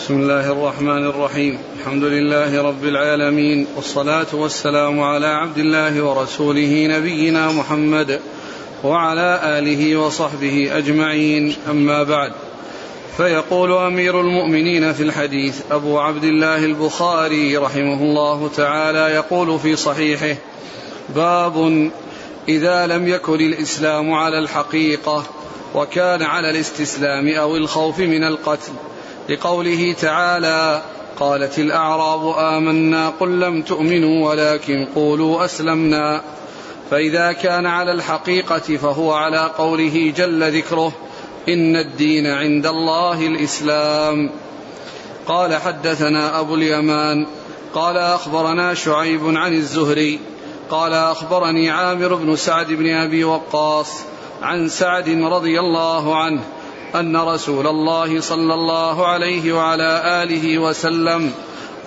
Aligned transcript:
بسم 0.00 0.14
الله 0.14 0.52
الرحمن 0.52 1.06
الرحيم. 1.06 1.58
الحمد 1.80 2.04
لله 2.04 2.62
رب 2.62 2.84
العالمين 2.84 3.66
والصلاة 3.76 4.26
والسلام 4.32 5.00
على 5.00 5.26
عبد 5.26 5.58
الله 5.58 6.02
ورسوله 6.02 6.86
نبينا 6.86 7.52
محمد 7.52 8.20
وعلى 8.84 9.40
آله 9.44 9.96
وصحبه 9.96 10.78
أجمعين. 10.78 11.54
أما 11.70 12.02
بعد 12.02 12.32
فيقول 13.16 13.72
أمير 13.72 14.20
المؤمنين 14.20 14.92
في 14.92 15.02
الحديث 15.02 15.60
أبو 15.70 15.98
عبد 15.98 16.24
الله 16.24 16.64
البخاري 16.64 17.56
رحمه 17.56 18.02
الله 18.02 18.50
تعالى 18.56 19.14
يقول 19.14 19.58
في 19.58 19.76
صحيحه 19.76 20.36
باب 21.14 21.90
إذا 22.48 22.86
لم 22.86 23.08
يكن 23.08 23.40
الإسلام 23.40 24.12
على 24.12 24.38
الحقيقة 24.38 25.24
وكان 25.74 26.22
على 26.22 26.50
الاستسلام 26.50 27.28
أو 27.28 27.56
الخوف 27.56 27.98
من 27.98 28.24
القتل. 28.24 28.72
لقوله 29.30 29.92
تعالى 29.92 30.82
قالت 31.20 31.58
الأعراب 31.58 32.34
آمنا 32.38 33.08
قل 33.08 33.40
لم 33.40 33.62
تؤمنوا 33.62 34.28
ولكن 34.28 34.86
قولوا 34.94 35.44
أسلمنا. 35.44 36.22
فإذا 36.90 37.32
كان 37.32 37.66
على 37.66 37.92
الحقيقة 37.92 38.76
فهو 38.76 39.12
على 39.12 39.50
قوله 39.58 40.12
جل 40.16 40.58
ذكره 40.58 40.92
إن 41.48 41.76
الدين 41.76 42.26
عند 42.26 42.66
الله 42.66 43.26
الإسلام. 43.26 44.30
قال 45.26 45.54
حدثنا 45.54 46.40
أبو 46.40 46.54
اليمان 46.54 47.26
قال 47.74 47.96
أخبرنا 47.96 48.74
شعيب 48.74 49.36
عن 49.36 49.54
الزهري 49.54 50.18
قال 50.70 50.92
أخبرني 50.92 51.70
عامر 51.70 52.14
بن 52.14 52.36
سعد 52.36 52.66
بن 52.66 52.94
أبي 52.94 53.24
وقاص 53.24 54.02
عن 54.42 54.68
سعد 54.68 55.08
رضي 55.08 55.60
الله 55.60 56.16
عنه 56.16 56.42
أن 56.94 57.16
رسول 57.16 57.66
الله 57.66 58.20
صلى 58.20 58.54
الله 58.54 59.06
عليه 59.06 59.52
وعلى 59.52 60.22
آله 60.22 60.58
وسلم 60.58 61.32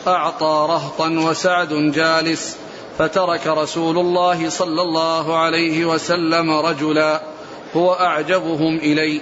أعطى 0.08 0.68
رهطا 0.70 1.10
وسعد 1.10 1.74
جالس 1.74 2.58
فترك 2.98 3.48
رسول 3.48 3.98
الله 3.98 4.50
صلى 4.50 4.82
الله 4.82 5.38
عليه 5.38 5.86
وسلم 5.86 6.52
رجلا 6.52 7.22
هو 7.76 7.94
أعجبهم 7.94 8.78
إلي. 8.78 9.22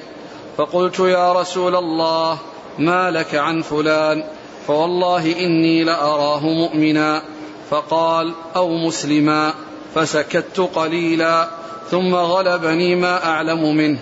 فقلت 0.57 0.99
يا 0.99 1.33
رسول 1.33 1.75
الله 1.75 2.37
ما 2.79 3.11
لك 3.11 3.35
عن 3.35 3.61
فلان؟ 3.61 4.23
فوالله 4.67 5.39
إني 5.39 5.83
لأراه 5.83 6.39
مؤمنا. 6.39 7.21
فقال 7.69 8.33
أو 8.55 8.77
مسلما. 8.77 9.53
فسكت 9.95 10.69
قليلا 10.75 11.49
ثم 11.91 12.15
غلبني 12.15 12.95
ما 12.95 13.25
أعلم 13.25 13.75
منه. 13.75 13.99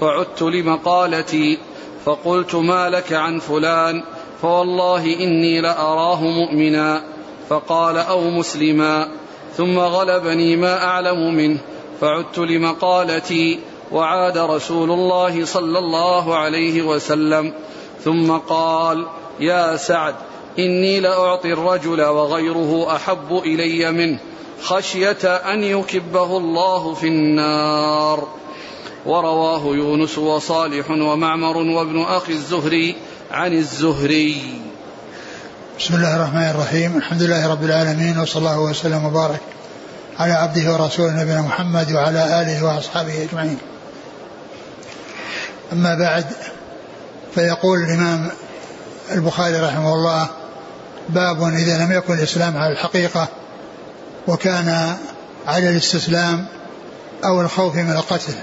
فعدت 0.00 0.42
لمقالتي 0.42 1.58
فقلت 2.04 2.54
ما 2.54 2.90
لك 2.90 3.12
عن 3.12 3.38
فلان 3.38 4.02
فوالله 4.42 5.04
إني 5.04 5.60
لأراه 5.60 6.24
مؤمنا 6.24 7.02
فقال 7.48 7.96
أو 7.98 8.30
مسلما 8.30 9.08
ثم 9.56 9.78
غلبني 9.78 10.56
ما 10.56 10.84
أعلم 10.84 11.34
منه 11.34 11.58
فعدت 12.00 12.38
لمقالتي 12.38 13.60
وعاد 13.92 14.38
رسول 14.38 14.90
الله 14.90 15.44
صلى 15.44 15.78
الله 15.78 16.36
عليه 16.36 16.82
وسلم 16.82 17.52
ثم 18.04 18.32
قال 18.32 19.06
يا 19.40 19.76
سعد 19.76 20.14
إني 20.58 21.00
لأعطي 21.00 21.52
الرجل 21.52 22.02
وغيره 22.02 22.96
أحب 22.96 23.32
إلي 23.44 23.92
منه 23.92 24.18
خشية 24.62 25.26
أن 25.26 25.64
يكبه 25.64 26.36
الله 26.36 26.94
في 26.94 27.06
النار. 27.06 28.28
ورواه 29.06 29.76
يونس 29.76 30.18
وصالح 30.18 30.90
ومعمر 30.90 31.56
وابن 31.56 32.02
أخي 32.02 32.32
الزهري 32.32 32.96
عن 33.30 33.52
الزهري. 33.52 34.60
بسم 35.78 35.94
الله 35.94 36.16
الرحمن 36.16 36.50
الرحيم. 36.50 36.96
الحمد 36.96 37.22
لله 37.22 37.46
رب 37.46 37.64
العالمين 37.64 38.18
وصلى 38.18 38.38
الله 38.38 38.60
وسلم 38.60 39.04
وبارك 39.04 39.40
على 40.18 40.32
عبده 40.32 40.72
ورسوله 40.72 41.22
نبينا 41.22 41.42
محمد 41.42 41.92
وعلى 41.92 42.42
آله 42.42 42.64
وأصحابه 42.64 43.22
أجمعين. 43.22 43.58
أما 45.72 45.94
بعد 45.94 46.24
فيقول 47.34 47.78
الإمام 47.78 48.30
البخاري 49.12 49.60
رحمه 49.60 49.94
الله 49.94 50.28
باب 51.08 51.42
إذا 51.42 51.84
لم 51.84 51.92
يكن 51.92 52.14
الإسلام 52.14 52.56
على 52.56 52.72
الحقيقة 52.72 53.28
وكان 54.28 54.96
على 55.46 55.70
الاستسلام 55.70 56.46
أو 57.24 57.40
الخوف 57.40 57.74
من 57.74 57.92
القتل. 57.92 58.34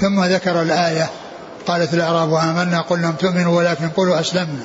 ثم 0.00 0.24
ذكر 0.24 0.62
الآية 0.62 1.10
قالت 1.66 1.94
الأعراب 1.94 2.34
آمنا 2.34 2.80
قل 2.80 2.98
لم 2.98 3.12
تؤمنوا 3.12 3.58
ولكن 3.58 3.88
قولوا 3.88 4.20
أسلمنا 4.20 4.64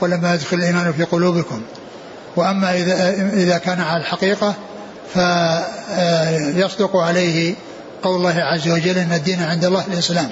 ولما 0.00 0.34
يدخل 0.34 0.56
الإيمان 0.56 0.92
في 0.92 1.04
قلوبكم. 1.04 1.62
وأما 2.36 2.74
إذا, 2.74 3.10
إذا 3.32 3.58
كان 3.58 3.80
على 3.80 4.00
الحقيقة 4.00 4.54
فيصدق 5.14 6.96
عليه 6.96 7.54
قول 8.02 8.16
الله 8.16 8.42
عز 8.42 8.68
وجل 8.68 8.98
إن 8.98 9.12
الدين 9.12 9.42
عند 9.42 9.64
الله 9.64 9.84
الإسلام. 9.86 10.30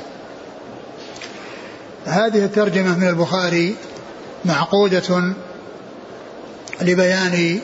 هذه 2.07 2.45
الترجمة 2.45 2.99
من 2.99 3.09
البخاري 3.09 3.77
معقودة 4.45 5.35
لبيان 6.83 7.61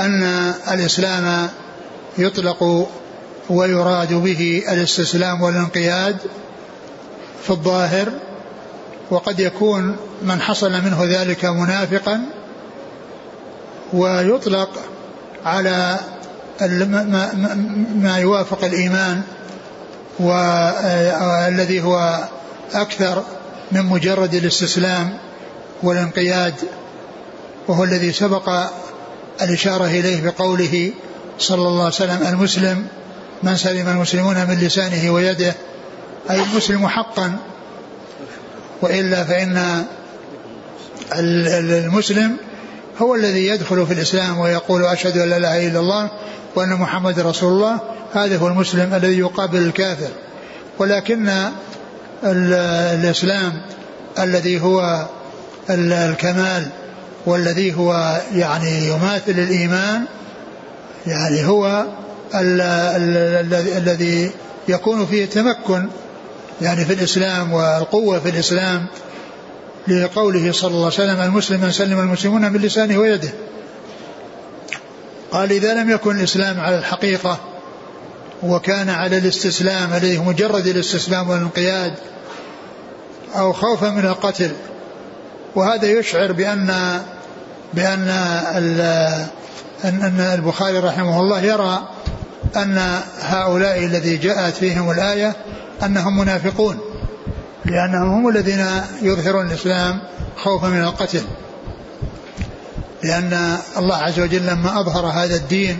أن 0.00 0.22
الإسلام 0.70 1.48
يطلق 2.18 2.88
ويراد 3.50 4.12
به 4.12 4.62
الاستسلام 4.68 5.42
والانقياد 5.42 6.16
في 7.44 7.50
الظاهر 7.50 8.12
وقد 9.10 9.40
يكون 9.40 9.96
من 10.22 10.40
حصل 10.40 10.72
منه 10.72 11.04
ذلك 11.04 11.44
منافقا 11.44 12.20
ويطلق 13.92 14.70
على 15.44 15.98
ما 17.94 18.18
يوافق 18.18 18.64
الإيمان 18.64 19.22
والذي 20.18 21.82
هو 21.82 22.24
أكثر 22.72 23.24
من 23.72 23.86
مجرد 23.86 24.34
الاستسلام 24.34 25.18
والانقياد 25.82 26.54
وهو 27.68 27.84
الذي 27.84 28.12
سبق 28.12 28.50
الإشارة 29.42 29.84
إليه 29.84 30.22
بقوله 30.22 30.92
صلى 31.38 31.68
الله 31.68 31.84
عليه 31.84 31.94
وسلم 31.94 32.26
المسلم 32.28 32.86
من 33.42 33.56
سلم 33.56 33.88
المسلمون 33.88 34.36
من 34.36 34.58
لسانه 34.60 35.10
ويده 35.10 35.54
أي 36.30 36.42
المسلم 36.42 36.88
حقا. 36.88 37.36
وإلا 38.82 39.24
فإن 39.24 39.84
المسلم 41.12 42.36
هو 42.98 43.14
الذي 43.14 43.46
يدخل 43.46 43.86
في 43.86 43.92
الإسلام 43.92 44.38
ويقول 44.38 44.84
أشهد 44.84 45.18
أن 45.18 45.28
لا 45.30 45.36
إله 45.36 45.68
إلا 45.68 45.80
الله 45.80 46.10
وأن 46.54 46.72
محمد 46.72 47.20
رسول 47.20 47.52
الله. 47.52 47.78
هذا 48.14 48.36
هو 48.36 48.48
المسلم 48.48 48.94
الذي 48.94 49.18
يقابل 49.18 49.58
الكافر. 49.58 50.10
ولكن 50.78 51.30
الإسلام 52.24 53.62
الذي 54.18 54.60
هو 54.60 55.06
الكمال 55.70 56.68
والذي 57.26 57.74
هو 57.74 58.20
يعني 58.34 58.88
يماثل 58.88 59.32
الإيمان 59.32 60.04
يعني 61.06 61.46
هو 61.46 61.84
الذي 62.34 64.30
يكون 64.68 65.06
فيه 65.06 65.26
تمكن 65.26 65.88
يعني 66.62 66.84
في 66.84 66.92
الإسلام 66.92 67.52
والقوة 67.52 68.18
في 68.18 68.28
الإسلام 68.28 68.86
لقوله 69.88 70.52
صلى 70.52 70.70
الله 70.70 70.84
عليه 70.84 70.94
وسلم 70.94 71.20
المسلم 71.20 71.60
من 71.60 71.72
سلم 71.72 71.98
المسلمون 72.00 72.52
من 72.52 72.60
لسانه 72.60 72.98
ويده. 72.98 73.30
قال 75.32 75.52
إذا 75.52 75.74
لم 75.74 75.90
يكن 75.90 76.18
الإسلام 76.18 76.60
على 76.60 76.78
الحقيقة 76.78 77.38
وكان 78.42 78.90
على 78.90 79.18
الاستسلام 79.18 79.92
الذي 79.92 80.18
مجرد 80.18 80.66
الاستسلام 80.66 81.30
والانقياد 81.30 81.94
أو 83.36 83.52
خوفا 83.52 83.90
من 83.90 84.06
القتل 84.06 84.50
وهذا 85.54 85.86
يشعر 85.86 86.32
بأن 86.32 87.00
بأن 87.74 88.08
أن 89.84 90.20
البخاري 90.34 90.78
رحمه 90.78 91.20
الله 91.20 91.40
يرى 91.40 91.88
أن 92.56 93.00
هؤلاء 93.20 93.84
الذي 93.84 94.16
جاءت 94.16 94.54
فيهم 94.54 94.90
الآية 94.90 95.36
أنهم 95.82 96.18
منافقون 96.18 96.78
لأنهم 97.64 98.08
هم 98.08 98.28
الذين 98.28 98.66
يظهرون 99.02 99.46
الإسلام 99.46 100.00
خوفا 100.36 100.68
من 100.68 100.82
القتل. 100.82 101.22
لأن 103.02 103.58
الله 103.76 103.96
عز 103.96 104.20
وجل 104.20 104.46
لما 104.46 104.80
أظهر 104.80 105.06
هذا 105.06 105.36
الدين 105.36 105.78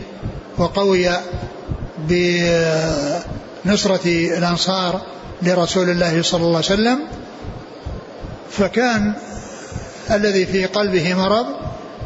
وقوي 0.59 1.11
بنصرة 1.99 4.07
الأنصار 4.39 5.01
لرسول 5.43 5.91
الله 5.91 6.23
صلى 6.23 6.41
الله 6.41 6.57
عليه 6.57 6.67
وسلم 6.67 6.99
فكان 8.51 9.15
الذي 10.11 10.47
في 10.47 10.65
قلبه 10.65 11.15
مرض 11.15 11.47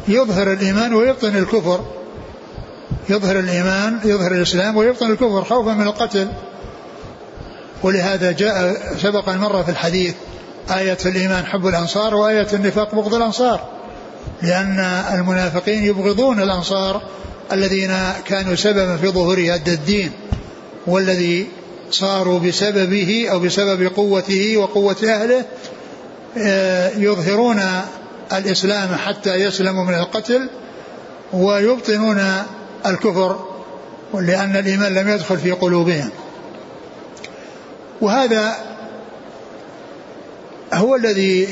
يظهر 0.07 0.51
الإيمان 0.51 0.93
ويبطن 0.93 1.35
الكفر. 1.35 1.85
يظهر 3.09 3.39
الإيمان 3.39 3.99
يظهر 4.05 4.31
الإسلام 4.31 4.77
ويبطن 4.77 5.11
الكفر 5.11 5.43
خوفا 5.43 5.73
من 5.73 5.87
القتل. 5.87 6.27
ولهذا 7.83 8.31
جاء 8.31 8.77
سبق 9.01 9.29
المرة 9.29 9.61
في 9.61 9.71
الحديث 9.71 10.13
آية 10.69 10.97
الإيمان 11.05 11.45
حب 11.45 11.67
الأنصار 11.67 12.15
وآية 12.15 12.47
النفاق 12.53 12.95
بغض 12.95 13.13
الأنصار 13.13 13.61
لأن 14.41 14.79
المنافقين 15.13 15.83
يبغضون 15.83 16.41
الأنصار 16.41 17.01
الذين 17.51 17.91
كانوا 18.25 18.55
سببا 18.55 18.97
في 18.97 19.07
ظهور 19.07 19.39
هذا 19.39 19.71
الدين 19.73 20.11
والذي 20.87 21.47
صاروا 21.91 22.39
بسببه 22.39 23.27
أو 23.31 23.39
بسبب 23.39 23.91
قوته 23.95 24.57
وقوة 24.57 24.95
أهله 25.03 25.45
آه، 26.37 26.89
يظهرون 26.97 27.61
الإسلام 28.33 28.95
حتى 28.95 29.35
يسلموا 29.35 29.83
من 29.83 29.93
القتل 29.93 30.49
ويبطنون 31.33 32.43
الكفر 32.85 33.39
لأن 34.13 34.55
الإيمان 34.55 34.93
لم 34.93 35.09
يدخل 35.09 35.37
في 35.37 35.51
قلوبهم. 35.51 36.09
وهذا 38.01 38.55
هو 40.73 40.95
الذي 40.95 41.47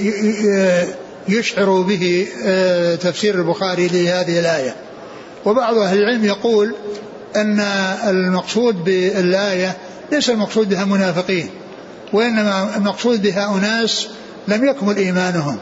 يشعر 1.27 1.81
به 1.81 2.27
آه، 2.45 2.95
تفسير 2.95 3.35
البخاري 3.35 3.87
لهذه 3.87 4.39
الآية. 4.39 4.75
وبعض 5.45 5.77
أهل 5.77 5.97
العلم 5.97 6.25
يقول 6.25 6.75
أن 7.35 7.59
المقصود 8.07 8.83
بالآية 8.83 9.77
ليس 10.11 10.29
المقصود 10.29 10.69
بها 10.69 10.85
منافقين 10.85 11.49
وإنما 12.13 12.77
المقصود 12.77 13.21
بها 13.21 13.57
أناس 13.57 14.07
لم 14.47 14.67
يكمل 14.67 14.97
إيمانهم. 14.97 15.57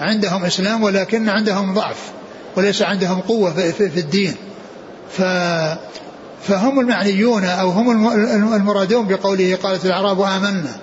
عندهم 0.00 0.44
إسلام 0.44 0.82
ولكن 0.82 1.28
عندهم 1.28 1.74
ضعف 1.74 1.98
وليس 2.56 2.82
عندهم 2.82 3.20
قوة 3.20 3.50
في 3.70 4.00
الدين. 4.00 4.34
ف 5.10 5.22
فهم 6.42 6.80
المعنيون 6.80 7.44
أو 7.44 7.70
هم 7.70 8.54
المرادون 8.54 9.08
بقوله 9.08 9.58
قالت 9.62 9.84
الأعراب 9.84 10.20
آمنا 10.20 10.76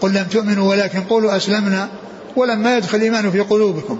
قل 0.00 0.14
لم 0.14 0.24
تؤمنوا 0.24 0.70
ولكن 0.70 1.00
قولوا 1.00 1.36
أسلمنا 1.36 1.88
ولما 2.36 2.76
يدخل 2.76 2.98
الإيمان 2.98 3.30
في 3.30 3.40
قلوبكم 3.40 3.98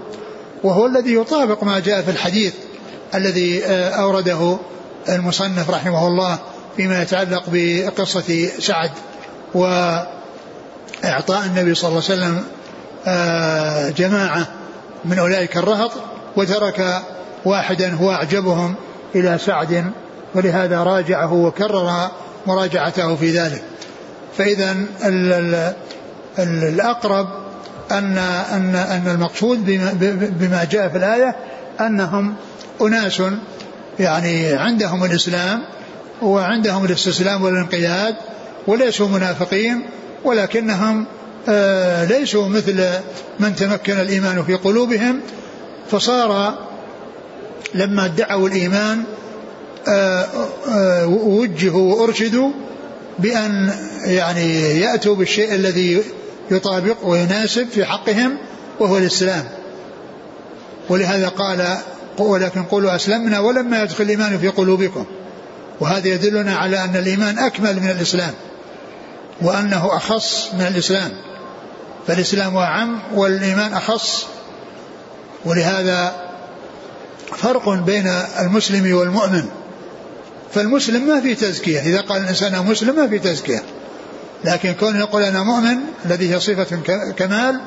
وهو 0.63 0.85
الذي 0.85 1.13
يطابق 1.13 1.63
ما 1.63 1.79
جاء 1.79 2.01
في 2.01 2.11
الحديث 2.11 2.53
الذي 3.15 3.65
آه، 3.65 3.89
أورده 3.89 4.57
المصنف 5.09 5.69
رحمه 5.69 6.07
الله 6.07 6.39
فيما 6.77 7.01
يتعلق 7.01 7.43
بقصة 7.47 8.49
سعد 8.59 8.91
وإعطاء 9.53 11.45
النبي 11.45 11.75
صلى 11.75 11.89
الله 11.89 12.03
عليه 12.09 12.13
وسلم 12.19 12.43
آه، 13.07 13.89
جماعة 13.89 14.47
من 15.05 15.19
أولئك 15.19 15.57
الرهط 15.57 15.91
وترك 16.35 17.01
واحدا 17.45 17.93
هو 17.93 18.11
أعجبهم 18.11 18.75
إلى 19.15 19.37
سعد 19.37 19.91
ولهذا 20.35 20.83
راجعه 20.83 21.33
وكرر 21.33 22.11
مراجعته 22.47 23.15
في 23.15 23.31
ذلك. 23.31 23.63
فإذا 24.37 24.75
الأقرب 26.39 27.27
أن 27.91 28.17
أن 28.53 28.75
أن 28.75 29.07
المقصود 29.07 29.65
بما 30.39 30.67
جاء 30.71 30.89
في 30.89 30.97
الآية 30.97 31.35
أنهم 31.79 32.35
أناس 32.81 33.21
يعني 33.99 34.53
عندهم 34.53 35.03
الإسلام 35.03 35.61
وعندهم 36.21 36.85
الاستسلام 36.85 37.43
والانقياد 37.43 38.15
وليسوا 38.67 39.07
منافقين 39.07 39.85
ولكنهم 40.23 41.05
آه، 41.49 42.05
ليسوا 42.05 42.47
مثل 42.47 42.83
من 43.39 43.55
تمكن 43.55 43.93
الإيمان 43.93 44.43
في 44.43 44.53
قلوبهم 44.53 45.19
فصار 45.91 46.57
لما 47.73 48.05
ادعوا 48.05 48.47
الإيمان 48.47 49.03
آه، 49.87 50.27
آه، 50.69 51.07
وجهوا 51.07 51.95
وأرشدوا 51.95 52.51
بأن 53.19 53.73
يعني 54.05 54.79
يأتوا 54.79 55.15
بالشيء 55.15 55.55
الذي 55.55 56.03
يطابق 56.51 56.97
ويناسب 57.03 57.67
في 57.69 57.85
حقهم 57.85 58.37
وهو 58.79 58.97
الإسلام. 58.97 59.43
ولهذا 60.89 61.27
قال 61.27 61.77
ولكن 62.17 62.63
قولوا 62.63 62.95
أسلمنا 62.95 63.39
ولما 63.39 63.83
يدخل 63.83 64.03
الإيمان 64.03 64.37
في 64.37 64.47
قلوبكم. 64.47 65.05
وهذا 65.79 66.07
يدلنا 66.07 66.55
على 66.55 66.83
أن 66.83 66.95
الإيمان 66.95 67.39
أكمل 67.39 67.75
من 67.75 67.89
الإسلام 67.89 68.33
وأنه 69.41 69.97
أخص 69.97 70.49
من 70.53 70.67
الإسلام. 70.67 71.11
فالإسلام 72.07 72.57
أعم 72.57 72.99
والإيمان 73.15 73.73
أخص. 73.73 74.25
ولهذا 75.45 76.28
فرق 77.37 77.69
بين 77.69 78.07
المسلم 78.39 78.95
والمؤمن. 78.95 79.43
فالمسلم 80.53 81.07
ما 81.07 81.21
في 81.21 81.35
تزكية. 81.35 81.79
إذا 81.79 82.01
قال 82.01 82.21
الإنسان 82.21 82.65
مسلم 82.65 82.95
ما 82.95 83.07
في 83.07 83.19
تزكية. 83.19 83.63
لكن 84.45 84.73
كون 84.73 84.95
يقول 84.95 85.23
أنا 85.23 85.43
مؤمن 85.43 85.77
الذي 86.05 86.35
هي 86.35 86.39
صفة 86.39 86.77
كمال 87.17 87.61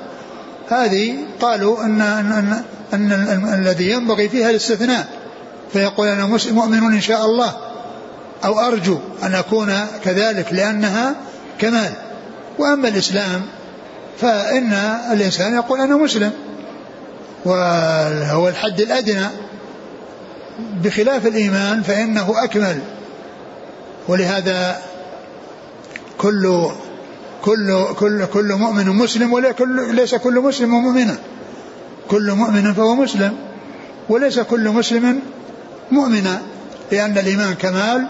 هذه 0.69 1.17
قالوا 1.41 1.85
أن, 1.85 2.01
أن, 2.01 2.63
أن, 2.93 3.13
أن, 3.13 3.61
الذي 3.61 3.91
ينبغي 3.91 4.29
فيها 4.29 4.51
الاستثناء. 4.51 5.09
فيقول 5.73 6.09
أنا 6.09 6.39
مؤمن 6.51 6.93
إن 6.93 7.01
شاء 7.01 7.25
الله. 7.25 7.57
أو 8.45 8.61
أرجو 8.61 8.99
أن 9.23 9.35
أكون 9.35 9.75
كذلك 10.05 10.53
لأنها 10.53 11.15
كمال. 11.59 11.93
وأما 12.59 12.89
الإسلام 12.89 13.43
فإن 14.21 14.73
الإنسان 15.13 15.55
يقول 15.55 15.81
أنا 15.81 15.97
مسلم. 15.97 16.33
وهو 17.45 18.49
الحد 18.49 18.81
الأدنى. 18.81 19.27
بخلاف 20.59 21.27
الإيمان 21.27 21.83
فإنه 21.83 22.45
أكمل. 22.45 22.79
ولهذا 24.09 24.83
كل 26.19 26.67
كل 27.43 27.85
كل 27.99 28.27
كل 28.27 28.55
مؤمن 28.55 28.87
مسلم 28.89 29.33
ولا 29.33 29.53
كل 29.53 29.95
ليس 29.95 30.15
كل 30.15 30.41
مسلم 30.41 30.71
مؤمنا. 30.71 31.19
كل 32.09 32.33
مؤمن 32.33 32.75
فهو 32.75 32.95
مسلم 32.95 33.37
وليس 34.09 34.41
كل 34.41 34.69
مسلم 34.69 35.21
مؤمنا 35.91 36.43
لأن 36.93 37.19
الإيمان 37.19 37.55
كمال 37.55 38.07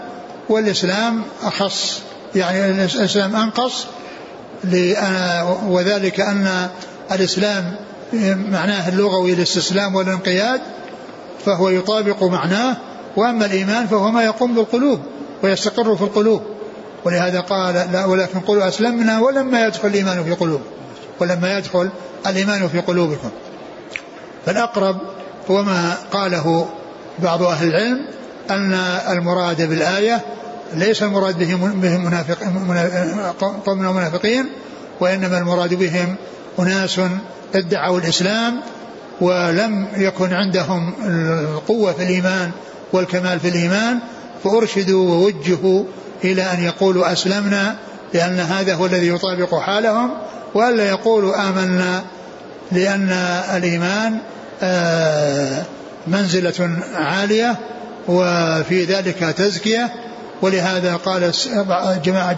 والإسلام 0.49 1.21
أخص 1.43 2.01
يعني 2.35 2.85
الإسلام 2.85 3.35
أنقص 3.35 3.85
وذلك 5.67 6.19
أن 6.19 6.69
الإسلام 7.11 7.75
معناه 8.51 8.89
اللغوي 8.89 9.33
الاستسلام 9.33 9.95
والانقياد 9.95 10.61
فهو 11.45 11.69
يطابق 11.69 12.23
معناه 12.23 12.77
وأما 13.15 13.45
الإيمان 13.45 13.87
فهو 13.87 14.11
ما 14.11 14.23
يقوم 14.23 14.55
بالقلوب 14.55 14.99
ويستقر 15.43 15.95
في 15.95 16.01
القلوب. 16.01 16.41
ولهذا 17.05 17.39
قال 17.39 17.73
لا 17.73 18.05
ولكن 18.05 18.39
قولوا 18.39 18.67
أسلمنا 18.67 19.19
ولما 19.19 19.65
يدخل 19.67 19.87
الإيمان 19.87 20.23
في 20.23 20.31
قلوب 20.31 20.61
ولما 21.19 21.57
يدخل 21.57 21.89
الإيمان 22.27 22.67
في 22.67 22.79
قلوبكم. 22.79 23.29
فالأقرب 24.45 24.97
هو 25.51 25.63
ما 25.63 25.95
قاله 26.11 26.67
بعض 27.19 27.43
أهل 27.43 27.67
العلم 27.67 28.07
أن 28.49 28.73
المراد 29.09 29.61
بالآية 29.69 30.21
ليس 30.73 31.03
المراد 31.03 31.39
بهم 31.39 31.79
بهم 31.81 32.05
منافق 32.05 32.37
قوم 33.65 33.79
منافقين 33.79 34.49
وإنما 34.99 35.37
المراد 35.37 35.73
بهم 35.73 36.15
أناس 36.59 36.99
ادعوا 37.55 37.99
الإسلام 37.99 38.61
ولم 39.21 39.87
يكن 39.97 40.33
عندهم 40.33 40.93
القوة 41.53 41.93
في 41.93 42.03
الإيمان 42.03 42.51
والكمال 42.93 43.39
في 43.39 43.47
الإيمان 43.47 43.99
فأرشدوا 44.43 45.09
ووجهوا 45.09 45.83
إلى 46.23 46.41
أن 46.41 46.63
يقولوا 46.63 47.11
أسلمنا 47.11 47.75
لأن 48.13 48.39
هذا 48.39 48.73
هو 48.75 48.85
الذي 48.85 49.07
يطابق 49.07 49.59
حالهم 49.59 50.09
وألا 50.53 50.89
يقولوا 50.89 51.49
آمنا 51.49 52.03
لأن 52.71 53.09
الإيمان 53.55 54.17
آه، 54.63 55.63
منزلة 56.07 56.77
عالية 56.95 57.55
وفي 58.07 58.83
ذلك 58.83 59.17
تزكية. 59.37 59.89
ولهذا 60.43 60.95
قال 60.95 61.31
جماعة 62.03 62.37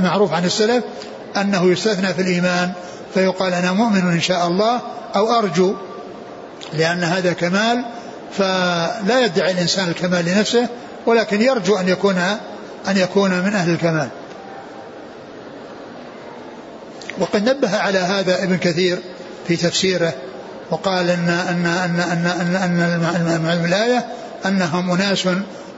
معروف 0.00 0.32
عن 0.32 0.44
السلف 0.44 0.84
أنه 1.36 1.64
يستثنى 1.72 2.14
في 2.14 2.22
الإيمان 2.22 2.72
فيقال 3.14 3.54
أنا 3.54 3.72
مؤمن 3.72 4.12
إن 4.12 4.20
شاء 4.20 4.46
الله 4.46 4.80
أو 5.16 5.38
أرجو 5.38 5.74
لأن 6.72 7.04
هذا 7.04 7.32
كمال 7.32 7.84
فلا 8.32 9.24
يدعي 9.24 9.52
الإنسان 9.52 9.88
الكمال 9.88 10.24
لنفسه 10.24 10.68
ولكن 11.06 11.42
يرجو 11.42 11.76
أن 11.76 11.88
يكون 11.88 12.18
أن 12.88 12.96
يكون 12.96 13.30
من 13.30 13.54
أهل 13.54 13.70
الكمال. 13.70 14.08
وقد 17.18 17.48
نبه 17.48 17.76
على 17.76 17.98
هذا 17.98 18.42
ابن 18.42 18.56
كثير 18.56 18.98
في 19.48 19.56
تفسيره 19.56 20.12
وقال 20.70 21.10
إن 21.10 21.28
إن 21.28 21.66
إن 21.66 22.00
إن 22.00 22.26
إن, 22.26 22.80
أن, 22.80 23.46
أن 23.46 24.02
أنهم 24.46 24.90
أناس 24.90 25.28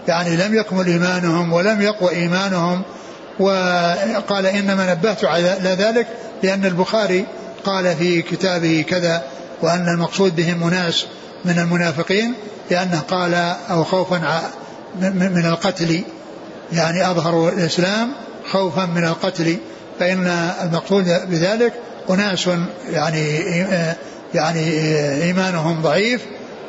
يعني 0.09 0.37
لم 0.37 0.55
يكمل 0.55 0.87
إيمانهم 0.87 1.53
ولم 1.53 1.83
يقوى 1.83 2.11
إيمانهم 2.11 2.83
وقال 3.38 4.47
إنما 4.47 4.95
نبهت 4.95 5.25
على 5.25 5.76
ذلك 5.79 6.07
لأن 6.43 6.64
البخاري 6.64 7.26
قال 7.64 7.97
في 7.97 8.23
كتابه 8.23 8.85
كذا 8.88 9.23
وأن 9.62 9.88
المقصود 9.88 10.37
بهم 10.37 10.64
أناس 10.64 11.07
من 11.45 11.59
المنافقين 11.59 12.35
لأنه 12.71 13.00
قال 13.09 13.35
أو 13.71 13.85
خوفا 13.85 14.43
من 15.00 15.47
القتل 15.47 16.03
يعني 16.73 17.11
أظهروا 17.11 17.50
الإسلام 17.50 18.12
خوفا 18.50 18.87
من 18.87 19.05
القتل 19.05 19.57
فإن 20.00 20.26
المقصود 20.62 21.05
بذلك 21.05 21.73
أناس 22.11 22.49
يعني 22.91 23.38
يعني 24.35 24.61
إيمانهم 25.23 25.83
ضعيف 25.83 26.21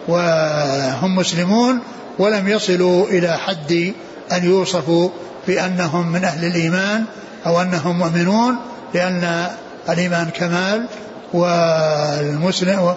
وهم 0.07 1.15
مسلمون 1.15 1.79
ولم 2.19 2.47
يصلوا 2.47 3.07
إلى 3.07 3.37
حد 3.37 3.93
أن 4.31 4.45
يوصفوا 4.45 5.09
بأنهم 5.47 6.11
من 6.11 6.23
أهل 6.23 6.45
الإيمان 6.45 7.05
أو 7.45 7.61
أنهم 7.61 7.97
مؤمنون 7.99 8.55
لأن 8.93 9.47
الإيمان 9.89 10.29
كمال 10.29 10.87
والمسلم 11.33 12.95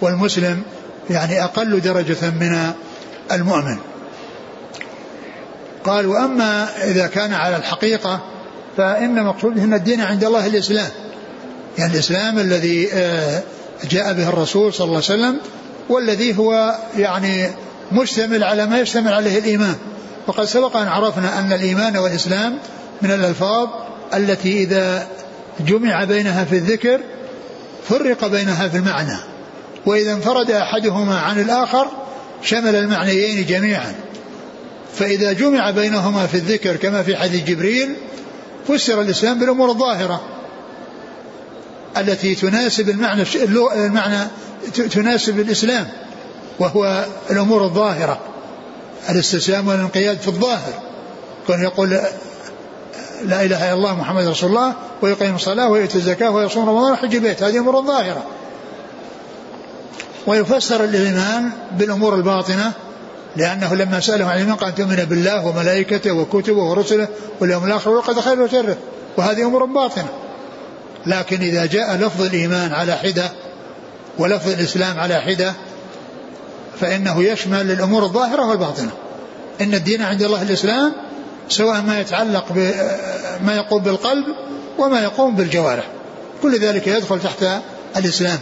والمسلم 0.00 0.62
يعني 1.10 1.44
أقل 1.44 1.80
درجة 1.80 2.30
من 2.30 2.72
المؤمن. 3.32 3.76
قال 5.84 6.06
وأما 6.06 6.68
إذا 6.84 7.06
كان 7.06 7.32
على 7.32 7.56
الحقيقة 7.56 8.20
فإن 8.76 9.24
مقصوده 9.24 9.62
أن 9.62 9.74
الدين 9.74 10.00
عند 10.00 10.24
الله 10.24 10.46
الإسلام. 10.46 10.88
يعني 11.78 11.92
الإسلام 11.92 12.38
الذي 12.38 12.88
آه، 12.92 13.42
جاء 13.90 14.12
به 14.12 14.28
الرسول 14.28 14.74
صلى 14.74 14.84
الله 14.84 15.02
عليه 15.08 15.20
وسلم 15.22 15.40
والذي 15.88 16.38
هو 16.38 16.74
يعني 16.96 17.50
مشتمل 17.92 18.44
على 18.44 18.66
ما 18.66 18.80
يشتمل 18.80 19.12
عليه 19.12 19.38
الإيمان. 19.38 19.74
وقد 20.26 20.44
سبق 20.44 20.76
أن 20.76 20.88
عرفنا 20.88 21.38
أن 21.38 21.52
الإيمان 21.52 21.96
والإسلام 21.96 22.58
من 23.02 23.10
الألفاظ 23.10 23.68
التي 24.14 24.62
إذا 24.62 25.08
جمع 25.60 26.04
بينها 26.04 26.44
في 26.44 26.56
الذكر 26.56 27.00
فرق 27.88 28.26
بينها 28.26 28.68
في 28.68 28.76
المعنى 28.76 29.16
وإذا 29.86 30.12
انفرد 30.12 30.50
أحدهما 30.50 31.20
عن 31.20 31.40
الآخر 31.40 31.86
شمل 32.42 32.74
المعنيين 32.74 33.46
جميعا. 33.46 33.94
فإذا 34.94 35.32
جمع 35.32 35.70
بينهما 35.70 36.26
في 36.26 36.34
الذكر 36.34 36.76
كما 36.76 37.02
في 37.02 37.16
حديث 37.16 37.44
جبريل 37.44 37.94
فسر 38.68 39.00
الإسلام 39.00 39.38
بالأمور 39.38 39.70
الظاهرة 39.70 40.20
التي 41.96 42.34
تناسب 42.34 42.88
المعنى 42.88 43.24
المعنى 43.74 44.26
تناسب 44.90 45.40
الإسلام 45.40 45.86
وهو 46.58 47.04
الأمور 47.30 47.64
الظاهرة. 47.64 48.20
الاستسلام 49.10 49.68
والانقياد 49.68 50.20
في 50.20 50.28
الظاهر. 50.28 50.72
كون 51.46 51.62
يقول 51.62 51.90
لا 53.24 53.42
إله 53.44 53.64
إلا 53.64 53.72
الله 53.72 53.94
محمد 53.94 54.26
رسول 54.26 54.50
الله 54.50 54.74
ويقيم 55.02 55.34
الصلاة 55.34 55.68
ويؤتي 55.68 55.98
الزكاة 55.98 56.30
ويصوم 56.30 56.68
رمضان 56.68 56.90
ويحج 56.90 57.14
البيت 57.14 57.42
هذه 57.42 57.58
أمور 57.58 57.82
ظاهرة 57.82 58.24
ويفسر 60.26 60.84
الإيمان 60.84 61.50
بالأمور 61.78 62.14
الباطنة 62.14 62.72
لأنه 63.36 63.74
لما 63.74 64.00
سأله 64.00 64.24
عن 64.24 64.34
الإيمان 64.34 64.56
قال 64.56 64.74
تؤمن 64.74 64.96
بالله 64.96 65.46
وملائكته 65.46 66.12
وكتبه 66.12 66.62
ورسله 66.62 67.08
واليوم 67.40 67.64
الآخر 67.64 67.90
وقد 67.90 68.20
خير 68.20 68.40
وشره. 68.40 68.76
وهذه 69.16 69.42
أمور 69.42 69.64
باطنة. 69.64 70.08
لكن 71.06 71.40
إذا 71.40 71.66
جاء 71.66 71.96
لفظ 71.96 72.22
الإيمان 72.22 72.72
على 72.72 72.96
حدة 72.96 73.30
ولفظ 74.18 74.50
الإسلام 74.50 75.00
على 75.00 75.20
حدة 75.20 75.52
فإنه 76.80 77.22
يشمل 77.22 77.70
الأمور 77.70 78.02
الظاهرة 78.04 78.48
والباطنة. 78.48 78.90
إن 79.60 79.74
الدين 79.74 80.02
عند 80.02 80.22
الله 80.22 80.42
الإسلام 80.42 80.92
سواء 81.48 81.80
ما 81.80 82.00
يتعلق 82.00 82.44
بما 82.50 83.56
يقوم 83.56 83.82
بالقلب 83.82 84.24
وما 84.78 85.02
يقوم 85.02 85.36
بالجوارح. 85.36 85.84
كل 86.42 86.58
ذلك 86.58 86.86
يدخل 86.86 87.20
تحت 87.20 87.46
الإسلام. 87.96 88.38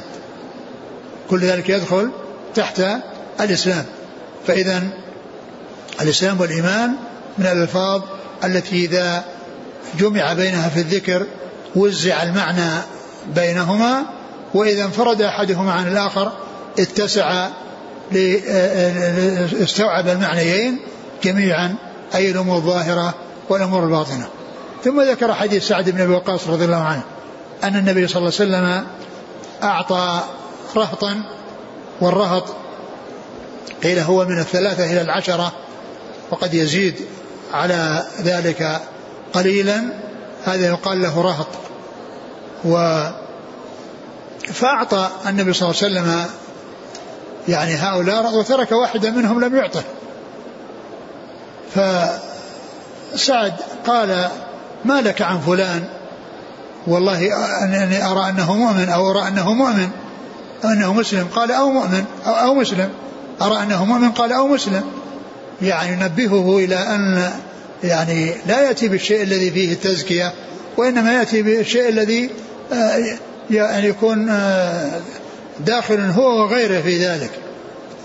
كل 1.30 1.40
ذلك 1.40 1.68
يدخل 1.68 2.10
تحت 2.54 2.82
الإسلام. 3.40 3.84
فإذا 4.46 4.82
الإسلام 6.00 6.40
والإيمان 6.40 6.94
من 7.38 7.46
الألفاظ 7.46 8.02
التي 8.44 8.84
إذا 8.84 9.24
جمع 9.98 10.32
بينها 10.32 10.68
في 10.68 10.80
الذكر 10.80 11.26
وزع 11.76 12.22
المعنى 12.22 12.70
بينهما 13.34 14.02
وإذا 14.54 14.84
انفرد 14.84 15.22
أحدهما 15.22 15.72
عن 15.72 15.88
الآخر 15.88 16.32
اتسع 16.78 17.48
استوعب 19.62 20.08
المعنيين 20.08 20.80
جميعا 21.22 21.74
أي 22.14 22.30
الأمور 22.30 22.56
الظاهرة 22.56 23.14
والأمور 23.48 23.84
الباطنة. 23.84 24.28
ثم 24.84 25.00
ذكر 25.00 25.34
حديث 25.34 25.68
سعد 25.68 25.90
بن 25.90 26.00
أبي 26.00 26.12
وقاص 26.12 26.48
رضي 26.48 26.64
الله 26.64 26.82
عنه 26.82 27.02
أن 27.64 27.76
النبي 27.76 28.08
صلى 28.08 28.16
الله 28.16 28.32
عليه 28.40 28.50
وسلم 28.50 28.86
أعطى 29.62 30.20
رهطا 30.76 31.22
والرهط 32.00 32.44
قيل 33.82 33.98
هو 33.98 34.24
من 34.24 34.38
الثلاثة 34.38 34.84
إلى 34.84 35.00
العشرة 35.00 35.52
وقد 36.30 36.54
يزيد 36.54 36.94
على 37.52 38.04
ذلك 38.22 38.80
قليلا. 39.32 39.82
هذا 40.44 40.66
يقال 40.66 41.02
له 41.02 41.22
رهط. 41.22 41.46
و 42.64 43.04
فأعطى 44.52 45.08
النبي 45.26 45.52
صلى 45.52 45.70
الله 45.70 45.82
عليه 45.82 45.92
وسلم 45.92 46.26
يعني 47.48 47.74
هؤلاء 47.74 48.34
وترك 48.34 48.72
واحدا 48.72 49.10
منهم 49.10 49.44
لم 49.44 49.56
يعطه. 49.56 49.82
فسعد 51.74 53.52
قال 53.86 54.28
ما 54.84 55.00
لك 55.00 55.22
عن 55.22 55.40
فلان؟ 55.40 55.84
والله 56.86 57.18
أني 57.64 58.06
أرى 58.06 58.28
أنه 58.28 58.56
مؤمن 58.56 58.88
أو 58.88 59.10
أرى 59.10 59.28
أنه 59.28 59.52
مؤمن. 59.52 59.88
أو 60.64 60.68
أنه 60.68 60.92
مسلم. 60.92 61.26
قال 61.34 61.52
أو 61.52 61.70
مؤمن. 61.70 62.04
أو, 62.26 62.32
أو 62.32 62.54
مسلم. 62.54 62.88
أرى 63.42 63.62
أنه 63.62 63.84
مؤمن. 63.84 64.10
قال 64.10 64.32
أو 64.32 64.46
مسلم. 64.46 64.82
يعني 65.62 65.92
ينبهه 65.92 66.58
إلى 66.58 66.76
أن 66.76 67.30
يعني 67.84 68.34
لا 68.46 68.60
يأتي 68.60 68.88
بالشيء 68.88 69.22
الذي 69.22 69.50
فيه 69.50 69.72
التزكية 69.72 70.32
وإنما 70.76 71.12
يأتي 71.12 71.42
بالشيء 71.42 71.88
الذي 71.88 72.30
آه، 72.72 73.04
يعني 73.50 73.88
يكون 73.88 74.28
آه، 74.28 75.00
داخل 75.60 76.00
هو 76.00 76.42
وغيره 76.42 76.80
في 76.80 77.06
ذلك 77.06 77.30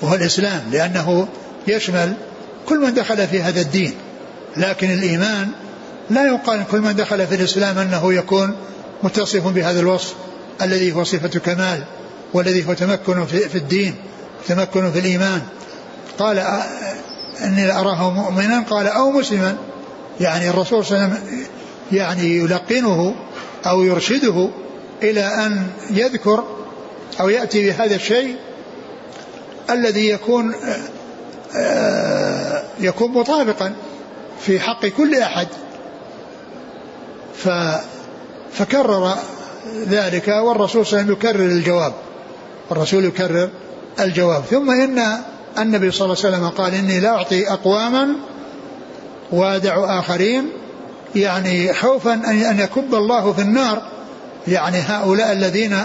وهو 0.02 0.16
الإسلام 0.16 0.62
لأنه 0.72 1.28
يشمل 1.68 2.14
كل 2.66 2.80
من 2.80 2.94
دخل 2.94 3.28
في 3.28 3.42
هذا 3.42 3.62
الدين. 3.62 3.94
لكن 4.58 4.92
الإيمان 4.92 5.48
لا 6.10 6.26
يقال 6.26 6.64
كل 6.72 6.82
من 6.82 6.96
دخل 6.96 7.28
في 7.28 7.36
الإسلام 7.36 7.78
أنه 7.78 8.14
يكون 8.14 8.56
متصف 9.04 9.48
بهذا 9.48 9.80
الوصف 9.80 10.14
الذي 10.62 10.92
هو 10.92 11.04
صفة 11.04 11.40
كمال 11.40 11.84
والذي 12.34 12.68
هو 12.68 12.74
تمكن 12.74 13.26
في 13.26 13.56
الدين 13.56 13.96
تمكن 14.48 14.92
في 14.92 15.00
الإيمان. 15.00 15.42
قال 16.20 16.44
إني 17.44 17.72
أراه 17.72 18.10
مؤمنا 18.14 18.64
قال 18.70 18.88
أو 18.88 19.12
مسلما. 19.12 19.58
يعني 20.20 20.50
الرسول 20.50 20.86
صلى 20.86 20.98
الله 20.98 21.08
عليه 21.08 21.16
وسلم 21.18 21.46
يعني 21.92 22.38
يلقنه 22.38 23.16
أو 23.66 23.84
يرشده 23.84 24.50
إلى 25.04 25.22
أن 25.22 25.68
يذكر 25.92 26.44
أو 27.20 27.30
يأتي 27.30 27.70
بهذا 27.70 27.96
الشيء 27.96 28.36
الذي 29.70 30.10
يكون 30.10 30.56
آه، 31.56 32.64
يكون 32.80 33.12
مطابقا 33.12 33.74
في 34.42 34.60
حق 34.60 34.86
كل 34.86 35.16
أحد. 35.16 35.48
فكرر 38.52 39.16
ذلك 39.90 40.28
والرسول 40.28 40.86
صلى 40.86 41.00
الله 41.00 41.04
عليه 41.04 41.12
وسلم 41.12 41.12
يكرر 41.12 41.46
الجواب. 41.46 41.94
الرسول 42.72 43.06
يكرر 43.06 43.50
الجواب. 44.00 44.44
ثم 44.44 44.72
إن 44.72 45.00
النبي 45.60 45.92
صلى 45.92 46.06
الله 46.06 46.18
عليه 46.26 46.38
وسلم 46.38 46.50
قال 46.50 46.74
إني 46.74 47.00
لا 47.00 47.10
أعطي 47.10 47.52
أقواما 47.52 48.16
وأدع 49.32 50.00
آخرين 50.00 50.50
يعني 51.16 51.74
خوفا 51.74 52.14
أن 52.14 52.60
يكب 52.60 52.96
الله 52.96 53.34
في 53.34 53.42
النار. 53.42 53.82
يعني 54.48 54.78
هؤلاء 54.78 55.32
الذين 55.32 55.78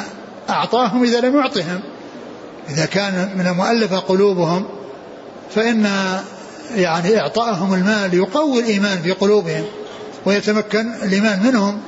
أعطاهم 0.50 1.02
إذا 1.02 1.20
لم 1.20 1.36
يعطهم. 1.36 1.80
إذا 2.70 2.86
كان 2.86 3.30
من 3.38 3.46
المؤلفة 3.46 3.98
قلوبهم 3.98 4.66
فإن 5.54 5.86
يعني 6.76 7.20
إعطائهم 7.20 7.74
المال 7.74 8.14
يقوي 8.14 8.60
الإيمان 8.60 8.98
في 8.98 9.12
قلوبهم 9.12 9.64
ويتمكن 10.26 10.92
الإيمان 11.02 11.42
منهم 11.42 11.80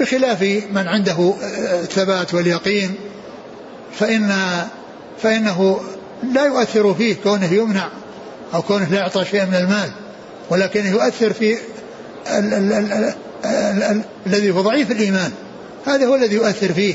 بخلاف 0.00 0.42
من 0.72 0.88
عنده 0.88 1.34
الثبات 1.82 2.34
واليقين 2.34 2.94
فإن 3.98 4.32
فإنه 5.22 5.80
لا 6.32 6.44
يؤثر 6.44 6.94
فيه 6.94 7.16
كونه 7.24 7.52
يمنع 7.52 7.88
أو 8.54 8.62
كونه 8.62 8.84
لا 8.84 8.98
يعطى 8.98 9.24
شيئا 9.24 9.44
من 9.44 9.54
المال 9.54 9.90
ولكنه 10.50 10.88
يؤثر 10.88 11.32
في 11.32 11.56
الذي 14.26 14.50
هو 14.50 14.60
ضعيف 14.60 14.90
الإيمان. 14.90 15.32
هذا 15.86 16.06
هو 16.06 16.14
الذي 16.14 16.34
يؤثر 16.34 16.72
فيه. 16.72 16.94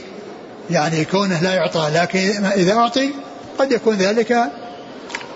يعني 0.69 1.05
كونه 1.05 1.41
لا 1.41 1.53
يعطى 1.53 1.91
لكن 1.93 2.45
إذا 2.45 2.74
أعطي 2.74 3.09
قد 3.59 3.71
يكون 3.71 3.95
ذلك 3.95 4.38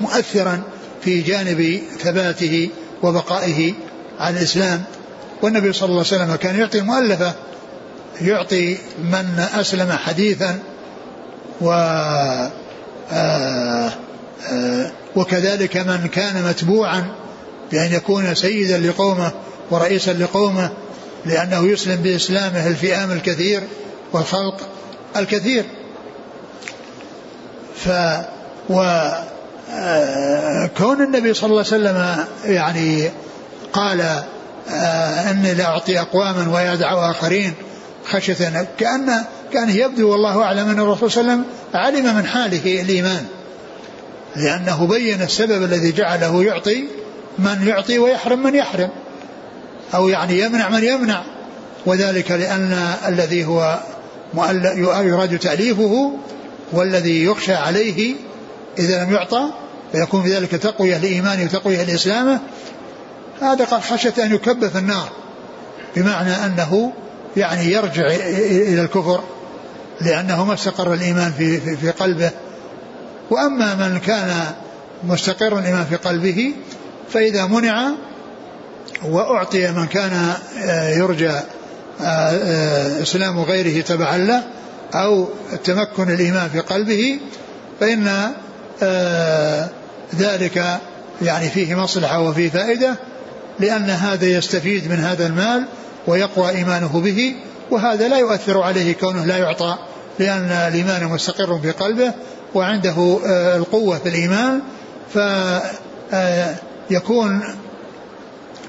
مؤثرا 0.02 0.62
في 1.02 1.22
جانب 1.22 1.82
ثباته 2.00 2.70
وبقائه 3.04 3.74
على 4.20 4.38
الإسلام. 4.38 4.84
والنبي 5.42 5.74
صلى 5.74 5.90
الله 5.90 6.06
عليه 6.12 6.24
وسلم 6.24 6.36
كان 6.36 6.60
يعطي 6.60 6.80
المؤلفة 6.80 7.34
يعطي 8.22 8.78
من 9.04 9.48
أسلم 9.54 9.92
حديثا 9.92 10.60
و 11.62 11.72
آه، 13.14 13.92
آه، 14.52 14.92
وكذلك 15.16 15.78
من 15.78 16.08
كان 16.08 16.44
متبوعا 16.44 17.06
بأن 17.72 17.94
يكون 17.94 18.36
سيدا 18.36 18.78
لقومه 18.78 19.32
ورئيسا 19.72 20.14
لقومه 20.14 20.72
لأنه 21.26 21.68
يسلم 21.68 21.96
بإسلامه 21.96 22.68
الفئام 22.68 23.12
الكثير 23.12 23.64
والخلق. 24.14 24.62
الكثير. 25.18 25.66
ف 27.76 27.90
و 28.70 28.82
آه، 29.74 30.70
كون 30.78 31.02
النبي 31.02 31.34
صلى 31.34 31.50
الله 31.50 31.66
عليه 31.72 31.84
وسلم 31.84 32.26
يعني 32.46 33.12
قال 33.74 34.02
آه، 34.72 35.32
إني 35.32 35.54
لأعطي 35.54 36.00
أقواما 36.00 36.50
ويدع 36.54 37.12
آخرين 37.12 37.54
خشية 38.06 38.68
كأن 38.80 39.24
كأن 39.54 39.70
يبدو 39.70 40.12
والله 40.12 40.44
أعلم 40.44 40.70
أن 40.70 40.80
الرسول 40.80 41.12
صلى 41.12 41.22
الله 41.22 41.32
عليه 41.32 41.42
وسلم 41.42 42.06
علم 42.06 42.16
من 42.16 42.26
حاله 42.26 42.82
الإيمان 42.82 43.26
لأنه 44.36 44.88
بين 44.88 45.22
السبب 45.22 45.64
الذي 45.64 45.92
جعله 45.92 46.44
يعطي 46.44 46.84
من 47.40 47.68
يعطي 47.68 48.00
ويحرم 48.00 48.44
من 48.44 48.56
يحرم 48.56 48.90
أو 49.96 50.08
يعني 50.08 50.40
يمنع 50.40 50.70
من 50.70 50.84
يمنع 50.84 51.22
وذلك 51.86 52.32
لأن 52.32 52.96
الذي 53.08 53.46
هو 53.46 53.80
يراد 55.04 55.40
تأليفه 55.40 56.14
والذي 56.72 57.24
يخشى 57.24 57.54
عليه 57.54 58.16
إذا 58.80 59.04
لم 59.04 59.14
يعطى 59.14 59.44
فيكون 59.92 60.24
في 60.24 60.36
ذلك 60.36 60.52
تقوية 60.52 60.98
لإيمانه 60.98 61.44
وتقوية 61.44 61.84
لإسلامه. 61.84 62.40
هذا 63.42 63.66
قال 63.66 63.82
خشية 63.84 64.14
أن 64.24 64.36
يكب 64.36 64.68
في 64.68 64.78
النار 64.78 65.10
بمعنى 65.96 66.46
أنه 66.46 66.94
يعني 67.38 67.72
يرجع 67.72 68.08
إلى 68.08 68.82
الكفر 68.82 69.24
لأنه 70.02 70.46
ما 70.46 70.54
استقر 70.54 70.94
الإيمان 70.94 71.32
في 71.32 71.60
في, 71.60 71.78
في 71.78 71.92
قلبه. 71.92 72.32
وأما 73.30 73.76
من 73.76 74.00
كان 74.00 74.46
مستقر 75.04 75.60
الإيمان 75.60 75.86
في 75.86 75.96
قلبه 75.96 76.54
فإذا 77.10 77.46
منع 77.46 77.92
وأعطي 79.06 79.72
من 79.72 79.88
كان 79.88 80.34
آه، 80.64 80.90
يرجى 80.90 81.32
آه، 82.04 82.06
آه، 82.06 83.02
إسلام 83.02 83.40
غيره 83.40 83.82
تبعا 83.82 84.18
له 84.18 84.44
أو 84.94 85.28
تمكن 85.64 86.10
الإيمان 86.10 86.50
في 86.50 86.60
قلبه 86.60 87.20
فإن 87.80 88.32
ذلك 90.16 90.80
يعني 91.22 91.50
فيه 91.50 91.76
مصلحة 91.76 92.20
وفيه 92.20 92.50
فائدة 92.50 92.96
لأن 93.60 93.90
هذا 93.90 94.26
يستفيد 94.26 94.92
من 94.92 95.00
هذا 95.00 95.28
المال 95.28 95.66
ويقوى 96.08 96.50
إيمانه 96.50 97.02
به 97.02 97.36
وهذا 97.72 98.08
لا 98.08 98.18
يؤثر 98.18 98.62
عليه 98.62 98.94
كونه 98.94 99.26
لا 99.26 99.38
يعطى 99.38 99.78
لأن 100.20 100.52
الإيمان 100.52 101.08
مستقر 101.08 101.60
في 101.60 101.72
قلبه 101.72 102.14
وعنده 102.54 103.20
آه، 103.28 103.58
القوة 103.58 103.98
في 103.98 104.10
الإيمان 104.10 104.62
فيكون 106.90 107.42
آه، 107.42 107.54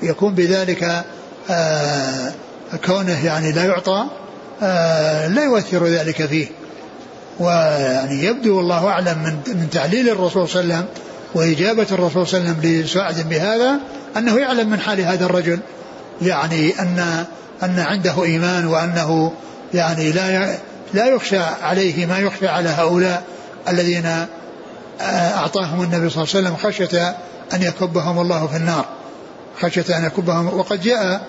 يكون 0.03 0.35
بذلك 0.35 1.05
آه، 1.51 2.33
كونه 2.77 3.25
يعني 3.27 3.53
لا 3.53 3.65
يعطى 3.65 4.05
لا 5.35 5.45
يؤثر 5.45 5.87
ذلك 5.87 6.27
فيه. 6.27 6.47
ويعني 7.41 8.25
يبدو 8.25 8.57
والله 8.57 8.89
أعلم 8.89 9.19
من 9.19 9.55
من 9.55 9.71
تعليل 9.71 10.09
الرسول 10.09 10.49
صلى 10.49 10.61
الله 10.63 10.75
عليه 10.75 10.85
وسلم 10.85 11.03
وإجابة 11.35 11.87
الرسول 11.93 12.27
صلى 12.27 12.41
الله 12.41 12.51
عليه 12.51 12.61
وسلم 12.61 12.83
لسعد 12.85 13.29
بهذا 13.29 13.79
أنه 14.17 14.39
يعلم 14.39 14.71
من 14.71 14.81
حال 14.81 15.01
هذا 15.01 15.27
الرجل. 15.27 15.59
يعني 16.23 16.81
أن 16.81 17.25
أن 17.63 17.79
عنده 17.79 18.25
إيمان 18.25 18.67
وأنه 18.67 19.33
يعني 19.75 20.13
لا 20.13 20.57
لا 20.95 21.07
يخشى 21.07 21.39
عليه 21.39 22.07
ما 22.07 22.19
يخشى 22.19 22.49
على 22.49 22.69
هؤلاء 22.69 23.23
الذين 23.69 24.27
أعطاهم 25.01 25.83
النبي 25.83 26.11
صلى 26.11 26.25
الله 26.25 26.35
عليه 26.35 26.49
وسلم 26.49 26.57
خشية 26.57 27.17
أن 27.55 27.63
يكبهم 27.63 28.21
الله 28.21 28.47
في 28.47 28.57
النار 28.57 28.85
خشية 29.61 29.99
أن 29.99 30.05
يكبهم. 30.05 30.59
وقد 30.59 30.81
جاء 30.81 31.21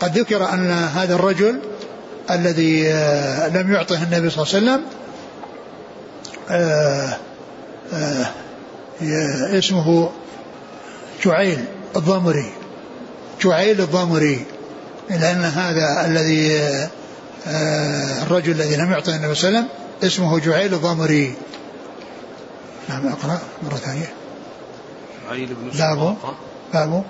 قد 0.00 0.18
ذكر 0.18 0.52
أن 0.52 0.70
هذا 0.70 1.14
الرجل 1.14 1.60
الذي 2.30 2.82
لم 3.58 3.72
يعطه 3.72 4.02
النبي 4.02 4.30
صلى 4.30 4.44
الله 4.44 4.54
عليه 4.54 4.82
وسلم 4.82 4.84
اسمه 9.58 10.10
جعيل 11.24 11.64
الضمري 11.96 12.52
جعيل 13.40 13.80
الضمري 13.80 14.44
لأن 15.10 15.44
هذا 15.44 16.06
الذي 16.06 16.58
آه، 17.46 18.22
الرجل 18.22 18.52
الذي 18.52 18.76
لم 18.76 18.92
يعطي 18.92 19.16
النبي 19.16 19.34
صلى 19.34 19.48
الله 19.48 19.58
عليه 19.58 19.68
وسلم 19.68 19.84
اسمه 20.02 20.38
جعيل 20.38 20.74
الضمري 20.74 21.34
نعم 22.88 23.06
أقرأ 23.08 23.38
مرة 23.62 23.76
ثانية. 23.76 24.12
جعيل 25.28 25.54
بن 25.54 25.78
باب 25.78 26.16
باب 26.74 27.04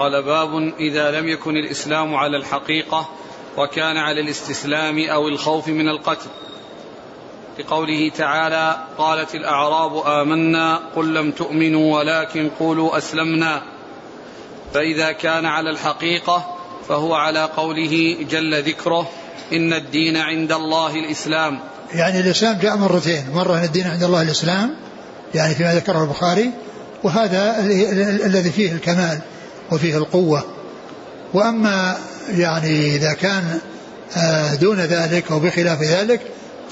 قال 0.00 0.22
باب 0.22 0.72
إذا 0.78 1.10
لم 1.10 1.28
يكن 1.28 1.56
الإسلام 1.56 2.14
على 2.14 2.36
الحقيقة 2.36 3.08
وكان 3.56 3.96
على 3.96 4.20
الاستسلام 4.20 4.98
أو 4.98 5.28
الخوف 5.28 5.68
من 5.68 5.88
القتل. 5.88 6.30
لقوله 7.58 8.10
تعالى 8.16 8.76
قالت 8.98 9.34
الأعراب 9.34 10.06
آمنا 10.06 10.80
قل 10.96 11.14
لم 11.14 11.30
تؤمنوا 11.30 11.98
ولكن 11.98 12.50
قولوا 12.60 12.98
أسلمنا. 12.98 13.62
فإذا 14.74 15.12
كان 15.12 15.46
على 15.46 15.70
الحقيقة 15.70 16.56
فهو 16.88 17.14
على 17.14 17.44
قوله 17.44 18.16
جل 18.30 18.62
ذكره 18.62 19.08
إن 19.52 19.72
الدين 19.72 20.16
عند 20.16 20.52
الله 20.52 20.94
الإسلام. 20.94 21.60
يعني 21.94 22.20
الإسلام 22.20 22.58
جاء 22.58 22.76
مرتين. 22.76 23.30
مرة 23.34 23.58
أن 23.58 23.64
الدين 23.64 23.86
عند 23.86 24.02
الله 24.02 24.22
الإسلام 24.22 24.74
يعني 25.34 25.54
فيما 25.54 25.74
ذكره 25.74 26.02
البخاري 26.02 26.50
وهذا 27.02 27.56
الذي 28.26 28.50
فيه 28.50 28.72
الكمال. 28.72 29.20
وفيه 29.72 29.96
القوة. 29.96 30.44
وأما 31.34 31.96
يعني 32.28 32.96
إذا 32.96 33.12
كان 33.12 33.58
آه، 34.16 34.54
دون 34.54 34.80
ذلك 34.80 35.30
أو 35.30 35.38
بخلاف 35.38 35.82
ذلك 35.82 36.20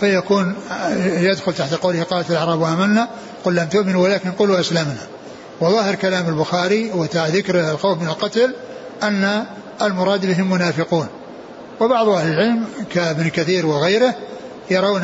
فيكون 0.01 0.55
آه، 0.71 0.95
يدخل 1.21 1.55
تحت 1.55 1.75
قوله 1.75 2.03
قالت 2.03 2.31
الأعراب 2.31 2.63
آمنا 2.63 3.09
قل 3.45 3.55
لم 3.55 3.67
تؤمنوا 3.67 4.05
ولكن 4.05 4.33
قلوا 4.33 4.61
أسلمنا. 4.61 5.07
وظاهر 5.61 5.95
كلام 5.95 6.29
البخاري 6.29 6.91
وذكر 6.91 7.71
الخوف 7.71 8.01
من 8.01 8.09
القتل 8.09 8.55
أن 9.03 9.45
المراد 9.83 10.27
بهم 10.27 10.51
منافقون. 10.51 11.07
وبعض 11.81 12.09
أهل 12.09 12.33
العلم 12.33 12.65
كابن 12.95 13.29
كثير 13.29 13.67
وغيره 13.67 14.15
يرون 14.71 15.03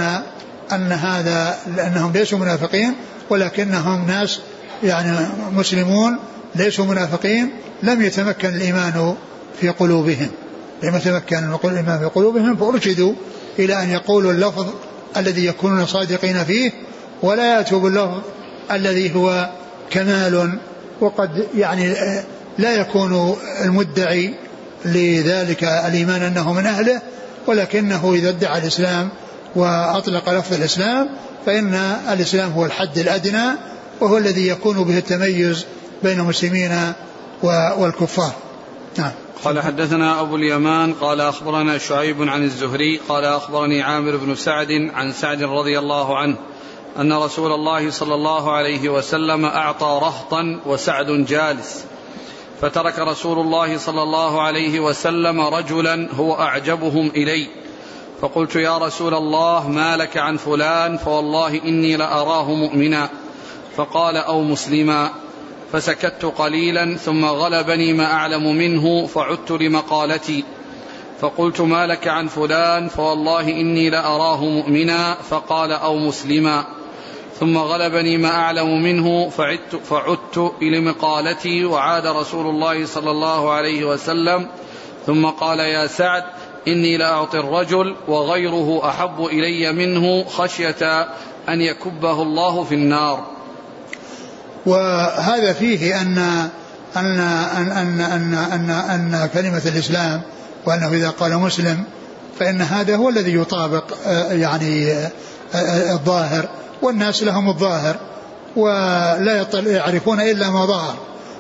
أن 0.72 0.92
هذا 0.92 1.59
لأنهم 1.76 2.12
ليسوا 2.12 2.38
منافقين 2.38 2.94
ولكنهم 3.30 4.07
ناس 4.07 4.40
يعني 4.83 5.28
مسلمون 5.52 6.18
ليسوا 6.57 6.85
منافقين 6.85 7.51
لم 7.83 8.03
يتمكن 8.03 8.49
الإيمان 8.49 9.14
في 9.61 9.69
قلوبهم. 9.69 10.29
لم 10.83 10.97
يتمكن 10.97 11.57
الإيمان 11.64 11.99
في 11.99 12.05
قلوبهم 12.05 12.57
فأرشدوا 12.57 13.12
إلى 13.59 13.83
أن 13.83 13.90
يقولوا 13.90 14.33
اللفظ 14.33 14.67
الذي 15.17 15.47
يكونون 15.47 15.87
صادقين 15.87 16.45
فيه 16.45 16.73
ولا 17.23 17.57
يأتوا 17.57 17.81
باللفظ 17.81 18.21
الذي 18.71 19.14
هو 19.14 19.51
كمال 19.90 20.59
وقد 21.01 21.47
يعني 21.57 21.95
لا 22.59 22.75
يكون 22.75 23.37
المدعي 23.64 24.35
لذلك 24.85 25.64
الإيمان 25.64 26.23
أنه 26.23 26.53
من 26.53 26.67
أهله 26.67 27.03
ولكنه 27.47 28.14
إذا 28.14 28.29
ادعى 28.29 28.59
الإسلام 28.59 29.09
وأطلق 29.57 30.31
لفظ 30.31 30.53
الإسلام 30.53 31.09
فإن 31.47 31.75
الإسلام 32.12 32.53
هو 32.53 32.64
الحد 32.64 32.99
الأدنى 32.99 33.45
وهو 34.01 34.19
الذي 34.19 34.49
يكون 34.49 34.85
به 34.85 34.99
التميز 34.99 35.64
بين 36.05 36.21
المسلمين 36.21 36.93
والكفار. 37.79 38.33
نعم. 38.99 39.12
قال 39.45 39.62
حدثنا 39.62 40.21
أبو 40.21 40.37
اليمان 40.37 40.93
قال 40.93 41.21
أخبرنا 41.21 41.79
شعيب 41.79 42.23
عن 42.23 42.43
الزهري 42.43 43.01
قال 43.09 43.25
أخبرني 43.25 43.83
عامر 43.83 44.17
بن 44.17 44.35
سعد 44.35 44.90
عن 44.95 45.12
سعد 45.12 45.43
رضي 45.43 45.79
الله 45.79 46.19
عنه 46.19 46.37
أن 47.01 47.12
رسول 47.12 47.53
الله 47.53 47.90
صلى 47.90 48.14
الله 48.14 48.53
عليه 48.53 48.88
وسلم 48.88 49.45
أعطى 49.45 50.01
رهطا 50.03 50.61
وسعد 50.67 51.07
جالس. 51.07 51.85
فترك 52.61 52.99
رسول 52.99 53.38
الله 53.38 53.79
صلى 53.79 54.03
الله 54.03 54.43
عليه 54.43 54.81
وسلم 54.81 55.40
رجلا 55.40 56.09
هو 56.14 56.35
أعجبهم 56.35 57.11
إلي. 57.17 57.47
فقلت 58.21 58.57
يا 58.57 58.79
رسول 58.79 59.14
الله 59.14 59.69
ما 59.69 59.97
لك 59.97 60.17
عن 60.17 60.37
فلان؟ 60.37 60.97
فوالله 60.97 61.62
إني 61.64 61.97
لأراه 61.97 62.55
مؤمنا. 62.55 63.09
فقال 63.77 64.17
أو 64.17 64.43
مسلما. 64.43 65.23
فسكت 65.74 66.24
قليلا 66.24 66.96
ثم 66.96 67.24
غلبني 67.24 67.92
ما 67.92 68.04
أعلم 68.04 68.56
منه 68.56 69.06
فعدت 69.06 69.50
لمقالتي. 69.50 70.44
فقلت 71.20 71.60
ما 71.60 71.87
لك 71.87 72.08
عن 72.08 72.26
فلان؟ 72.26 72.88
فوالله 72.88 73.40
إني 73.40 73.90
لأراه 73.90 74.44
مؤمنا 74.44 75.14
فقال 75.14 75.72
أو 75.72 75.96
مسلما. 75.96 76.64
ثم 77.40 77.58
غلبني 77.58 78.16
ما 78.16 78.28
أعلم 78.28 78.82
منه 78.82 79.28
فعدت, 79.28 79.76
فعدت 79.84 80.52
إلى 80.62 80.80
مقالتي 80.80 81.64
وعاد 81.64 82.06
رسول 82.06 82.46
الله 82.46 82.87
صلى 82.87 83.10
الله 83.10 83.52
عليه 83.52 83.84
وسلم. 83.84 84.48
ثم 85.06 85.26
قال 85.26 85.58
يا 85.58 85.87
سعد 85.87 86.24
إني 86.68 86.96
لأعطي 86.96 87.38
الرجل 87.38 87.96
وغيره 88.08 88.88
أحب 88.88 89.24
إلي 89.24 89.72
منه 89.72 90.24
خشية 90.24 91.08
أن 91.48 91.60
يكبه 91.60 92.22
الله 92.22 92.64
في 92.64 92.74
النار. 92.74 93.34
وهذا 94.66 95.53
فيه 95.53 96.00
أن 96.00 96.18
أن 96.96 97.20
أن 97.20 97.70
أن 97.70 98.00
أن, 98.00 98.35
أن, 98.35 98.70
أن 98.70 99.29
كلمة 99.35 99.62
الإسلام 99.66 100.22
وأنه 100.66 100.88
إذا 100.88 101.11
قال 101.11 101.38
مسلم 101.38 101.85
فإن 102.38 102.62
هذا 102.62 102.96
هو 102.96 103.09
الذي 103.09 103.35
يطابق 103.35 103.85
آه، 104.07 104.33
يعني 104.33 104.92
آه، 104.92 105.11
آه، 105.55 105.92
الظاهر 105.92 106.48
والناس 106.83 107.22
لهم 107.22 107.48
الظاهر 107.48 107.96
ولا 108.57 109.46
يعرفون 109.66 110.20
إلا 110.20 110.50
ما 110.50 110.66
ظهر. 110.66 110.94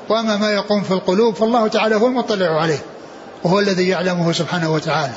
وأما 0.08 0.36
ما 0.36 0.50
يقوم 0.50 0.82
في 0.82 0.90
القلوب 0.90 1.34
فالله 1.34 1.68
تعالى 1.68 1.94
هو 1.96 2.06
المطلع 2.06 2.60
عليه 2.60 2.78
وهو 3.44 3.60
الذي 3.60 3.88
يعلمه 3.88 4.32
سبحانه 4.32 4.72
وتعالى. 4.72 5.14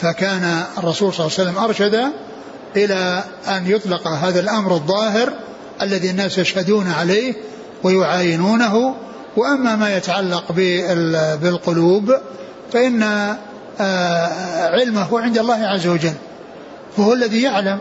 فكان 0.00 0.62
الرسول 0.78 1.14
صلى 1.14 1.26
الله 1.26 1.38
عليه 1.38 1.50
وسلم 1.50 1.64
أرشد 1.64 2.12
إلى 2.76 3.24
أن 3.48 3.66
يطلق 3.66 4.08
هذا 4.08 4.40
الأمر 4.40 4.74
الظاهر 4.74 5.32
الذي 5.82 6.10
الناس 6.10 6.38
يشهدون 6.38 6.86
عليه 6.90 7.34
ويعاينونه. 7.82 8.94
وأما 9.36 9.76
ما 9.76 9.96
يتعلق 9.96 10.52
بالقلوب 11.42 12.14
فإن 12.72 13.02
آه، 13.80 14.68
علمه 14.68 15.20
عند 15.20 15.38
الله 15.38 15.66
عز 15.66 15.86
وجل 15.86 16.14
فهو 16.96 17.12
الذي 17.12 17.42
يعلم. 17.42 17.78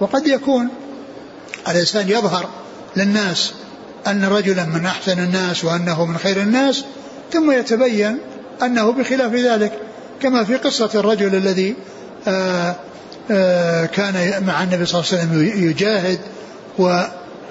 وقد 0.00 0.26
يكون 0.26 0.68
الإنسان 1.68 2.08
يظهر 2.08 2.48
للناس 2.96 3.52
أن 4.06 4.24
رجلا 4.24 4.64
من 4.64 4.86
أحسن 4.86 5.18
الناس 5.18 5.64
وأنه 5.64 6.04
من 6.04 6.18
خير 6.18 6.36
الناس 6.36 6.84
ثم 7.32 7.50
يتبين 7.50 8.18
أنه 8.62 8.92
بخلاف 8.92 9.34
ذلك. 9.34 9.72
كما 10.22 10.44
في 10.44 10.56
قصة 10.56 10.90
الرجل 10.94 11.34
الذي 11.34 11.74
آه، 12.28 12.76
آه، 13.30 13.86
كان 13.86 14.44
مع 14.46 14.62
النبي 14.62 14.86
صلى 14.86 15.00
الله 15.00 15.12
عليه 15.12 15.22
وسلم 15.22 15.68
يجاهد 15.68 16.18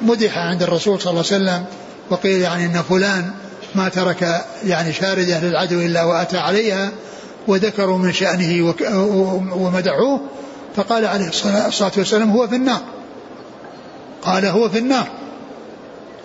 ومدح 0.01 0.37
عند 0.37 0.63
الرسول 0.63 1.01
صلى 1.01 1.11
الله 1.11 1.25
عليه 1.31 1.43
وسلم 1.43 1.65
وقيل 2.09 2.41
يعني 2.41 2.65
أن 2.65 2.81
فلان 2.89 3.31
ما 3.75 3.89
ترك 3.89 4.45
يعني 4.65 4.93
شاردة 4.93 5.39
للعدو 5.39 5.81
إلا 5.81 6.03
وأتى 6.03 6.37
عليها 6.37 6.91
وذكروا 7.47 7.97
من 7.97 8.13
شأنه 8.13 8.75
ومدحوه 9.51 10.21
فقال 10.75 11.05
عليه 11.05 11.27
الصلاة 11.27 11.91
والسلام 11.97 12.31
هو 12.31 12.47
في 12.47 12.55
النار. 12.55 12.81
قال 14.21 14.45
هو 14.45 14.69
في 14.69 14.77
النار. 14.77 15.07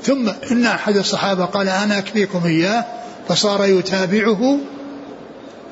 ثم 0.02 0.30
إن 0.50 0.66
أحد 0.66 0.96
الصحابة 0.96 1.44
قال 1.44 1.68
أنا 1.68 1.98
أكفيكم 1.98 2.46
إياه 2.46 2.84
فصار 3.28 3.64
يتابعه 3.64 4.58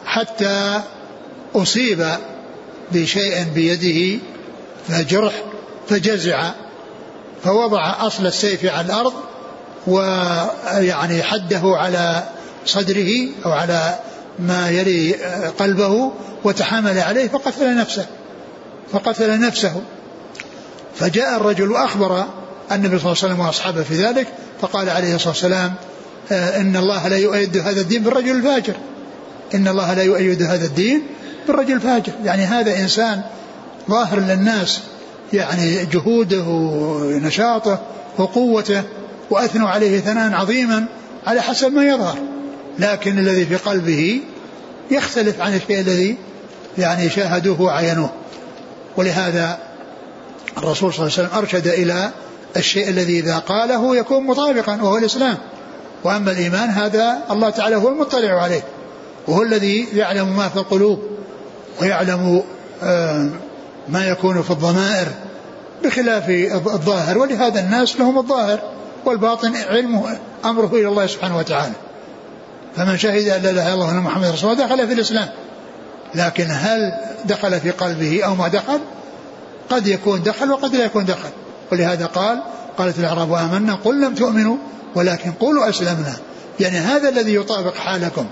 حتى 0.06 0.80
أصيب 1.54 2.06
بشيء 2.92 3.44
بيده 3.54 4.18
فجرح 4.88 5.32
فجزع 5.88 6.50
فوضع 7.44 8.06
أصل 8.06 8.26
السيف 8.26 8.64
على 8.64 8.86
الأرض 8.86 9.12
ويعني 9.86 11.22
حده 11.22 11.60
على 11.64 12.24
صدره 12.66 13.10
أو 13.46 13.52
على 13.52 13.98
ما 14.38 14.70
يلي 14.70 15.12
قلبه 15.58 16.12
وتحامل 16.44 16.98
عليه 16.98 17.28
فقتل 17.28 17.76
نفسه 17.76 18.06
فقتل 18.92 19.40
نفسه. 19.40 19.82
فجاء 20.96 21.36
الرجل 21.36 21.70
وأخبر 21.70 22.24
النبي 22.72 22.98
صلى 22.98 23.12
الله 23.12 23.18
عليه 23.22 23.34
وسلم 23.34 23.40
وأصحابه 23.40 23.82
في 23.82 24.04
ذلك 24.04 24.26
فقال 24.60 24.90
عليه 24.90 25.14
الصلاة 25.14 25.30
والسلام 25.30 25.74
آه، 26.32 26.60
إن 26.60 26.76
الله 26.76 27.08
لا 27.08 27.16
يؤيد 27.16 27.56
هذا 27.56 27.80
الدين 27.80 28.02
بالرجل 28.02 28.36
الفاجر. 28.36 28.74
إن 29.54 29.68
الله 29.68 29.94
لا 29.94 30.02
يؤيد 30.02 30.42
هذا 30.42 30.64
الدين 30.64 31.06
بالرجل 31.46 31.72
الفاجر. 31.72 32.12
يعني 32.24 32.44
هذا 32.44 32.78
إنسان 32.78 33.22
ظاهر 33.90 34.20
للناس 34.20 34.80
يعني 35.34 35.84
جهوده 35.84 36.44
ونشاطه 36.46 37.78
وقوته 38.18 38.82
وأثنوا 39.30 39.68
عليه 39.68 40.00
ثناء 40.00 40.32
عظيما 40.32 40.86
على 41.26 41.40
حسب 41.40 41.72
ما 41.72 41.84
يظهر. 41.84 42.18
لكن 42.78 43.18
الذي 43.18 43.46
في 43.46 43.56
قلبه 43.56 44.20
يختلف 44.90 45.40
عن 45.40 45.54
الشيء 45.54 45.80
الذي 45.80 46.16
يعني 46.78 47.10
شاهدوه 47.10 47.60
وعينوه. 47.60 48.10
ولهذا 48.96 49.58
الرسول 50.58 50.92
صلى 50.92 51.06
الله 51.06 51.18
عليه 51.18 51.28
وسلم 51.28 51.38
أرشد 51.38 51.66
إلى 51.66 52.10
الشيء 52.56 52.88
الذي 52.88 53.18
إذا 53.18 53.38
قاله 53.38 53.96
يكون 53.96 54.26
مطابقا 54.26 54.82
وهو 54.82 54.98
الإسلام. 54.98 55.38
وأما 56.04 56.30
الإيمان 56.30 56.70
هذا 56.70 57.18
الله 57.30 57.50
تعالى 57.50 57.76
هو 57.76 57.88
المطلع 57.88 58.42
عليه 58.42 58.62
وهو 59.28 59.42
الذي 59.42 59.88
يعلم 59.94 60.36
ما 60.36 60.48
في 60.48 60.56
القلوب 60.56 61.02
ويعلم 61.80 62.42
آه، 62.82 63.28
ما 63.88 64.06
يكون 64.06 64.42
في 64.42 64.50
الضمائر 64.50 65.06
بخلاف 65.84 66.28
الظاهر 66.66 67.18
ولهذا 67.18 67.60
الناس 67.60 67.96
لهم 67.96 68.18
الظاهر 68.18 68.58
والباطن 69.04 69.56
علمه 69.56 70.18
أمره 70.44 70.70
إلى 70.72 70.88
الله 70.88 71.06
سبحانه 71.06 71.38
وتعالى. 71.38 71.74
فمن 72.76 72.98
شهد 72.98 73.28
أن 73.28 73.42
لا 73.42 73.50
إله 73.50 73.62
إلا 73.66 73.74
الله 73.74 73.86
وأن 73.86 73.96
محمد 73.96 74.24
رسول 74.24 74.52
الله 74.52 74.66
دخل 74.66 74.86
في 74.86 74.92
الإسلام. 74.92 75.28
لكن 76.14 76.46
هل 76.50 76.92
دخل 77.24 77.60
في 77.60 77.70
قلبه 77.70 78.24
أو 78.24 78.34
ما 78.34 78.48
دخل؟ 78.48 78.80
قد 79.70 79.86
يكون 79.86 80.22
دخل 80.22 80.50
وقد 80.50 80.76
لا 80.76 80.84
يكون 80.84 81.04
دخل. 81.04 81.28
ولهذا 81.72 82.06
قال 82.06 82.42
قالت 82.78 82.98
الأعراب 82.98 83.32
آمنا 83.32 83.74
قل 83.74 84.00
لم 84.00 84.14
تؤمنوا 84.14 84.56
ولكن 84.94 85.32
قولوا 85.32 85.68
أسلمنا. 85.68 86.16
يعني 86.60 86.78
هذا 86.78 87.08
الذي 87.08 87.34
يطابق 87.34 87.74
حالكم. 87.74 88.26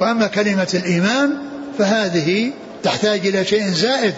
وأما 0.00 0.26
كلمة 0.26 0.68
الإيمان 0.74 1.30
فهذه 1.78 2.50
تحتاج 2.82 3.26
إلى 3.26 3.44
شيء 3.44 3.68
زائد. 3.68 4.14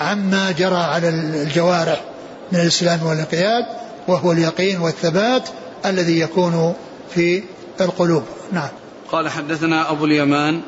عما 0.00 0.50
جرى 0.50 0.76
على 0.76 1.08
الجوارح 1.08 2.04
من 2.52 2.60
الإسلام 2.60 3.06
والانقياد 3.06 3.64
وهو 4.08 4.32
اليقين 4.32 4.80
والثبات 4.80 5.48
الذي 5.86 6.20
يكون 6.20 6.74
في 7.14 7.42
القلوب. 7.80 8.22
نعم. 8.52 8.68
قال 9.12 9.28
حدثنا 9.28 9.90
أبو 9.90 10.04
اليمان. 10.04 10.60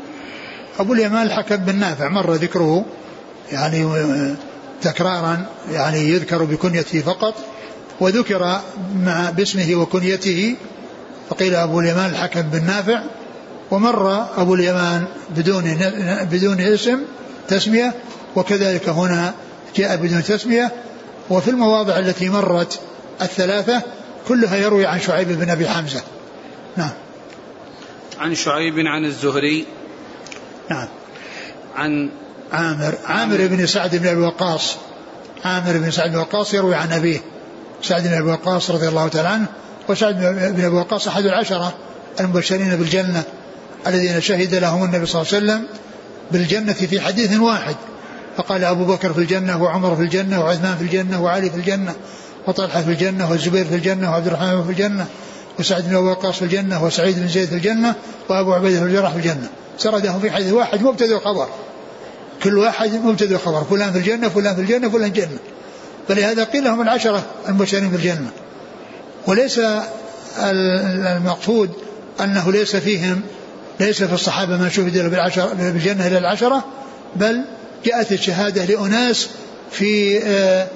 أبو 0.79 0.92
اليمان 0.92 1.27
الحكم 1.27 1.57
بن 1.57 1.75
نافع 1.75 2.09
مر 2.09 2.33
ذكره 2.33 2.85
يعني 3.53 3.87
تكرارا 4.83 5.47
يعني 5.71 5.99
يذكر 5.99 6.45
بكنيته 6.45 7.01
فقط 7.01 7.35
وذكر 8.01 8.61
مع 8.97 9.31
باسمه 9.31 9.75
وكنيته 9.75 10.57
فقيل 11.31 11.55
أبو 11.55 11.81
اليمان 11.81 12.11
الحكم 12.11 12.42
بن 12.42 12.64
نافع 12.64 13.03
ومر 13.71 14.27
أبو 14.37 14.55
اليمان 14.55 15.05
بدون 15.37 15.79
بدون 16.31 16.61
اسم 16.61 16.99
تسمية 17.49 17.95
وكذلك 18.37 18.88
هنا 18.88 19.35
جاء 19.77 19.97
بدون 19.97 20.23
تسمية. 20.23 20.73
وفي 21.31 21.51
المواضع 21.51 21.99
التي 21.99 22.29
مرت 22.29 22.81
الثلاثة 23.23 23.83
كلها 24.29 24.57
يروي 24.57 24.87
عن 24.87 25.01
شعيب 25.01 25.29
بن 25.29 25.51
أبي 25.51 25.68
حمزة. 25.68 26.03
نعم. 26.77 26.90
عن 28.18 28.35
شعيب 28.35 28.75
عن 28.79 29.05
الزهري. 29.05 29.66
نعم. 30.71 30.88
عن 31.77 32.11
عامر 32.53 32.95
عامر 33.05 33.37
بن 33.47 33.66
سعد 33.66 33.97
بن 33.97 34.07
أبي 34.07 34.21
وقاص. 34.21 34.77
عامر 35.45 35.79
بن 35.79 35.90
سعد 35.90 36.11
بن 36.11 36.16
وقاص 36.16 36.55
يروي 36.55 36.75
عن 36.75 36.92
أبيه. 36.92 37.21
سعد 37.83 38.03
بن 38.03 38.14
أبي 38.14 38.31
وقاص 38.31 38.71
رضي 38.71 38.88
الله 38.88 39.09
تعالى 39.09 39.29
عنه. 39.29 39.47
وسعد 39.88 40.18
بن 40.57 40.64
أبي 40.64 40.77
وقاص 40.77 41.09
أحد 41.09 41.25
العشرة 41.25 41.75
المبشرين 42.21 42.77
بالجنة 42.77 43.23
الذين 43.87 44.21
شهد 44.21 44.55
لهم 44.55 44.85
النبي 44.85 45.07
صلى 45.07 45.23
الله 45.23 45.35
عليه 45.35 45.45
وسلم 45.45 45.66
بالجنة 46.31 46.73
في 46.73 47.01
حديث 47.01 47.40
واحد. 47.40 47.77
فقال 48.37 48.64
ابو 48.64 48.85
بكر 48.85 49.12
في 49.12 49.18
الجنه 49.18 49.62
وعمر 49.62 49.97
في 49.97 50.03
الجنه 50.03 50.45
وعثمان 50.45 50.77
في 50.77 50.83
الجنه 50.83 51.23
وعلي 51.23 51.51
في 51.51 51.57
الجنه 51.57 51.95
وطلحه 52.47 52.83
في 52.83 52.90
الجنه 52.90 53.31
والزبير 53.31 53.64
في 53.64 53.75
الجنه 53.75 54.11
وعبد 54.11 54.27
الرحمن 54.27 54.64
في 54.64 54.71
الجنه 54.71 55.07
وسعد 55.59 55.88
بن 55.88 55.95
وقاص 55.95 56.37
في 56.37 56.42
الجنه 56.42 56.85
وسعيد 56.85 57.21
بن 57.21 57.29
زيد 57.29 57.49
في 57.49 57.55
الجنه 57.55 57.95
وابو 58.29 58.53
عبيده 58.53 58.81
بن 58.81 58.87
الجراح 58.87 59.11
في 59.11 59.16
الجنه 59.16 59.49
سردهم 59.79 60.21
في 60.21 60.31
حديث 60.31 60.53
واحد 60.53 60.83
مبتدا 60.83 61.16
وخبر 61.16 61.49
كل 62.42 62.59
واحد 62.59 62.95
مبتدا 62.95 63.37
وخبر 63.37 63.64
فلان 63.64 63.92
في 63.92 63.99
الجنة 63.99 64.29
فلان 64.29 64.55
في 64.55 64.61
الجنة 64.61 64.88
فلان 64.88 65.12
في 65.12 65.21
الجنة 65.21 65.38
فلهذا 66.09 66.45
قيل 66.45 66.64
لهم 66.64 66.83
العشرة 66.83 67.23
المبشرين 67.49 67.88
بالجنة 67.88 68.31
وليس 69.27 69.61
المقصود 70.38 71.71
أنه 72.21 72.53
ليس 72.53 72.77
فيهم 72.77 73.21
ليس 73.81 74.03
في 74.03 74.14
الصحابة 74.14 74.57
من 74.57 74.71
شهد 74.71 75.11
بالعشرة 75.11 75.53
بالجنة 75.55 76.07
إلى 76.07 76.18
العشرة 76.18 76.64
بل 77.16 77.45
جاءت 77.85 78.12
الشهادة 78.12 78.64
لأناس 78.64 79.29
في 79.71 80.21
آه، 80.25 80.66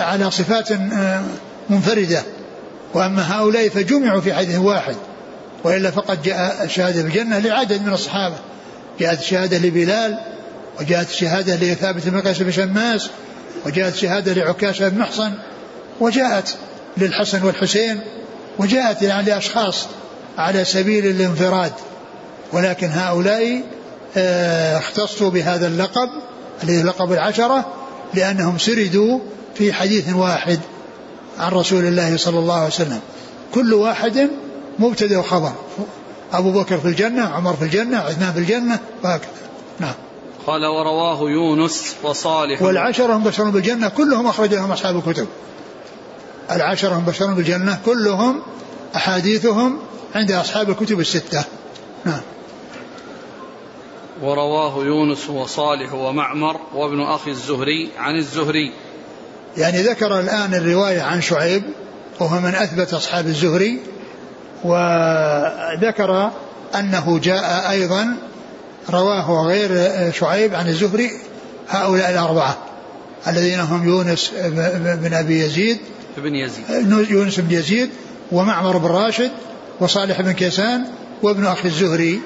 على 0.00 0.30
صفات 0.30 0.72
آه، 0.72 1.22
منفردة. 1.70 2.22
وأما 2.94 3.38
هؤلاء 3.38 3.68
فجمعوا 3.68 4.20
في 4.20 4.34
حديث 4.34 4.58
واحد 4.58 4.96
وإلا 5.64 5.90
فقد 5.90 6.22
جاء 6.22 6.64
الشهادة 6.64 7.02
بالجنة 7.02 7.38
لعدد 7.38 7.82
من 7.82 7.92
الصحابة. 7.92 8.36
جاءت 9.00 9.20
الشهادة 9.20 9.58
لبلال 9.58 10.18
وجاءت 10.80 11.10
شهادة 11.10 11.56
لثابت 11.56 12.08
بن 12.08 12.20
قيس 12.20 12.38
بن 12.38 12.50
شماس 12.50 13.08
وجاءت 13.66 13.94
شهادة 13.94 14.32
لعكاشة 14.32 14.88
بن 14.88 14.98
محصن 14.98 15.32
وجاءت 16.00 16.56
للحسن 16.96 17.42
والحسين 17.42 18.00
وجاءت 18.58 19.02
يعني 19.02 19.26
لأشخاص 19.26 19.86
على 20.38 20.64
سبيل 20.64 21.06
الانفراد. 21.06 21.72
ولكن 22.52 22.86
هؤلاء 22.90 23.62
آه، 24.16 24.78
اختصوا 24.78 25.30
بهذا 25.30 25.66
اللقب 25.66 26.08
الذي 26.62 26.82
لقب 26.82 27.12
العشرة 27.12 27.66
لأنهم 28.14 28.58
سردوا 28.58 29.18
في 29.54 29.72
حديث 29.72 30.14
واحد 30.14 30.58
عن 31.38 31.52
رسول 31.52 31.84
الله 31.84 32.16
صلى 32.16 32.38
الله 32.38 32.54
عليه 32.54 32.66
وسلم. 32.66 33.00
كل 33.54 33.74
واحد 33.74 34.30
مبتدا 34.78 35.18
وخبر 35.18 35.52
أبو 36.32 36.52
بكر 36.52 36.78
في 36.78 36.88
الجنة 36.88 37.22
عمر 37.22 37.54
في 37.54 37.64
الجنة 37.64 37.98
عثمان 37.98 38.32
في 38.32 38.38
الجنة 38.38 38.78
وهكذا. 39.04 39.28
نعم. 39.80 39.94
قال 40.46 40.66
ورواه 40.66 41.30
يونس 41.30 41.94
وصالح. 42.02 42.62
والعشرة 42.62 43.16
هم 43.16 43.24
بشرون 43.24 43.50
بالجنة 43.50 43.88
كلهم 43.88 44.26
أخرج 44.26 44.54
لهم 44.54 44.70
أصحاب 44.70 44.96
الكتب. 44.96 45.26
العشرة 46.50 46.94
هم 46.94 47.04
بشرون 47.04 47.34
بالجنة 47.34 47.78
كلهم 47.86 48.42
أحاديثهم 48.96 49.78
عند 50.14 50.32
أصحاب 50.32 50.70
الكتب 50.70 51.00
الستة. 51.00 51.44
نعم. 52.04 52.20
ورواه 54.22 54.84
يونس 54.84 55.30
وصالح 55.30 55.94
ومعمر 55.94 56.60
وابن 56.74 57.00
أخي 57.02 57.30
الزهري 57.30 57.88
عن 57.98 58.16
الزهري. 58.16 58.72
يعني 59.56 59.82
ذكر 59.82 60.20
الآن 60.20 60.54
الرواية 60.54 61.02
عن 61.02 61.20
شعيب 61.20 61.62
وهو 62.20 62.40
من 62.40 62.54
أثبت 62.54 62.94
أصحاب 62.94 63.26
الزهري 63.26 63.80
وذكر 64.64 66.30
أنه 66.74 67.18
جاء 67.18 67.70
أيضا 67.70 68.16
رواه 68.90 69.46
غير 69.46 69.70
شعيب 70.12 70.54
عن 70.54 70.68
الزهري 70.68 71.10
هؤلاء 71.68 72.10
الأربعة 72.10 72.58
الذين 73.28 73.60
هم 73.60 73.88
يونس 73.88 74.30
بن 75.02 75.14
أبي 75.14 75.40
يزيد 75.40 75.78
بن 76.16 76.34
يزيد. 76.34 76.64
يونس 77.10 77.40
بن 77.40 77.54
يزيد 77.54 77.90
ومعمر 78.32 78.78
بن 78.78 78.86
راشد 78.86 79.30
وصالح 79.80 80.20
بن 80.20 80.32
كيسان 80.32 80.84
وابن 81.22 81.46
أخي 81.46 81.68
الزهري 81.68 82.20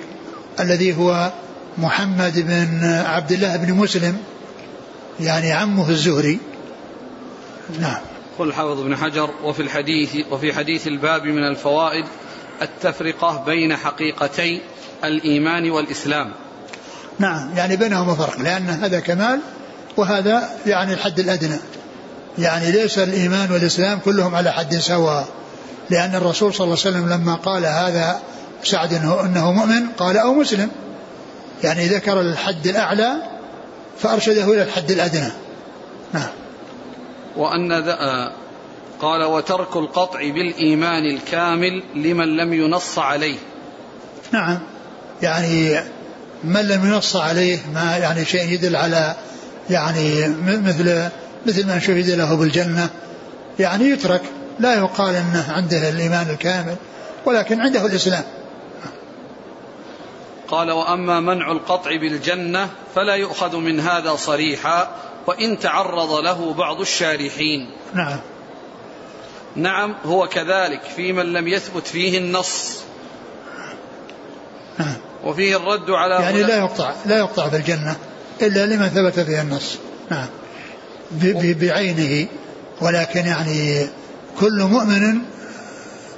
الذي 0.60 0.96
هو 0.96 1.32
محمد 1.78 2.38
بن 2.38 2.84
عبد 2.84 3.32
الله 3.32 3.56
بن 3.56 3.72
مسلم 3.72 4.16
يعني 5.20 5.52
عمه 5.52 5.90
الزهري. 5.90 6.38
نعم. 7.80 8.00
قل 8.38 8.48
الحافظ 8.48 8.80
بن 8.80 8.96
حجر 8.96 9.30
وفي 9.44 9.62
الحديث 9.62 10.16
وفي 10.30 10.52
حديث 10.52 10.86
الباب 10.86 11.24
من 11.24 11.44
الفوائد 11.44 12.04
التفرقة 12.62 13.44
بين 13.46 13.76
حقيقتي 13.76 14.60
الإيمان 15.04 15.70
والإسلام. 15.70 16.32
نعم 17.18 17.56
يعني 17.56 17.76
بينهما 17.76 18.14
فرق 18.14 18.40
لأن 18.40 18.68
هذا 18.68 19.00
كمال 19.00 19.40
وهذا 19.96 20.48
يعني 20.66 20.92
الحد 20.92 21.18
الأدنى. 21.18 21.58
يعني 22.38 22.72
ليس 22.72 22.98
الإيمان 22.98 23.52
والإسلام 23.52 23.98
كلهم 23.98 24.34
على 24.34 24.52
حد 24.52 24.74
سواء. 24.74 25.28
لأن 25.90 26.14
الرسول 26.14 26.54
صلى 26.54 26.64
الله 26.64 26.78
عليه 26.84 26.96
وسلم 26.96 27.08
لما 27.12 27.34
قال 27.34 27.66
هذا 27.66 28.20
سعد 28.64 28.94
أنه 28.94 29.52
مؤمن 29.52 29.86
قال 29.98 30.16
أو 30.16 30.34
مسلم. 30.34 30.70
يعني 31.64 31.86
ذكر 31.86 32.20
الحد 32.20 32.66
الأعلى 32.66 33.12
فأرشده 33.98 34.44
إلى 34.44 34.62
الحد 34.62 34.90
الأدنى. 34.90 35.32
نعم. 36.12 36.28
وأن 37.36 37.72
آه، 37.72 38.32
قال 39.00 39.22
وترك 39.22 39.76
القطع 39.76 40.18
بالإيمان 40.18 41.06
الكامل 41.06 41.82
لمن 41.94 42.36
لم 42.36 42.52
ينص 42.52 42.98
عليه. 42.98 43.38
نعم. 44.32 44.58
يعني 45.22 45.80
من 46.44 46.68
لم 46.68 46.86
ينص 46.86 47.16
عليه 47.16 47.58
ما 47.74 47.96
يعني 47.96 48.24
شيء 48.24 48.52
يدل 48.52 48.76
على 48.76 49.14
يعني 49.70 50.28
مثل 50.38 51.08
مثل 51.46 51.66
ما 51.66 51.78
شهد 51.78 52.10
له 52.10 52.36
بالجنة. 52.36 52.88
يعني 53.58 53.84
يترك. 53.84 54.22
لا 54.60 54.74
يقال 54.74 55.14
إنه 55.14 55.52
عنده 55.52 55.88
الإيمان 55.88 56.30
الكامل 56.30 56.76
ولكن 57.26 57.60
عنده 57.60 57.86
الإسلام. 57.86 58.22
قال 60.52 60.70
وأما 60.70 61.20
منع 61.20 61.52
القطع 61.52 61.96
بالجنة 61.96 62.68
فلا 62.94 63.14
يؤخذ 63.14 63.56
من 63.56 63.80
هذا 63.80 64.16
صريحا 64.16 64.90
وإن 65.26 65.58
تعرض 65.58 66.12
له 66.12 66.54
بعض 66.54 66.80
الشارحين. 66.80 67.70
نعم. 67.94 68.18
نعم 69.56 69.94
هو 70.04 70.28
كذلك 70.28 70.82
في 70.96 71.12
من 71.12 71.32
لم 71.32 71.48
يثبت 71.48 71.86
فيه 71.86 72.18
النص. 72.18 72.80
نعم. 74.78 74.96
وفيه 75.24 75.56
الرد 75.56 75.90
على 75.90 76.14
يعني 76.14 76.42
لا 76.42 76.58
يقطع 76.58 76.92
لا 77.06 77.18
يقطع 77.18 77.48
في 77.48 77.56
الجنة 77.56 77.96
إلا 78.42 78.66
لمن 78.66 78.88
ثبت 78.88 79.20
فيها 79.20 79.42
النص. 79.42 79.78
نعم. 80.10 80.28
بعينه 81.60 82.28
ولكن 82.80 83.26
يعني 83.26 83.86
كل 84.40 84.62
مؤمن 84.62 85.18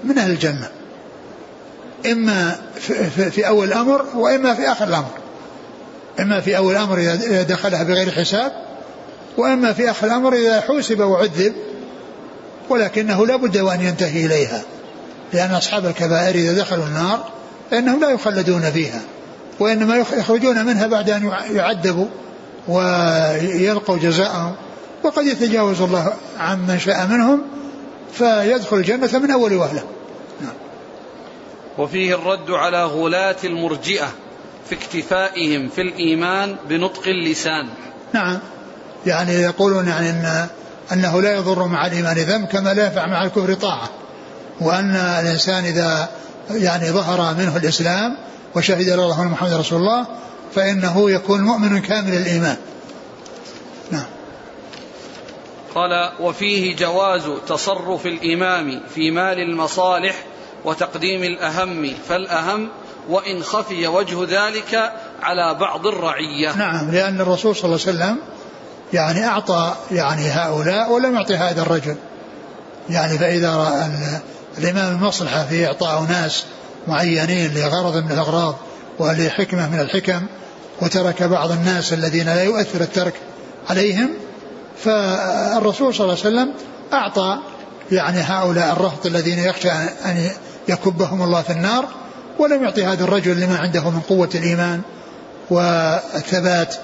من 0.04 0.18
أهل 0.18 0.30
الجنة. 0.30 0.68
إما 2.12 2.56
في 3.30 3.48
أول 3.48 3.68
الأمر 3.68 4.04
وإما 4.14 4.54
في 4.54 4.72
آخر 4.72 4.88
الأمر. 4.88 5.10
إما 6.20 6.40
في 6.40 6.56
أول 6.56 6.72
الأمر 6.72 6.98
إذا 6.98 7.42
دخلها 7.42 7.82
بغير 7.82 8.10
حساب 8.10 8.52
وإما 9.36 9.72
في 9.72 9.90
آخر 9.90 10.06
الأمر 10.06 10.34
إذا 10.34 10.60
حوسب 10.60 11.00
وعذب 11.00 11.52
ولكنه 12.68 13.26
لا 13.26 13.36
بد 13.36 13.58
وأن 13.58 13.80
ينتهي 13.80 14.26
إليها. 14.26 14.62
لأن 15.32 15.50
أصحاب 15.50 15.86
الكبائر 15.86 16.34
إذا 16.34 16.52
دخلوا 16.52 16.84
النار 16.84 17.28
فإنهم 17.70 18.00
لا 18.00 18.10
يخلدون 18.10 18.70
فيها 18.70 19.00
وإنما 19.60 19.96
يخرجون 19.96 20.66
منها 20.66 20.86
بعد 20.86 21.10
أن 21.10 21.32
يعذبوا 21.50 22.06
ويلقوا 22.68 23.96
جزاءهم. 23.96 24.54
وقد 25.04 25.26
يتجاوز 25.26 25.80
الله 25.80 26.12
عمن 26.38 26.78
شاء 26.78 27.06
منهم 27.06 27.42
فيدخل 28.12 28.76
الجنة 28.76 29.18
من 29.18 29.30
أول 29.30 29.52
نعم. 29.52 29.84
وفيه 31.78 32.14
الرد 32.14 32.50
على 32.50 32.84
غلاة 32.84 33.36
المرجئة 33.44 34.12
في 34.68 34.74
اكتفائهم 34.74 35.68
في 35.68 35.80
الإيمان 35.80 36.56
بنطق 36.68 37.08
اللسان. 37.08 37.68
نعم. 38.12 38.38
يعني 39.06 39.32
يقولون 39.32 39.88
يعني 39.88 40.10
أن 40.10 40.46
أنه 40.92 41.22
لا 41.22 41.36
يضر 41.36 41.66
مع 41.66 41.86
الإيمان 41.86 42.16
ذنب 42.16 42.46
كما 42.46 42.74
لا 42.74 42.84
ينفع 42.84 43.06
مع 43.06 43.24
الكفر 43.24 43.54
طاعة. 43.54 43.88
وأن 44.60 44.96
الإنسان 44.96 45.64
إذا 45.64 46.08
يعني 46.50 46.90
ظهر 46.90 47.34
منه 47.34 47.56
الإسلام 47.56 48.16
وشهد 48.56 48.88
الله 48.88 49.22
أن 49.22 49.26
محمد 49.26 49.52
رسول 49.52 49.78
الله 49.78 50.06
فإنه 50.54 51.10
يكون 51.10 51.40
مؤمن 51.40 51.80
كامل 51.80 52.14
الإيمان. 52.14 52.56
نعم. 53.90 54.06
قال 55.74 56.12
وفيه 56.20 56.76
جواز 56.76 57.22
تصرف 57.48 58.06
الإمام 58.06 58.80
في 58.94 59.10
مال 59.10 59.38
المصالح 59.38 60.14
وتقديم 60.64 61.22
الأهم 61.22 61.94
فالأهم 62.08 62.68
وإن 63.08 63.42
خفي 63.42 63.86
وجه 63.86 64.24
ذلك 64.24 64.92
على 65.22 65.54
بعض 65.60 65.86
الرعية. 65.86 66.56
نعم 66.56 66.90
لأن 66.90 67.20
الرسول 67.20 67.56
صلى 67.56 67.64
الله 67.64 67.80
عليه 67.86 67.96
وسلم 67.96 68.16
يعني 68.92 69.26
أعطى 69.26 69.74
يعني 69.90 70.28
هؤلاء 70.28 70.92
ولم 70.92 71.14
يعطي 71.14 71.36
هذا 71.36 71.62
الرجل. 71.62 71.96
يعني 72.90 73.18
فإذا 73.18 73.56
رأى 73.56 73.88
الإمام 74.58 74.92
المصلحة 74.92 75.44
في 75.44 75.66
إعطاء 75.66 76.02
ناس 76.02 76.44
معينين 76.88 77.54
لغرض 77.54 77.96
من 77.96 78.10
الأغراض 78.10 78.56
ولحكمة 78.98 79.68
من 79.68 79.80
الحكم 79.80 80.26
وترك 80.82 81.22
بعض 81.22 81.50
الناس 81.50 81.92
الذين 81.92 82.26
لا 82.26 82.42
يؤثر 82.44 82.80
الترك 82.80 83.14
عليهم 83.70 84.10
فالرسول 84.84 85.94
صلى 85.94 86.04
الله 86.04 86.18
عليه 86.24 86.36
وسلم 86.36 86.54
أعطى 86.92 87.38
يعني 87.92 88.20
هؤلاء 88.20 88.72
الرهط 88.72 89.06
الذين 89.06 89.38
يخشى 89.38 89.70
أن 90.04 90.30
يكبهم 90.68 91.22
الله 91.22 91.42
في 91.42 91.50
النار 91.50 91.88
ولم 92.38 92.64
يعطي 92.64 92.84
هذا 92.84 93.04
الرجل 93.04 93.40
لما 93.40 93.58
عنده 93.58 93.90
من 93.90 94.00
قوة 94.00 94.28
الإيمان 94.34 94.80
والثبات 95.50 96.76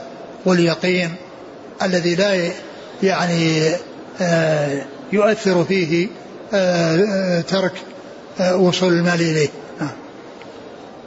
واليقين 0.47 1.15
الذي 1.83 2.15
لا 2.15 2.51
يعني 3.03 3.71
آه، 4.21 4.85
يؤثر 5.13 5.65
فيه 5.65 6.09
آه، 6.55 6.97
آه، 6.97 7.41
ترك 7.41 7.73
وصول 8.55 8.93
المال 8.93 9.21
إليه. 9.21 9.49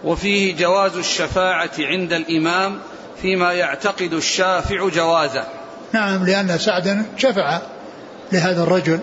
وفيه 0.04 0.56
جواز 0.56 0.98
الشفاعة 0.98 1.72
عند 1.80 2.14
الإمام 2.14 2.80
فيما 3.22 3.54
يعتقد 3.54 4.14
الشافع 4.14 4.90
جوازه. 4.90 5.44
نعم 5.94 6.26
لأن 6.26 6.58
سعدا 6.58 7.06
شفع 7.18 7.60
لهذا 8.32 8.64
الرجل 8.64 9.00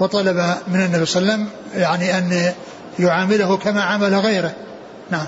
وطلب 0.00 0.36
من 0.68 0.80
النبي 0.80 1.06
صلى 1.06 1.22
الله 1.22 1.32
عليه 1.32 1.42
وسلم 1.42 1.48
يعني 1.74 2.18
أن 2.18 2.52
يعامله 2.98 3.56
كما 3.56 3.82
عامل 3.82 4.14
غيره. 4.14 4.54
نعم. 5.10 5.26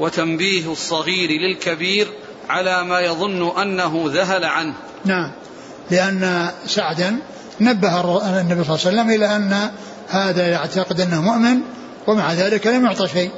وتنبيه 0.00 0.72
الصغير 0.72 1.30
للكبير 1.30 2.08
على 2.48 2.84
ما 2.84 3.00
يظن 3.00 3.60
أنه 3.60 4.04
ذهل 4.06 4.44
عنه. 4.44 4.74
نعم. 5.04 5.32
لأن 5.90 6.48
سعدا 6.66 7.16
نبه 7.60 8.00
النبي 8.40 8.64
صلى 8.64 8.74
الله 8.74 8.86
عليه 8.86 9.00
وسلم 9.00 9.10
إلى 9.10 9.36
أن 9.36 9.70
هذا 10.08 10.48
يعتقد 10.48 11.00
أنه 11.00 11.22
مؤمن 11.22 11.60
ومع 12.06 12.32
ذلك 12.32 12.66
لم 12.66 12.84
يعطى 12.84 13.08
شيء. 13.08 13.30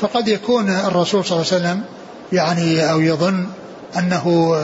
فقد 0.00 0.28
يكون 0.28 0.70
الرسول 0.70 1.24
صلى 1.24 1.36
الله 1.36 1.52
عليه 1.52 1.62
وسلم 1.62 1.82
يعني 2.32 2.90
أو 2.90 3.00
يظن 3.00 3.46
أنه 3.98 4.54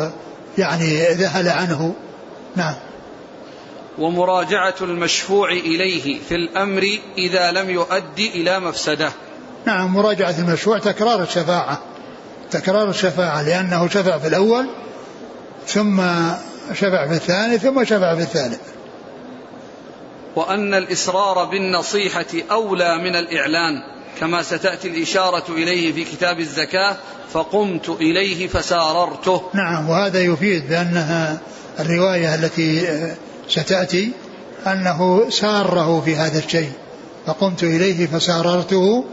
يعني 0.58 1.12
ذهل 1.12 1.48
عنه. 1.48 1.94
نعم. 2.56 2.74
ومراجعة 3.98 4.74
المشفوع 4.80 5.50
إليه 5.50 6.18
في 6.28 6.34
الأمر 6.34 6.98
إذا 7.18 7.50
لم 7.50 7.70
يؤدي 7.70 8.28
إلى 8.42 8.60
مفسدة. 8.60 9.12
نعم 9.66 9.94
مراجعة 9.94 10.34
المشفوع 10.38 10.78
تكرار 10.78 11.22
الشفاعة. 11.22 11.78
تكرار 12.50 12.90
الشفاعة 12.90 13.42
لأنه 13.42 13.88
شفع 13.88 14.18
في 14.18 14.28
الأول 14.28 14.66
ثم 15.66 16.02
شفع 16.72 17.06
في 17.08 17.14
الثاني 17.14 17.58
ثم 17.58 17.84
شفع 17.84 18.14
في 18.14 18.22
الثالث. 18.22 18.60
وأن 20.36 20.74
الإصرار 20.74 21.44
بالنصيحة 21.44 22.26
أولى 22.50 22.98
من 22.98 23.16
الإعلان 23.16 23.74
كما 24.20 24.42
ستأتي 24.42 24.88
الإشارة 24.88 25.44
إليه 25.48 25.92
في 25.92 26.04
كتاب 26.04 26.40
الزكاة 26.40 26.96
فقمت 27.32 27.88
إليه 27.88 28.46
فساررته. 28.46 29.42
نعم 29.54 29.90
وهذا 29.90 30.20
يفيد 30.20 30.68
بأنها 30.68 31.38
الرواية 31.80 32.34
التي 32.34 32.86
ستأتي 33.48 34.10
أنه 34.66 35.30
ساره 35.30 36.00
في 36.00 36.16
هذا 36.16 36.38
الشيء 36.38 36.72
فقمت 37.26 37.62
إليه 37.62 38.06
فساررته 38.06 39.04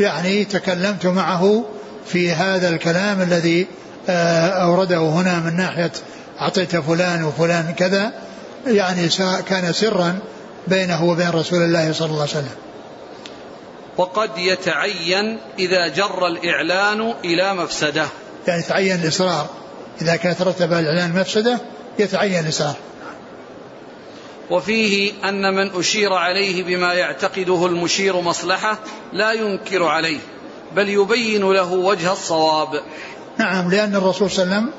يعني 0.00 0.44
تكلمت 0.44 1.06
معه 1.06 1.64
في 2.06 2.32
هذا 2.32 2.68
الكلام 2.68 3.22
الذي 3.22 3.66
آه، 4.08 4.48
أورده 4.48 4.98
هنا 4.98 5.38
من 5.38 5.56
ناحية 5.56 5.92
أعطيت 6.40 6.76
فلان 6.76 7.24
وفلان 7.24 7.74
كذا 7.76 8.12
يعني 8.66 9.08
كان 9.48 9.72
سرا 9.72 10.18
بينه 10.68 11.04
وبين 11.04 11.30
رسول 11.30 11.62
الله 11.62 11.92
صلى 11.92 12.06
الله 12.06 12.20
عليه 12.20 12.30
وسلم. 12.30 12.54
وقد 13.96 14.30
يتعين 14.38 15.38
إذا 15.58 15.88
جر 15.88 16.26
الإعلان 16.26 17.14
إلى 17.24 17.54
مفسدة. 17.54 18.06
يعني 18.48 18.60
يتعين 18.60 19.02
الإصرار. 19.02 19.46
إذا 20.02 20.16
كان 20.16 20.36
ترتب 20.36 20.72
الإعلان 20.72 21.20
مفسدة 21.20 21.58
يتعين 21.98 22.44
الإصرار. 22.44 22.74
وفيه 24.50 25.12
أن 25.28 25.54
من 25.54 25.70
أشير 25.74 26.12
عليه 26.12 26.62
بما 26.64 26.94
يعتقده 26.94 27.66
المشير 27.66 28.20
مصلحة 28.20 28.78
لا 29.12 29.32
ينكر 29.32 29.84
عليه 29.84 30.18
بل 30.76 30.88
يبين 30.88 31.52
له 31.52 31.72
وجه 31.72 32.12
الصواب. 32.12 32.68
نعم 33.38 33.70
لأن 33.70 33.94
الرسول 33.94 34.30
صلى 34.30 34.42
الله 34.44 34.54
عليه 34.56 34.66
وسلم 34.66 34.74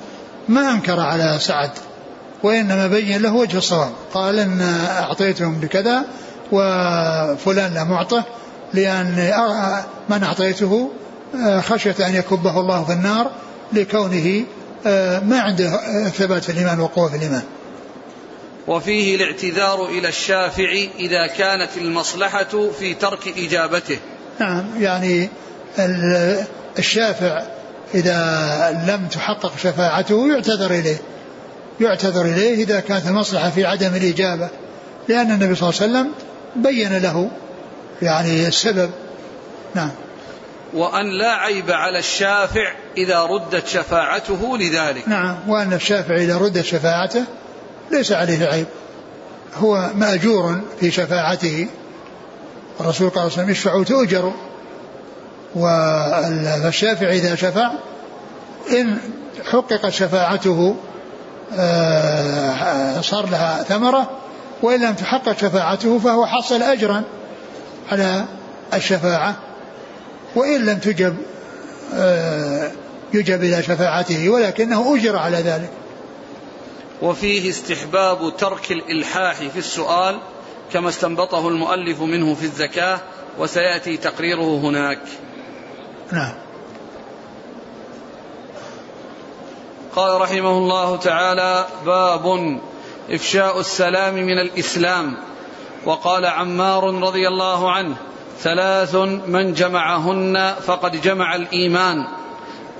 ما 0.47 0.71
أنكر 0.71 0.99
على 0.99 1.37
سعد 1.39 1.71
وإنما 2.43 2.87
بين 2.87 3.21
له 3.21 3.35
وجه 3.35 3.57
الصواب. 3.57 3.91
قال 4.13 4.39
إن 4.39 4.61
أعطيتهم 4.89 5.59
بكذا 5.59 6.05
وفلان 6.51 7.73
لا 7.73 7.83
معطه 7.83 8.23
لأن 8.73 9.15
من 10.09 10.23
أعطيته 10.23 10.91
خشية 11.59 11.95
أن 12.07 12.15
يكبه 12.15 12.59
الله 12.59 12.83
في 12.83 12.93
النار 12.93 13.31
لكونه 13.73 14.45
ما 15.25 15.39
عنده 15.39 15.69
ثبات 16.09 16.43
في 16.43 16.51
الإيمان 16.51 16.79
وقوة 16.79 17.09
في 17.09 17.15
الإيمان. 17.15 17.43
وفيه 18.69 19.15
الاعتذار 19.15 19.85
إلى 19.85 20.07
الشافع 20.07 20.69
إذا 20.99 21.27
كانت 21.27 21.77
المصلحة 21.77 22.71
في 22.79 22.93
ترك 22.93 23.37
إجابته. 23.37 23.97
نعم 24.39 24.65
يعني 24.79 25.29
الشافع 26.79 27.43
إذا 27.93 28.85
لم 28.87 29.07
تحقق 29.07 29.57
شفاعته 29.57 30.27
يعتذر 30.27 30.71
إليه. 30.71 30.97
يعتذر 31.81 32.21
إليه 32.21 32.63
إذا 32.63 32.79
كانت 32.79 33.07
المصلحة 33.07 33.49
في 33.49 33.65
عدم 33.65 33.95
الإجابة 33.95 34.49
لأن 35.07 35.31
النبي 35.31 35.55
صلى 35.55 35.69
الله 35.69 35.81
عليه 35.81 35.91
وسلم 35.91 36.11
بين 36.55 36.97
له 36.97 37.29
يعني 38.01 38.47
السبب. 38.47 38.91
نعم. 39.75 39.91
وأن 40.73 41.17
لا 41.17 41.31
عيب 41.31 41.71
على 41.71 41.99
الشافع 41.99 42.71
إذا 42.97 43.23
ردت 43.23 43.67
شفاعته 43.67 44.57
لذلك. 44.57 45.07
نعم 45.07 45.37
وأن 45.47 45.73
الشافع 45.73 46.15
إذا 46.15 46.37
ردت 46.37 46.65
شفاعته 46.65 47.23
ليس 47.91 48.11
عليه 48.11 48.45
عيب. 48.45 48.67
هو 49.57 49.89
مأجور 49.95 50.61
في 50.79 50.91
شفاعته. 50.91 51.67
الرسول 52.79 53.09
قال 53.09 53.13
صلى 53.13 53.23
الله 53.23 53.33
عليه 53.33 53.33
وسلم 53.33 53.49
اشفعوا 53.49 53.83
تؤجروا 53.83 54.33
والشافع 55.55 57.09
إذا 57.09 57.35
شفع 57.35 57.71
إن 58.71 58.97
حققت 59.51 59.89
شفاعته 59.89 60.75
آه، 61.59 63.01
صار 63.01 63.29
لها 63.29 63.63
ثمرة 63.63 64.09
وإن 64.61 64.81
لم 64.81 64.93
تحقق 64.93 65.37
شفاعته 65.37 65.99
فهو 65.99 66.25
حصل 66.25 66.61
أجرا 66.63 67.03
على 67.91 68.25
الشفاعة. 68.73 69.35
وإن 70.35 70.65
لم 70.65 70.77
تجب 70.77 71.15
آه، 71.95 72.71
يجب 73.13 73.43
إلى 73.43 73.63
شفاعته 73.63 74.29
ولكنه 74.29 74.95
أجر 74.95 75.17
على 75.17 75.37
ذلك. 75.37 75.69
وفيه 77.01 77.49
استحباب 77.49 78.37
ترك 78.37 78.71
الإلحاح 78.71 79.35
في 79.35 79.59
السؤال 79.59 80.19
كما 80.73 80.89
استنبطه 80.89 81.47
المؤلف 81.47 82.01
منه 82.01 82.33
في 82.33 82.43
الزكاة 82.43 82.99
وسيأتي 83.39 83.97
تقريره 83.97 84.57
هناك. 84.57 85.01
نعم. 86.11 86.33
قال 89.95 90.21
رحمه 90.21 90.57
الله 90.57 90.97
تعالى 90.97 91.67
باب 91.85 92.59
إفشاء 93.09 93.59
السلام 93.59 94.13
من 94.13 94.39
الإسلام. 94.39 95.17
وقال 95.85 96.25
عمار 96.25 96.83
رضي 97.03 97.27
الله 97.27 97.71
عنه 97.71 97.95
ثلاث 98.39 98.95
من 99.27 99.53
جمعهن 99.53 100.55
فقد 100.65 101.01
جمع 101.01 101.35
الإيمان. 101.35 102.07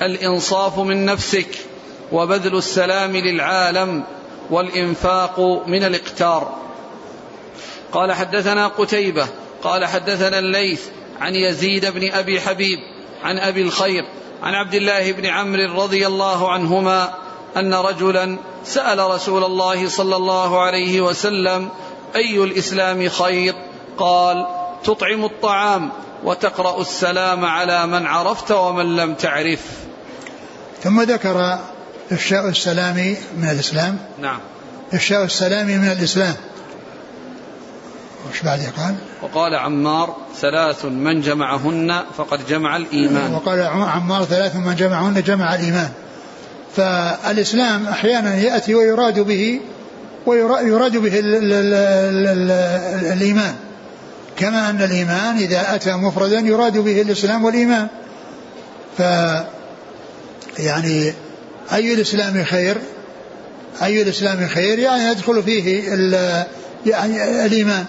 الإنصاف 0.01 0.79
من 0.79 1.05
نفسك. 1.05 1.68
وبذل 2.11 2.55
السلام 2.55 3.17
للعالم 3.17 4.03
والإنفاق 4.49 5.39
من 5.67 5.83
الإقتار. 5.83 6.55
قال 7.91 8.13
حدثنا 8.13 8.67
قتيبة 8.67 9.27
قال 9.63 9.85
حدثنا 9.85 10.39
الليث 10.39 10.85
عن 11.21 11.35
يزيد 11.35 11.85
بن 11.85 12.11
أبي 12.11 12.41
حبيب 12.41 12.79
عن 13.23 13.37
أبي 13.37 13.61
الخير 13.61 14.03
عن 14.43 14.53
عبد 14.53 14.73
الله 14.73 15.11
بن 15.11 15.25
عمرو 15.25 15.83
رضي 15.83 16.07
الله 16.07 16.51
عنهما 16.51 17.13
أن 17.57 17.73
رجلا 17.73 18.37
سأل 18.63 18.99
رسول 18.99 19.43
الله 19.43 19.89
صلى 19.89 20.15
الله 20.15 20.61
عليه 20.61 21.01
وسلم 21.01 21.69
أي 22.15 22.43
الإسلام 22.43 23.09
خير؟ 23.09 23.53
قال 23.97 24.47
تطعم 24.83 25.25
الطعام 25.25 25.91
وتقرأ 26.23 26.81
السلام 26.81 27.45
على 27.45 27.87
من 27.87 28.07
عرفت 28.07 28.51
ومن 28.51 28.95
لم 28.95 29.13
تعرف. 29.13 29.61
ثم 30.83 31.01
ذكر 31.01 31.59
إفشاء 32.11 32.49
السلام 32.49 33.15
من 33.37 33.49
الإسلام؟ 33.49 33.97
نعم. 34.21 34.39
إفشاء 34.93 35.23
السلام 35.23 35.67
من 35.67 35.91
الإسلام. 35.91 36.33
وش 38.31 38.41
بعد 38.41 38.59
قال 38.77 38.95
وقال 39.21 39.55
عمار 39.55 40.15
ثلاث 40.41 40.85
من 40.85 41.21
جمعهن 41.21 42.03
فقد 42.17 42.47
جمع 42.47 42.77
الإيمان. 42.77 43.33
وقال 43.33 43.61
عمار 43.61 44.23
ثلاث 44.23 44.55
من 44.55 44.75
جمعهن 44.75 45.21
جمع 45.21 45.55
الإيمان. 45.55 45.89
فالإسلام 46.75 47.87
أحيانا 47.87 48.35
يأتي 48.35 48.75
ويراد 48.75 49.19
به 49.19 49.59
ويراد 50.25 50.97
به 50.97 51.19
ال 51.19 51.35
ال 51.35 51.53
ال 51.53 52.51
ال 52.51 53.11
الإيمان. 53.13 53.55
كما 54.37 54.69
أن 54.69 54.81
الإيمان 54.81 55.37
إذا 55.37 55.75
أتى 55.75 55.93
مفردا 55.93 56.39
يراد 56.39 56.77
به 56.77 57.01
الإسلام 57.01 57.45
والإيمان. 57.45 57.87
ف 58.97 59.01
يعني 60.59 61.13
أي 61.73 61.93
الإسلام 61.93 62.43
خير؟ 62.43 62.77
أي 63.83 64.01
الإسلام 64.01 64.47
خير؟ 64.47 64.79
يعني 64.79 65.03
يدخل 65.03 65.43
فيه 65.43 65.89
يعني 66.85 67.45
الإيمان. 67.45 67.85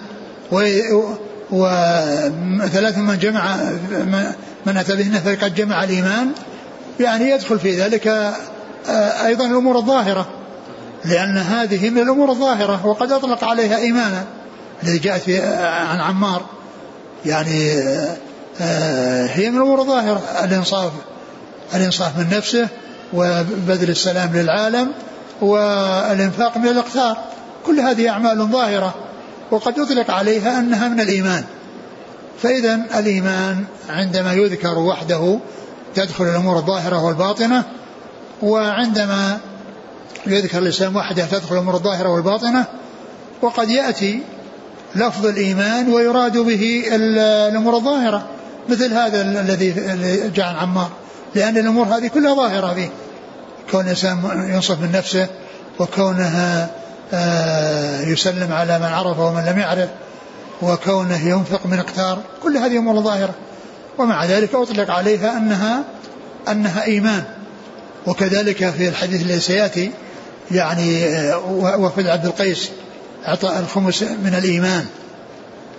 وثلاث 1.51 2.97
من 2.97 3.17
جمع 3.17 3.55
من 4.65 4.77
أتى 4.77 4.95
به 4.95 5.19
فقد 5.19 5.55
جمع 5.55 5.83
الإيمان. 5.83 6.31
يعني 6.99 7.29
يدخل 7.29 7.59
في 7.59 7.81
ذلك 7.81 8.07
آه، 8.07 9.25
أيضا 9.25 9.45
الأمور 9.45 9.77
الظاهرة. 9.77 10.27
لأن 11.05 11.37
هذه 11.37 11.89
من 11.89 12.01
الأمور 12.01 12.29
الظاهرة 12.29 12.85
وقد 12.85 13.11
أطلق 13.11 13.43
عليها 13.43 13.77
إيمانا. 13.77 14.23
الذي 14.83 14.97
جاءت 14.97 15.29
آه، 15.29 15.69
عن 15.69 15.99
عمار. 15.99 16.45
يعني 17.25 17.71
آه، 18.61 19.25
هي 19.25 19.49
من 19.49 19.57
الأمور 19.57 19.81
الظاهرة. 19.81 20.21
الإنصاف. 20.43 20.91
الإنصاف 21.75 22.17
من 22.17 22.37
نفسه. 22.37 22.67
وبذل 23.13 23.89
السلام 23.89 24.33
للعالم 24.33 24.91
والإنفاق 25.41 26.57
من 26.57 26.67
الإقتار. 26.67 27.17
كل 27.65 27.79
هذه 27.79 28.09
أعمال 28.09 28.37
ظاهرة 28.37 28.95
وقد 29.51 29.77
يطلق 29.77 30.11
عليها 30.11 30.59
أنها 30.59 30.87
من 30.87 30.99
الإيمان. 30.99 31.43
فإذا 32.41 32.79
الإيمان 32.95 33.63
عندما 33.89 34.33
يذكر 34.33 34.79
وحده 34.79 35.39
تدخل 35.95 36.23
الأمور 36.23 36.57
الظاهرة 36.57 37.03
والباطنة 37.03 37.63
وعندما 38.41 39.37
يذكر 40.27 40.57
الإسلام 40.57 40.95
وحده 40.95 41.25
تدخل 41.25 41.55
الأمور 41.55 41.75
الظاهرة 41.75 42.09
والباطنة 42.09 42.65
وقد 43.41 43.69
يأتي 43.69 44.23
لفظ 44.95 45.25
الإيمان 45.25 45.93
ويراد 45.93 46.37
به 46.37 46.83
الأمور 46.91 47.75
الظاهرة 47.75 48.27
مثل 48.69 48.93
هذا 48.93 49.21
الذي 49.21 49.71
جاء 50.35 50.45
عن 50.45 50.55
عمار. 50.55 50.89
لأن 51.35 51.57
الأمور 51.57 51.85
هذه 51.85 52.07
كلها 52.07 52.35
ظاهرة 52.35 52.73
فيه. 52.73 52.89
كون 53.71 53.81
الإنسان 53.81 54.49
ينصف 54.53 54.79
من 54.79 54.91
نفسه 54.91 55.27
وكونها 55.79 56.69
آه، 57.13 58.01
يسلم 58.01 58.53
على 58.53 58.79
من 58.79 58.85
عرف 58.85 59.19
ومن 59.19 59.45
لم 59.45 59.59
يعرف 59.59 59.89
وكونه 60.61 61.27
ينفق 61.27 61.65
من 61.65 61.79
اقتار 61.79 62.19
كل 62.43 62.57
هذه 62.57 62.77
أمور 62.77 63.01
ظاهرة. 63.01 63.33
ومع 63.97 64.25
ذلك 64.25 64.55
أطلق 64.55 64.91
عليها 64.91 65.37
أنها 65.37 65.83
أنها 66.51 66.83
إيمان. 66.83 67.23
وكذلك 68.07 68.69
في 68.69 68.87
الحديث 68.87 69.21
الذي 69.21 69.39
سيأتي 69.39 69.91
يعني 70.51 71.05
آه، 71.05 71.37
وفد 71.79 72.07
عبد 72.07 72.25
القيس 72.25 72.69
اعطى 73.27 73.59
الخمس 73.59 74.03
من 74.03 74.35
الإيمان. 74.37 74.85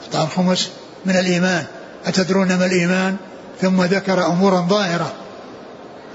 اعطى 0.04 0.24
الخمس 0.24 0.70
من 1.04 1.16
الإيمان. 1.16 1.64
أتدرون 2.06 2.54
ما 2.54 2.66
الإيمان؟ 2.66 3.16
ثم 3.60 3.82
ذكر 3.82 4.26
أمورا 4.26 4.60
ظاهرة. 4.60 5.12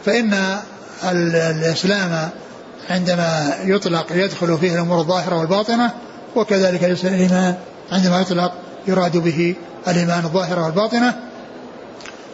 فإن 0.07 0.59
الإسلام 1.03 2.29
عندما 2.89 3.53
يطلق 3.63 4.05
يدخل 4.11 4.57
فيه 4.57 4.75
الأمور 4.75 4.99
الظاهرة 4.99 5.39
والباطنة 5.39 5.91
وكذلك 6.35 6.83
الإيمان 6.83 7.55
عندما 7.91 8.21
يطلق 8.21 8.53
يراد 8.87 9.17
به 9.17 9.55
الإيمان 9.87 10.25
الظاهرة 10.25 10.65
والباطنة. 10.65 11.15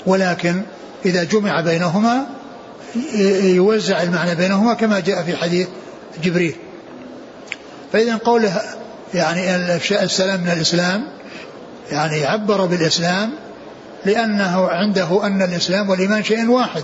ولكن 0.05 0.61
إذا 1.05 1.23
جمع 1.23 1.61
بينهما 1.61 2.25
يوزع 3.43 4.03
المعنى 4.03 4.35
بينهما 4.35 4.73
كما 4.73 4.99
جاء 4.99 5.23
في 5.23 5.35
حديث 5.35 5.67
جبريل. 6.23 6.55
فإذا 7.93 8.15
قوله 8.15 8.61
يعني 9.13 9.55
السلام 9.91 10.41
من 10.41 10.49
الإسلام 10.49 11.07
يعني 11.91 12.25
عبر 12.25 12.65
بالإسلام 12.65 13.31
لأنه 14.05 14.67
عنده 14.67 15.25
أن 15.25 15.41
الإسلام 15.41 15.89
والإيمان 15.89 16.23
شيء 16.23 16.49
واحد. 16.49 16.83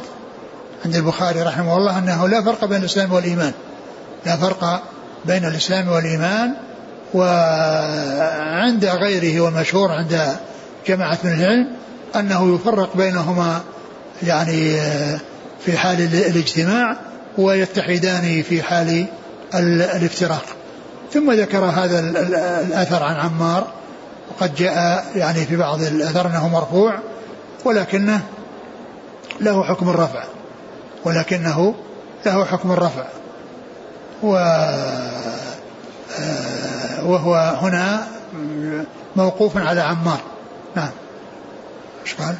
عند 0.86 0.96
البخاري 0.96 1.42
رحمه 1.42 1.78
الله 1.78 1.98
أنه 1.98 2.28
لا 2.28 2.44
فرق 2.44 2.66
بين 2.66 2.80
الإسلام 2.80 3.14
والإيمان. 3.14 3.52
لا 4.26 4.38
فرق 4.38 4.82
بين 5.26 5.46
الإسلام 5.46 5.88
والإيمان 5.88 6.54
وعند 7.14 8.86
غيره 8.86 9.42
والمشهور 9.42 9.92
عند 9.92 10.36
جماعة 10.88 11.18
من 11.24 11.32
العلم 11.32 11.68
أنه 12.16 12.56
يفرق 12.56 12.98
بينهما 12.98 13.62
يعني 14.24 14.80
في 15.66 15.78
حال 15.78 16.02
الاجتماع 16.02 16.98
ويتحدان 17.38 18.42
في 18.42 18.64
حال 18.64 19.06
الافتراق. 19.54 20.46
ثم 21.14 21.32
ذكر 21.32 21.66
هذا 21.66 22.00
الأثر 22.00 23.04
عن 23.04 23.16
عمار 23.16 23.68
وقد 24.30 24.56
جاء 24.56 25.06
يعني 25.16 25.46
في 25.46 25.56
بعض 25.56 25.82
الأثر 25.82 26.28
أنه 26.28 26.48
مرفوع 26.48 27.00
ولكنه 27.66 28.22
له 29.42 29.64
حكم 29.64 29.90
الرفع. 29.90 30.24
ولكنه 31.06 31.76
له 32.26 32.46
حكم 32.46 32.72
الرفع. 32.72 33.06
و 34.24 34.36
آه، 36.20 37.06
وهو 37.06 37.36
هنا 37.62 38.08
موقوف 39.16 39.58
على 39.58 39.82
عمار. 39.82 40.20
نعم. 40.76 40.90
إيش 42.06 42.14
قال؟ 42.14 42.36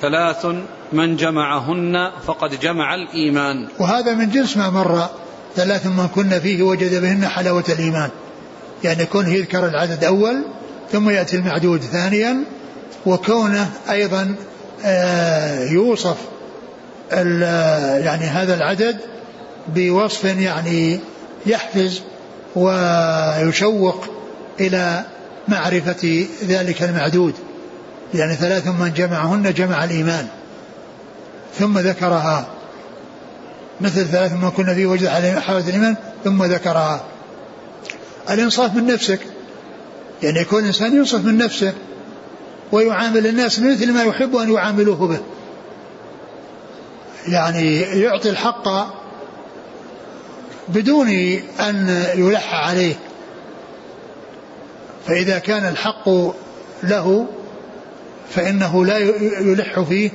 ثلاث 0.00 0.46
من 0.92 1.16
جمعهن 1.16 2.10
فقد 2.26 2.60
جمع 2.60 2.94
الإيمان. 2.94 3.68
وهذا 3.78 4.14
من 4.14 4.30
جنس 4.30 4.56
ما 4.56 4.70
مر 4.70 5.08
ثلاث 5.56 5.86
من 5.86 6.08
كن 6.14 6.40
فيه 6.40 6.62
وجد 6.62 7.00
بهن 7.02 7.28
حلاوة 7.28 7.64
الإيمان. 7.68 8.10
يعني 8.84 9.06
كونه 9.06 9.28
يذكر 9.28 9.66
العدد 9.66 10.04
أول 10.04 10.42
ثم 10.92 11.10
يأتي 11.10 11.36
المعدود 11.36 11.80
ثانيا 11.80 12.44
وكونه 13.06 13.70
أيضا 13.90 14.34
آه، 14.84 15.64
يوصف 15.64 16.16
يعني 17.12 18.24
هذا 18.24 18.54
العدد 18.54 18.96
بوصف 19.68 20.24
يعني 20.24 21.00
يحفز 21.46 22.02
ويشوق 22.56 24.04
إلى 24.60 25.04
معرفة 25.48 26.26
ذلك 26.44 26.82
المعدود. 26.82 27.34
يعني 28.14 28.34
ثلاث 28.34 28.66
من 28.66 28.92
جمعهن 28.96 29.52
جمع 29.52 29.84
الإيمان 29.84 30.26
ثم 31.58 31.78
ذكرها. 31.78 32.46
مثل 33.80 34.06
ثلاث 34.06 34.32
من 34.32 34.50
كنا 34.50 34.74
فيه 34.74 34.86
وجد 34.86 35.06
حالة 35.38 35.68
الإيمان 35.68 35.96
ثم 36.24 36.44
ذكرها. 36.44 37.04
الإنصاف 38.30 38.74
من 38.74 38.86
نفسك. 38.86 39.20
يعني 40.22 40.40
يكون 40.40 40.60
الإنسان 40.60 40.96
ينصف 40.96 41.24
من 41.24 41.38
نفسه 41.38 41.72
ويعامل 42.72 43.26
الناس 43.26 43.58
مثل 43.58 43.92
ما 43.92 44.02
يحب 44.02 44.36
أن 44.36 44.52
يعاملوه 44.52 45.08
به. 45.08 45.18
يعني 47.32 47.80
يعطي 47.80 48.30
الحق 48.30 48.68
بدون 50.68 51.08
أن 51.60 52.04
يلح 52.14 52.54
عليه. 52.54 52.94
فإذا 55.06 55.38
كان 55.38 55.68
الحق 55.68 56.08
له 56.82 57.26
فإنه 58.30 58.84
لا 58.84 58.98
يلح 59.40 59.80
فيه 59.80 60.10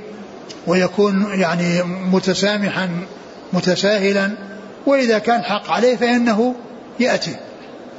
ويكون 0.67 1.39
يعني 1.39 1.83
متسامحا 1.83 2.89
متساهلا. 3.53 4.31
وإذا 4.85 5.19
كان 5.19 5.41
حق 5.41 5.71
عليه 5.71 5.95
فإنه 5.95 6.55
يأتي. 6.99 7.35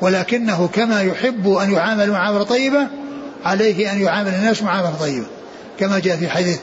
ولكنه 0.01 0.69
كما 0.73 1.03
يحب 1.03 1.49
أن 1.49 1.73
يعامل 1.73 2.11
معاملة 2.11 2.43
طيبة 2.43 2.87
عليه 3.45 3.93
أن 3.93 4.01
يعامل 4.01 4.35
الناس 4.35 4.63
معاملة 4.63 4.95
طيبة. 5.01 5.27
كما 5.79 5.99
جاء 5.99 6.17
في 6.17 6.29
حديث 6.29 6.59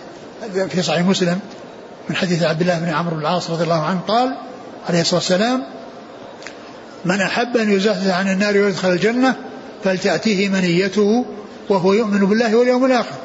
في 0.70 0.82
صحيح 0.82 1.02
مسلم. 1.06 1.40
من 2.12 2.18
حديث 2.18 2.44
عبد 2.44 2.62
الله 2.62 2.80
بن 2.80 2.90
عمرو 2.90 3.16
بن 3.16 3.22
العاص 3.22 3.50
رضي 3.50 3.64
الله 3.64 3.84
عنه 3.84 4.00
قال 4.08 4.36
عليه 4.90 5.02
الصلاة 5.02 5.20
والسلام 5.20 5.64
من 7.06 7.22
أحب 7.22 7.58
أن 7.58 7.72
يزحزح 7.72 8.18
عن 8.18 8.28
النار 8.28 8.58
ويدخل 8.58 8.90
الجنة 8.92 9.36
فلتأتيه 9.84 10.50
منيته 10.50 11.26
وهو 11.70 11.94
يؤمن 11.94 12.26
بالله 12.26 12.56
واليوم 12.56 12.86
الآخر 12.86 13.16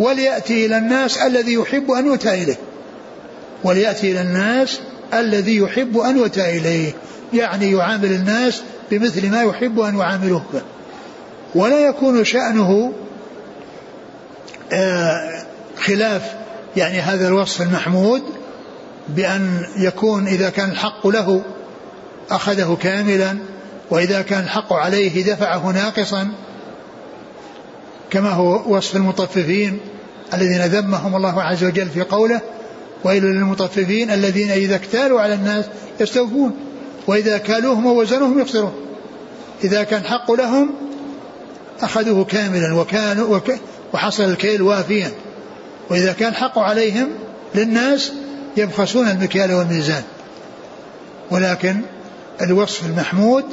وليأتي 0.00 0.66
إلى 0.66 0.78
الناس 0.78 1.18
الذي 1.18 1.54
يحب 1.54 1.90
أن 1.90 2.06
يؤتى 2.06 2.42
إليه. 2.42 2.56
وليأتي 3.64 4.12
إلى 4.12 4.20
الناس 4.20 4.80
الذي 5.14 5.56
يحب 5.56 5.98
أن 5.98 6.16
يؤتى 6.16 6.58
إليه 6.58 6.92
يعني 7.34 7.72
يعامل 7.72 8.12
الناس 8.12 8.62
بمثل 8.90 9.30
ما 9.30 9.42
يحب 9.42 9.80
أن 9.80 9.98
يعاملوه 9.98 10.42
به. 10.52 10.62
ولا 11.54 11.78
يكون 11.78 12.24
شأنه 12.24 12.92
آه، 14.72 15.44
خلاف 15.78 16.43
يعني 16.76 17.00
هذا 17.00 17.28
الوصف 17.28 17.62
المحمود 17.62 18.22
بأن 19.08 19.66
يكون 19.78 20.26
إذا 20.26 20.50
كان 20.50 20.70
الحق 20.70 21.06
له 21.06 21.42
أخذه 22.30 22.78
كاملا 22.80 23.38
وإذا 23.90 24.22
كان 24.22 24.40
الحق 24.42 24.72
عليه 24.72 25.24
دفعه 25.24 25.70
ناقصا 25.70 26.32
كما 28.10 28.30
هو 28.30 28.76
وصف 28.76 28.96
المطففين 28.96 29.80
الذين 30.34 30.66
ذمهم 30.66 31.16
الله 31.16 31.42
عز 31.42 31.64
وجل 31.64 31.88
في 31.88 32.02
قوله 32.02 32.40
ويل 33.04 33.24
للمطففين 33.24 34.10
الذين 34.10 34.50
إذا 34.50 34.74
اكتالوا 34.74 35.20
على 35.20 35.34
الناس 35.34 35.64
يستوفون 36.00 36.56
وإذا 37.06 37.38
كالوهم 37.38 37.86
ووزنوهم 37.86 38.40
يخسرون. 38.40 38.74
إذا 39.64 39.82
كان 39.82 40.04
حق 40.04 40.32
لهم 40.32 40.70
أخذوه 41.80 42.24
كاملا 42.24 42.74
وكانوا 42.74 43.36
وك 43.36 43.54
وحصل 43.92 44.22
الكيل 44.22 44.62
وافيا. 44.62 45.10
وإذا 45.90 46.12
كان 46.12 46.34
حق 46.34 46.58
عليهم 46.58 47.08
للناس 47.54 48.12
يبخسون 48.56 49.08
المكيال 49.08 49.52
والميزان. 49.52 50.02
ولكن 51.30 51.80
الوصف 52.42 52.86
المحمود 52.86 53.44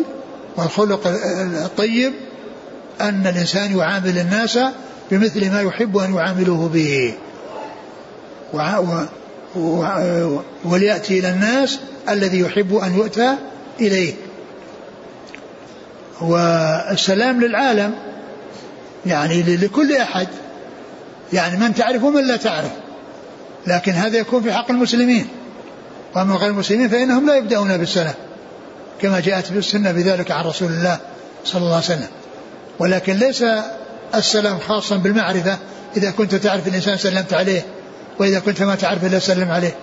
والخلق 0.58 1.08
الطيب 1.66 2.14
أن 3.02 3.28
الإنسان 3.28 3.78
يعامل 3.78 4.18
الناس 4.18 4.60
بمثل 5.12 5.52
ما 5.52 5.62
يحب 5.62 5.98
أن 5.98 6.16
يعاملوه 6.16 6.70
به. 6.70 7.14
وليأتي 10.66 11.20
إلى 11.20 11.30
الناس 11.30 11.80
الذي 12.10 12.40
يحب 12.40 12.76
أن 12.76 12.96
يؤتى 12.96 13.36
إليه. 13.80 14.14
والسلام 16.22 17.42
للعالم 17.42 17.94
يعني 19.06 19.44
لكل 19.44 19.96
أحد. 19.96 20.28
يعني 21.34 21.58
من 21.58 21.76
تعرف 21.76 22.04
ومن 22.04 22.28
لا 22.28 22.38
تعرف. 22.38 22.72
لكن 23.68 23.92
هذا 23.92 24.18
يكون 24.18 24.44
في 24.44 24.54
حق 24.54 24.72
المسلمين. 24.72 25.28
وأما 26.16 26.36
غير 26.36 26.50
المسلمين 26.50 26.90
فإنهم 26.90 27.28
لا 27.28 27.36
يبدأون 27.36 27.78
بالسلام 27.78 28.14
كما 29.02 29.20
جاءت 29.20 29.46
في 29.46 29.58
السنة 29.58 29.92
بذلك 29.92 30.32
عن 30.32 30.46
رسول 30.46 30.72
الله 30.72 31.00
صلى 31.46 31.62
الله 31.62 31.76
عليه 31.76 31.86
وسلم. 31.86 32.08
ولكن 32.80 33.14
ليس 33.14 33.46
السلام 34.16 34.60
خاصا 34.60 34.96
بالمعرفة 34.96 35.58
إذا 35.98 36.12
كنت 36.12 36.36
تعرف 36.36 36.68
الإنسان 36.68 36.98
سلمت 36.98 37.34
عليه 37.34 37.66
وإذا 38.20 38.40
كنت 38.40 38.62
ما 38.62 38.76
تعرف 38.76 39.04
لا 39.04 39.20
سلم 39.20 39.52
عليه. 39.52 39.76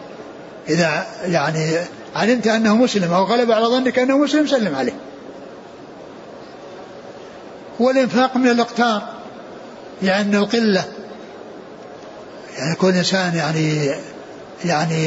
إذا 0.69 1.07
يعني 1.25 1.79
علمت 2.17 2.47
أنه 2.47 2.77
مسلم 2.77 3.13
أو 3.13 3.25
غلب 3.25 3.53
على 3.53 3.67
ظنك 3.67 3.99
أنه 3.99 4.19
مسلم 4.19 4.47
سلم 4.47 4.75
عليه. 4.75 4.95
والإنفاق 7.79 8.37
من 8.37 8.49
الإقتار 8.49 9.03
يعني 10.03 10.37
القلة 10.37 10.85
يعني 12.59 12.73
يكون 12.73 12.95
إنسان 12.95 13.37
يعني 13.37 13.91
يعني 14.65 15.07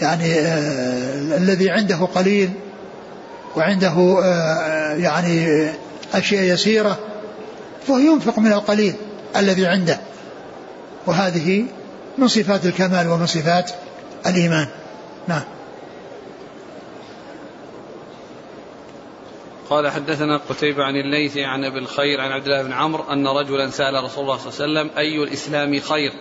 يعني 0.00 0.38
آه 0.38 1.36
الذي 1.36 1.70
عنده 1.70 1.96
قليل 1.96 2.50
وعنده 3.56 4.20
آه 4.24 4.94
يعني 4.94 5.68
أشياء 6.14 6.44
يسيرة 6.44 6.98
فهو 7.86 7.98
ينفق 7.98 8.38
من 8.38 8.52
القليل 8.52 8.94
الذي 9.36 9.66
عنده. 9.66 10.00
وهذه 11.06 11.64
من 12.18 12.28
صفات 12.28 12.66
الكمال 12.66 13.08
ومن 13.08 13.26
صفات 13.26 13.70
الإيمان. 14.26 14.66
نعم. 15.28 15.42
قال 19.70 19.90
حدثنا 19.90 20.36
قتيبة 20.36 20.84
عن 20.84 20.96
الليث 20.96 21.36
عن 21.36 21.64
أبي 21.64 21.78
الخير 21.78 22.20
عن 22.20 22.30
عبد 22.30 22.44
الله 22.44 22.62
بن 22.62 22.72
عمرو 22.72 23.04
أن 23.12 23.26
رجلا 23.26 23.70
سأل 23.70 24.04
رسول 24.04 24.24
الله 24.24 24.36
صلى 24.36 24.66
الله 24.66 24.80
عليه 24.80 24.90
وسلم 24.90 24.98
أي 24.98 25.22
الإسلام 25.22 25.80
خير؟ 25.80 26.12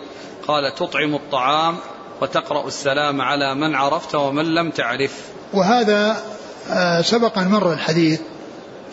قال 0.50 0.76
تطعم 0.76 1.16
الطعام 1.16 1.76
وتقرأ 2.22 2.68
السلام 2.68 3.22
على 3.22 3.56
من 3.56 3.76
عرفت 3.76 4.16
ومن 4.16 4.46
لم 4.46 4.72
تعرف. 4.72 5.12
وهذا 5.54 6.18
آه، 6.72 7.02
سبق 7.02 7.38
أن 7.38 7.48
مر 7.48 7.74
الحديث 7.74 8.20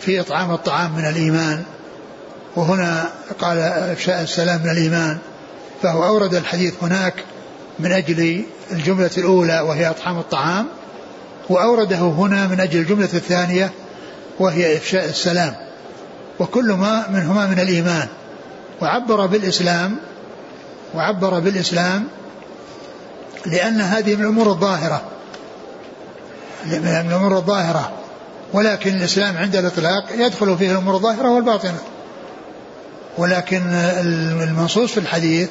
في 0.01 0.21
إطعام 0.21 0.55
الطعام 0.55 0.97
من 0.97 1.05
الإيمان 1.05 1.63
وهنا 2.57 3.11
قال 3.41 3.59
افشاء 3.59 4.23
السلام 4.23 4.61
من 4.65 4.71
الإيمان 4.71 5.19
فهو 5.83 6.05
أورد 6.05 6.35
الحديث 6.35 6.75
هناك 6.83 7.15
من 7.79 7.93
أجل 7.93 8.45
الجملة 8.73 9.11
الأولى 9.19 9.61
وهي 9.61 9.91
إطعام 9.91 10.19
الطعام 10.19 10.67
وأورده 11.49 11.99
هنا 11.99 12.47
من 12.47 12.61
أجل 12.61 12.81
الجملة 12.81 13.11
الثانية 13.15 13.73
وهي 14.39 14.77
إفشاء 14.77 15.05
السلام 15.05 15.55
وكل 16.39 16.73
ما 16.73 17.07
منهما 17.11 17.47
من 17.47 17.61
الإيمان 17.61 18.09
وعبر 18.83 19.27
بالإسلام 19.27 19.97
وعبر 20.95 21.39
بالإسلام 21.39 22.09
لأن 23.47 23.81
هذه 23.81 24.17
من 24.17 24.23
الأمور 24.23 24.47
الظاهرة 24.47 25.03
من 26.67 27.07
الأمور 27.09 27.37
الظاهرة. 27.37 27.93
ولكن 28.53 28.97
الإسلام 28.97 29.37
عند 29.37 29.57
الإطلاق 29.57 30.05
يدخل 30.15 30.59
فيه 30.59 30.73
الأمور 30.73 30.95
الظاهرة 30.95 31.31
والباطنة. 31.31 31.79
ولكن 33.19 33.63
المنصوص 34.43 34.93
في 34.93 35.01
الحديث 35.01 35.49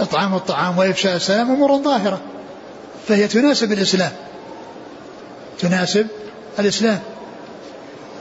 إطعام 0.00 0.34
الطعام 0.34 0.78
وإفشاء 0.78 1.16
السلام 1.16 1.50
أمور 1.50 1.82
ظاهرة 1.82 2.20
فهي 3.08 3.28
تناسب 3.28 3.72
الإسلام. 3.72 4.12
تناسب 5.58 6.06
الإسلام. 6.58 6.98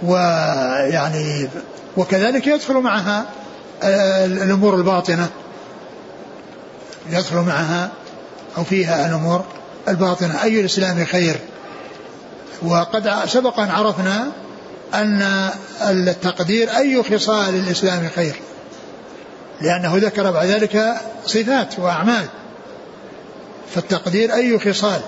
ويعني 0.03 1.49
وكذلك 1.97 2.47
يدخل 2.47 2.73
معها 2.73 3.25
الأمور 4.25 4.75
الباطنة. 4.75 5.29
يدخل 7.13 7.35
معها 7.35 7.91
أو 8.57 8.63
فيها 8.63 9.07
الأمور 9.09 9.45
الباطنة. 9.87 10.43
أي 10.43 10.59
الإسلام 10.59 11.05
خير؟ 11.05 11.35
وقد 12.61 13.11
سبق 13.25 13.59
أن 13.59 13.69
عرفنا 13.69 14.31
أن 14.93 15.49
التقدير 15.81 16.77
أي 16.77 17.03
خصال 17.03 17.55
الإسلام 17.55 18.09
خير 18.15 18.35
لأنه 19.61 19.97
ذكر 19.97 20.31
بعد 20.31 20.47
ذلك 20.47 20.95
صفات 21.25 21.79
وأعمال. 21.79 22.25
فالتقدير 23.75 24.33
أي 24.33 24.59
خصال. 24.59 25.01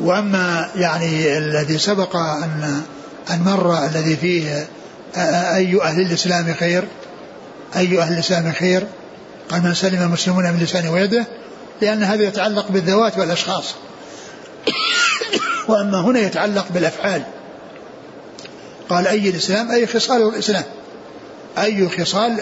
وأما 0.00 0.70
يعني 0.74 1.38
الذي 1.38 1.78
سبق 1.78 2.16
أن 2.16 2.82
أن 3.30 3.42
مر 3.42 3.84
الذي 3.84 4.16
فيه 4.16 4.66
أي 5.56 5.82
أهل 5.82 6.00
الإسلام 6.00 6.54
خير 6.54 6.84
اي 7.76 8.00
أهل 8.00 8.12
الاسلام 8.12 8.52
خير 8.52 8.86
قال 9.50 9.62
من 9.62 9.74
سلم 9.74 10.02
المسلمون 10.02 10.44
من 10.44 10.58
لسانه 10.58 10.92
ويده 10.92 11.26
لأن 11.80 12.02
هذا 12.02 12.22
يتعلق 12.22 12.68
بالذوات 12.68 13.18
والأشخاص. 13.18 13.74
وأما 15.68 16.00
هنا 16.00 16.20
يتعلق 16.20 16.66
بالأفعال. 16.70 17.22
قال 18.88 19.06
أي 19.06 19.30
الاسلام 19.30 19.70
أي 19.70 19.86
خصال 19.86 20.28
الإسلام. 20.28 20.64
أي 21.58 21.88
خصال 21.88 22.40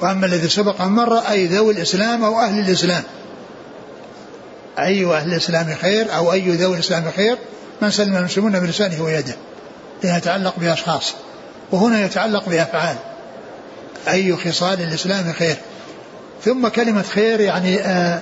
وأما 0.00 0.26
الذي 0.26 0.48
سبق 0.48 0.80
ان 0.80 0.88
مر 0.88 1.18
أي 1.18 1.46
ذوي 1.46 1.72
الإسلام 1.72 2.24
أو 2.24 2.40
أهل 2.40 2.58
الإسلام. 2.58 3.02
أي 4.78 5.04
أهل 5.04 5.32
الإسلام 5.32 5.74
خير 5.80 6.16
أو 6.16 6.32
أي 6.32 6.50
ذوي 6.50 6.74
الإسلام 6.74 7.10
خير 7.16 7.38
من 7.82 7.90
سلم 7.90 8.16
المسلمون 8.16 8.60
بلسانه 8.60 9.02
ويده. 9.02 9.36
يتعلق 10.04 10.54
بأشخاص. 10.58 11.14
وهنا 11.72 12.04
يتعلق 12.04 12.48
بأفعال. 12.48 12.96
أي 14.08 14.36
خصال 14.36 14.80
الإسلام 14.80 15.32
خير. 15.32 15.56
ثم 16.44 16.68
كلمة 16.68 17.02
خير 17.02 17.40
يعني 17.40 17.80
آه 17.80 18.20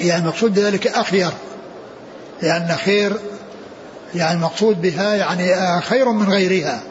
يعني 0.00 0.26
مقصود 0.26 0.58
ذلك 0.58 0.86
أخير. 0.86 1.30
لأن 2.42 2.76
خير 2.84 3.12
يعني 4.14 4.40
مقصود 4.40 4.82
بها 4.82 5.14
يعني 5.14 5.54
آه 5.54 5.80
خير 5.80 6.08
من 6.08 6.28
غيرها. 6.28 6.82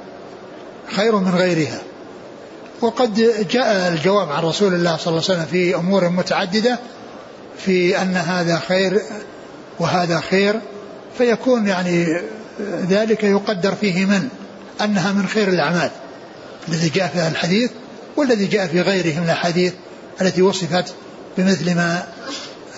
خير 0.96 1.16
من 1.16 1.36
غيرها. 1.36 1.80
وقد 2.82 3.14
جاء 3.52 3.88
الجواب 3.88 4.32
عن 4.32 4.44
رسول 4.44 4.74
الله 4.74 4.98
صلى 4.98 5.12
الله 5.12 5.24
عليه 5.30 5.34
وسلم 5.34 5.46
في 5.46 5.76
أمور 5.76 6.10
متعددة 6.10 6.80
في 7.58 8.02
أن 8.02 8.16
هذا 8.16 8.62
خير 8.68 9.02
وهذا 9.80 10.20
خير 10.20 10.62
فيكون 11.18 11.68
يعني 11.68 12.22
ذلك 12.90 13.24
يقدر 13.24 13.76
فيه 13.76 14.06
من؟ 14.06 14.30
أنها 14.82 15.12
من 15.12 15.28
خير 15.28 15.48
الأعمال. 15.48 15.92
الذي 16.70 16.90
جاء 16.90 17.08
في 17.08 17.28
الحديث 17.28 17.72
والذي 18.18 18.46
جاء 18.46 18.68
في 18.68 18.82
غيره 18.82 19.20
من 19.20 19.30
الحديث 19.30 19.74
التي 20.22 20.42
وصفت 20.42 20.94
بمثل 21.38 21.76
ما 21.76 22.04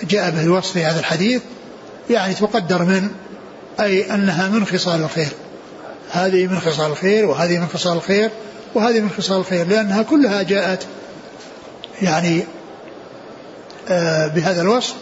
جاء 0.03 0.29
به 0.29 0.43
الوصف 0.43 0.71
في 0.71 0.84
هذا 0.84 0.99
الحديث 0.99 1.41
يعني 2.09 2.34
تقدر 2.34 2.84
من 2.84 3.09
أي 3.79 4.13
أنها 4.13 4.47
من 4.49 4.65
خصال 4.65 5.01
الخير. 5.01 5.29
هذه 6.11 6.47
من 6.47 6.59
خصال 6.59 6.91
الخير 6.91 7.25
وهذه 7.25 7.57
من 7.57 7.67
خصال 7.67 7.97
الخير 7.97 8.31
وهذه 8.75 8.99
من 8.99 9.09
خصال 9.17 9.38
الخير 9.38 9.67
لأنها 9.67 10.03
كلها 10.03 10.43
جاءت 10.43 10.88
يعني 12.01 12.43
آه، 13.89 14.27
بهذا 14.27 14.61
الوصف 14.61 14.95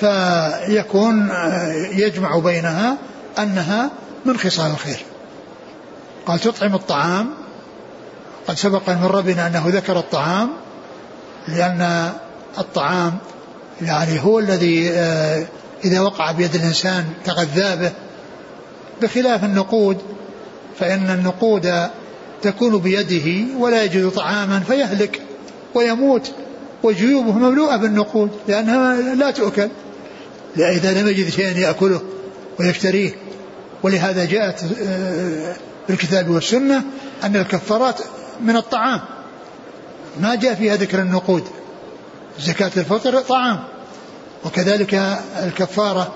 فيكون 0.00 1.30
آه، 1.30 1.72
يجمع 1.92 2.38
بينها 2.38 2.96
أنها 3.38 3.90
من 4.24 4.36
خصال 4.36 4.70
الخير. 4.70 4.98
قال 6.26 6.38
تطعم 6.38 6.74
الطعام 6.74 7.43
قد 8.48 8.56
سبق 8.56 8.90
من 8.90 9.04
ربنا 9.04 9.46
أنه 9.46 9.64
ذكر 9.66 9.98
الطعام 9.98 10.50
لأن 11.48 12.12
الطعام 12.58 13.14
يعني 13.82 14.20
هو 14.24 14.38
الذي 14.38 14.90
آه، 14.90 15.46
إذا 15.84 16.00
وقع 16.00 16.32
بيد 16.32 16.54
الإنسان 16.54 17.04
تغذى 17.24 17.76
به 17.76 17.92
بخلاف 19.02 19.44
النقود 19.44 19.98
فإن 20.78 21.10
النقود 21.10 21.88
تكون 22.42 22.78
بيده 22.78 23.56
ولا 23.58 23.84
يجد 23.84 24.10
طعاما 24.10 24.60
فيهلك 24.60 25.20
ويموت 25.74 26.32
وجيوبه 26.82 27.32
مملوءة 27.32 27.76
بالنقود 27.76 28.30
لأنها 28.48 29.14
لا 29.14 29.30
تؤكل. 29.30 29.68
إذا 30.56 31.00
لم 31.00 31.08
يجد 31.08 31.28
شيئا 31.28 31.58
يأكله 31.58 32.02
ويشتريه. 32.60 33.12
ولهذا 33.82 34.24
جاءت 34.24 34.62
آه، 34.86 35.56
في 35.86 35.92
الكتاب 35.92 36.30
والسنة 36.30 36.82
أن 37.24 37.36
الكفارات 37.36 38.00
من 38.40 38.56
الطعام. 38.56 39.00
ما 40.20 40.34
جاء 40.34 40.54
فيها 40.54 40.76
ذكر 40.76 40.98
النقود. 40.98 41.44
زكاة 42.40 42.70
الفطر 42.76 43.20
طعام. 43.20 43.64
وكذلك 44.44 44.94
الكفارة 45.42 46.14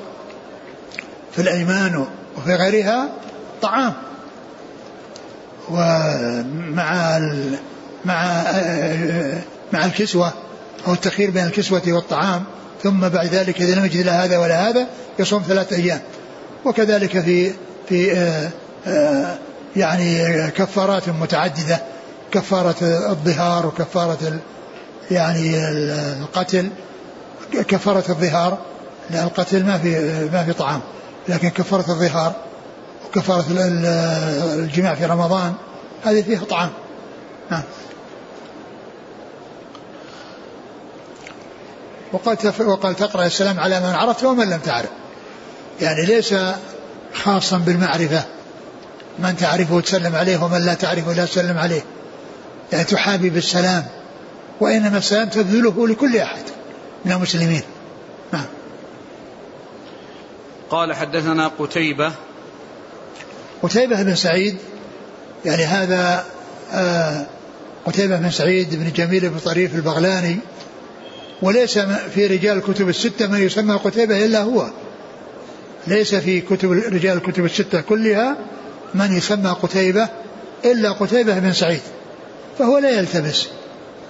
في 1.32 1.42
الأيمان 1.42 2.06
وفي 2.36 2.54
غيرها 2.54 3.08
طعام. 3.62 3.92
ومع 5.70 7.18
مع 8.04 8.44
مع 9.72 9.84
الكسوة 9.84 10.32
أو 10.86 10.92
التخيير 10.92 11.30
بين 11.30 11.44
الكسوة 11.44 11.82
والطعام. 11.86 12.44
ثم 12.82 13.08
بعد 13.08 13.26
ذلك 13.26 13.60
إذا 13.60 13.74
لم 13.74 13.84
يجد 13.84 14.06
لا 14.06 14.24
هذا 14.24 14.38
ولا 14.38 14.68
هذا 14.68 14.86
يصوم 15.18 15.42
ثلاثة 15.48 15.76
أيام. 15.76 16.00
وكذلك 16.64 17.20
في 17.20 17.52
في 17.88 18.12
آه، 18.12 18.50
آه، 18.86 19.38
يعني 19.76 20.50
كفارات 20.50 21.08
متعددة. 21.08 21.82
كفارة 22.32 22.76
الظهار 23.10 23.66
وكفارة 23.66 24.38
يعني 25.10 25.68
القتل 26.22 26.68
كفارة 27.52 28.04
الظهار 28.08 28.58
لأن 29.10 29.24
القتل 29.24 29.64
ما 29.64 29.78
في 29.78 30.28
ما 30.32 30.44
في 30.44 30.52
طعام 30.52 30.80
لكن 31.28 31.48
كفارة 31.48 31.90
الظهار 31.90 32.32
وكفارة 33.06 33.44
الجماع 34.54 34.94
في 34.94 35.06
رمضان 35.06 35.54
هذه 36.04 36.22
فيها 36.22 36.44
طعام. 36.44 36.70
نعم. 37.50 37.62
وقال 42.12 42.36
وقال 42.60 42.96
تقرأ 42.96 43.26
السلام 43.26 43.60
على 43.60 43.80
من 43.80 43.94
عرفت 43.94 44.24
ومن 44.24 44.50
لم 44.50 44.58
تعرف. 44.58 44.90
يعني 45.80 46.06
ليس 46.06 46.34
خاصا 47.14 47.58
بالمعرفة. 47.58 48.24
من 49.18 49.36
تعرفه 49.36 49.80
تسلم 49.80 50.16
عليه 50.16 50.44
ومن 50.44 50.58
لا 50.58 50.74
تعرفه 50.74 51.12
لا 51.12 51.24
تسلم 51.24 51.58
عليه. 51.58 51.82
يعني 52.72 52.84
تحابي 52.84 53.30
بالسلام 53.30 53.84
وإنما 54.60 54.98
السلام 54.98 55.28
تبذله 55.28 55.88
لكل 55.88 56.16
أحد 56.16 56.42
من 57.04 57.12
المسلمين. 57.12 57.62
نعم. 58.32 58.46
قال 60.70 60.94
حدثنا 60.94 61.48
قتيبة. 61.48 62.12
قتيبة 63.62 64.02
بن 64.02 64.14
سعيد 64.14 64.56
يعني 65.44 65.64
هذا 65.64 66.24
آه 66.72 67.26
قتيبة 67.86 68.16
بن 68.16 68.30
سعيد 68.30 68.74
بن 68.74 68.92
جميل 68.92 69.28
بن 69.28 69.38
طريف 69.38 69.74
البغلاني 69.74 70.38
وليس 71.42 71.78
في 72.14 72.26
رجال 72.26 72.58
الكتب 72.58 72.88
الستة 72.88 73.26
من 73.26 73.42
يسمى 73.42 73.74
قتيبة 73.74 74.24
إلا 74.24 74.42
هو. 74.42 74.66
ليس 75.86 76.14
في 76.14 76.40
كتب 76.40 76.72
رجال 76.72 77.16
الكتب 77.16 77.44
الستة 77.44 77.80
كلها 77.80 78.36
من 78.94 79.16
يسمى 79.16 79.50
قتيبة 79.50 80.08
إلا 80.64 80.92
قتيبة 80.92 81.38
بن 81.38 81.52
سعيد. 81.52 81.80
فهو 82.58 82.78
لا 82.78 82.90
يلتبس. 82.90 83.48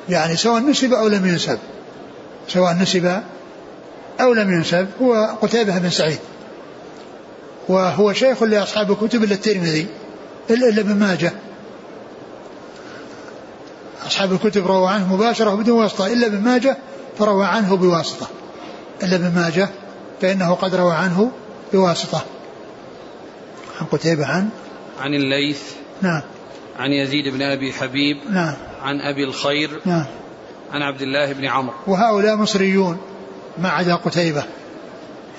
يعني 0.09 0.37
سواء 0.37 0.63
نسب 0.63 0.93
أو 0.93 1.09
لم 1.09 1.27
ينسب. 1.27 1.59
سواء 2.49 2.75
نسب 2.75 3.23
أو 4.21 4.33
لم 4.33 4.53
ينسب 4.53 4.89
هو 5.03 5.37
قتيبة 5.43 5.79
بن 5.79 5.91
سعيد. 5.91 6.19
وهو 7.69 8.13
شيخ 8.13 8.43
لأصحاب 8.43 8.91
الكتب 8.91 9.25
إلا 9.25 9.35
الترمذي 9.35 9.87
إلا 10.51 10.81
ابن 10.81 10.95
ماجه. 10.95 11.33
أصحاب 14.07 14.33
الكتب 14.33 14.67
روى 14.67 14.89
عنه 14.89 15.15
مباشرة 15.15 15.55
بدون 15.55 15.83
واسطة. 15.83 16.07
إلا 16.07 16.27
ابن 16.27 16.41
ماجه 16.41 16.77
فروى 17.19 17.47
عنه 17.47 17.77
بواسطة. 17.77 18.27
إلا 19.03 19.17
ابن 19.17 19.33
ماجه 19.35 19.69
فإنه 20.21 20.55
قد 20.55 20.75
روى 20.75 20.95
عنه 20.95 21.31
بواسطة. 21.73 22.25
عن 23.81 23.87
قتيبة 23.87 24.27
عن 24.27 24.49
عن 25.01 25.15
الليث. 25.15 25.63
نعم. 26.03 26.23
عن 26.79 26.93
يزيد 26.93 27.29
بن 27.29 27.43
أبي 27.43 27.73
حبيب 27.73 28.17
نعم. 28.31 28.55
عن 28.83 29.01
أبي 29.01 29.25
الخير 29.25 29.81
نعم. 29.85 30.05
عن 30.73 30.83
عبد 30.83 31.03
الله 31.03 31.33
بن 31.33 31.47
عمرو. 31.47 31.75
وهؤلاء 31.87 32.37
مصريون 32.37 32.99
ما 33.59 33.69
عدا 33.69 33.95
قتيبة. 33.95 34.45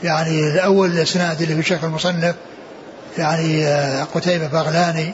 يعني 0.03 0.53
الأول 0.53 0.91
الإسناد 0.91 1.41
اللي 1.41 1.55
في 1.55 1.69
شيخ 1.69 1.83
المصنف 1.83 2.35
يعني 3.17 3.67
آه، 3.67 4.03
قتيبة 4.03 4.47
بغلاني 4.47 5.13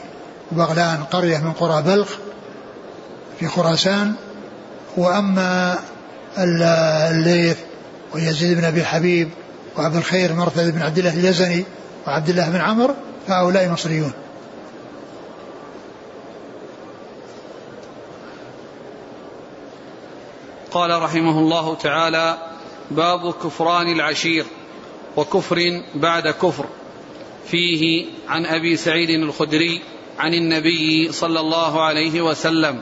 وبغلان 0.52 1.04
قرية 1.10 1.38
من 1.38 1.52
قرى 1.52 1.82
بلخ 1.82 2.08
في 3.40 3.48
خراسان. 3.48 4.14
وأما 4.96 5.78
الليث 6.38 7.56
ويزيد 8.14 8.58
بن 8.58 8.64
أبي 8.64 8.84
حبيب 8.84 9.28
وعبد 9.76 9.96
الخير 9.96 10.32
مرثد 10.32 10.74
بن 10.74 10.82
عبد 10.82 10.98
الله 10.98 11.14
اليزني 11.14 11.64
وعبد 12.06 12.28
الله 12.28 12.50
بن 12.50 12.60
عمرو 12.60 12.94
فهؤلاء 13.28 13.68
مصريون. 13.68 14.12
قال 20.76 21.02
رحمه 21.02 21.38
الله 21.38 21.74
تعالى 21.74 22.38
باب 22.90 23.32
كفران 23.32 23.92
العشير 23.92 24.46
وكفر 25.16 25.82
بعد 25.94 26.28
كفر. 26.28 26.64
فيه 27.46 28.06
عن 28.28 28.46
أبي 28.46 28.76
سعيد 28.76 29.10
الخدري 29.10 29.82
عن 30.18 30.34
النبي 30.34 31.12
صلى 31.12 31.40
الله 31.40 31.82
عليه 31.82 32.20
وسلم. 32.20 32.80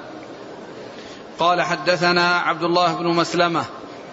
قال 1.38 1.62
حدثنا 1.62 2.36
عبد 2.36 2.62
الله 2.62 2.94
بن 2.94 3.06
مسلمة 3.06 3.64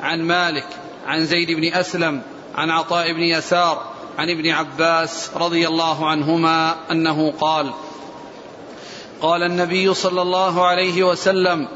عن 0.02 0.22
مالك 0.22 0.68
عن 1.08 1.26
زيد 1.26 1.52
بن 1.52 1.74
أسلم 1.74 2.22
عن 2.56 2.70
عطاء 2.70 3.14
بن 3.14 3.24
يسار 3.24 3.86
عن 4.18 4.30
ابن 4.30 4.50
عباس 4.50 5.32
رضي 5.36 5.68
الله 5.68 6.10
عنهما 6.10 6.76
أنه 6.92 7.32
قال 7.32 7.72
قال 9.22 9.44
النبي 9.44 9.94
صلى 9.94 10.22
الله 10.22 10.66
عليه 10.66 11.04
وسلم 11.04 11.68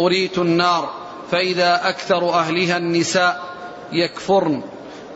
أريت 0.00 0.38
النار. 0.38 1.01
فإذا 1.32 1.88
أكثر 1.88 2.34
أهلها 2.34 2.76
النساء 2.76 3.42
يكفرن. 3.92 4.62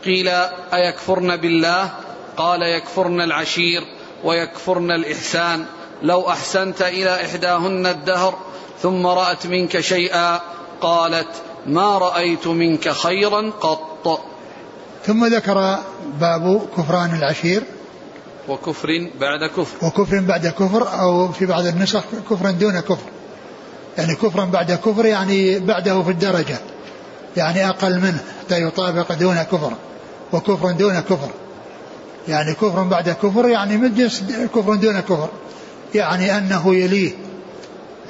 قيل 0.05 0.27
أيكفرن 0.73 1.37
بالله؟ 1.37 1.91
قال 2.37 2.61
يكفرن 2.61 3.21
العشير 3.21 3.81
ويكفرن 4.23 4.91
الإحسان. 4.91 5.65
لو 6.03 6.29
أحسنت 6.29 6.81
إلى 6.81 7.25
إحداهن 7.25 7.85
الدهر 7.85 8.37
ثم 8.81 9.07
رأت 9.07 9.47
منك 9.47 9.79
شيئا 9.79 10.39
قالت 10.81 11.27
ما 11.65 11.97
رأيت 11.97 12.47
منك 12.47 12.89
خيرا 12.89 13.51
قط. 13.61 14.19
ثم 15.05 15.25
ذكر 15.25 15.77
باب 16.19 16.67
كفران 16.77 17.15
العشير. 17.15 17.63
وكفر 18.47 19.09
بعد 19.19 19.49
كفر. 19.49 19.85
وكفر 19.85 20.19
بعد 20.19 20.47
كفر 20.47 20.99
أو 20.99 21.31
في 21.31 21.45
بعض 21.45 21.65
النسخ 21.65 22.03
كفرا 22.29 22.51
دون 22.51 22.79
كفر. 22.79 23.16
يعني 23.97 24.15
كفرا 24.15 24.45
بعد 24.45 24.71
كفر 24.71 25.05
يعني 25.05 25.59
بعده 25.59 26.03
في 26.03 26.11
الدرجة. 26.11 26.57
يعني 27.37 27.69
أقل 27.69 27.99
منه 27.99 28.19
حتى 28.41 28.61
يطابق 28.61 29.13
دون 29.13 29.43
كفر. 29.43 29.73
وكفر 30.33 30.71
دون 30.71 30.99
كفر. 30.99 31.29
يعني 32.27 32.53
كفر 32.53 32.83
بعد 32.83 33.09
كفر 33.09 33.47
يعني 33.47 33.77
من 33.77 33.95
جنس 33.95 34.23
كفر 34.55 34.75
دون 34.75 34.99
كفر. 34.99 35.29
يعني 35.95 36.37
أنه 36.37 36.75
يليه. 36.75 37.11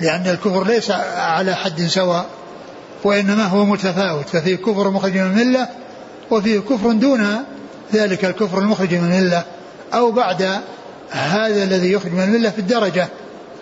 لأن 0.02 0.28
الكفر 0.28 0.68
ليس 0.68 0.92
على 1.18 1.56
حد 1.56 1.82
سواء. 1.82 2.26
وإنما 3.04 3.46
هو 3.46 3.66
متفاوت. 3.66 4.30
ففيه 4.30 4.56
كفر 4.56 4.90
مخرج 4.90 5.18
من 5.18 5.40
الملة 5.40 5.68
وفيه 6.32 6.60
كفر 6.60 6.92
دون 6.92 7.28
ذلك 7.94 8.26
الكفر 8.26 8.60
المخرج 8.60 8.94
من 8.94 9.12
الملة. 9.12 9.44
أو 9.94 10.12
بعد 10.12 10.62
هذا 11.12 11.64
الذي 11.64 11.92
يخرج 11.92 12.12
من 12.12 12.24
الملة 12.24 12.50
في 12.50 12.60
الدرجة 12.60 13.08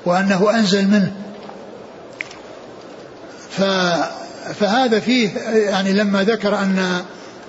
وأنه 0.05 0.49
أنزل 0.55 0.87
منه. 0.87 1.11
فهذا 4.59 4.99
فيه 4.99 5.29
يعني 5.53 5.93
لما 5.93 6.23
ذكر 6.23 6.55
أن 6.55 7.01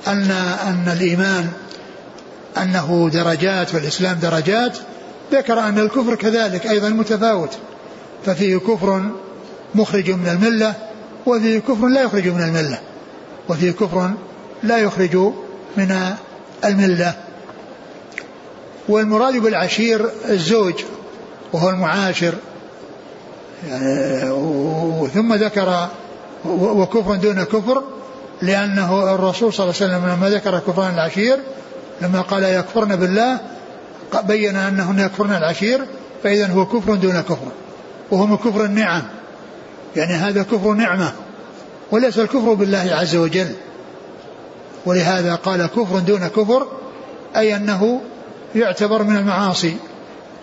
أن 0.07 0.31
أن 0.67 0.93
الإيمان 0.93 1.49
أنه 2.59 3.11
درجات 3.13 3.75
والإسلام 3.75 4.19
درجات 4.19 4.79
ذكر 5.33 5.61
أن 5.61 5.79
الكفر 5.79 6.15
كذلك 6.15 6.67
أيضا 6.67 6.89
متفاوت. 6.89 7.59
ففيه 8.27 8.57
كفر 8.57 9.11
مخرج 9.75 10.11
من 10.11 10.29
الملة 10.29 10.75
وفيه 11.27 11.59
كفر 11.59 11.87
لا 11.87 12.03
يخرج 12.03 12.29
من 12.29 12.43
الملة 12.43 12.79
وفيه 13.49 13.71
كفر 13.71 14.11
لا 14.63 14.79
يخرج 14.79 15.17
من 15.77 16.15
الملة. 16.65 17.15
والمراد 18.89 19.37
بالعشير 19.37 20.11
الزوج 20.29 20.75
وهو 21.53 21.71
المعاشر. 21.71 22.35
يعني 23.69 25.09
ثم 25.09 25.35
ذكر 25.35 25.89
وكفر 26.49 27.15
دون 27.15 27.43
كفر 27.43 27.83
لأنه 28.43 29.15
الرسول 29.15 29.53
صلى 29.53 29.65
الله 29.65 29.77
عليه 29.81 29.87
وسلم 29.95 30.17
لما 30.17 30.31
ذكر 30.31 30.59
كفران 30.59 30.95
العشير 30.95 31.39
لما 32.01 32.21
قال 32.21 32.45
يكفرن 32.45 32.97
بالله 32.97 33.39
بين 34.25 34.57
أنهن 34.57 34.99
يكفرن 34.99 35.33
العشير 35.33 35.81
فإذا 36.23 36.47
هو 36.47 36.67
كفر 36.67 36.95
دون 36.95 37.21
كفر 37.21 37.49
وهو 38.11 38.27
من 38.27 38.37
كفر 38.37 38.65
النعم. 38.65 39.03
يعني 39.97 40.13
هذا 40.13 40.43
كفر 40.43 40.73
نعمة 40.73 41.13
وليس 41.91 42.19
الكفر 42.19 42.55
بالله 42.55 42.89
عز 42.93 43.17
وجل. 43.17 43.49
ولهذا 44.87 45.35
قال 45.35 45.67
كفر 45.67 45.99
دون 45.99 46.29
كفر 46.29 46.67
أي 47.37 47.57
أنه 47.57 48.01
يعتبر 48.55 49.03
من 49.03 49.17
المعاصي 49.17 49.77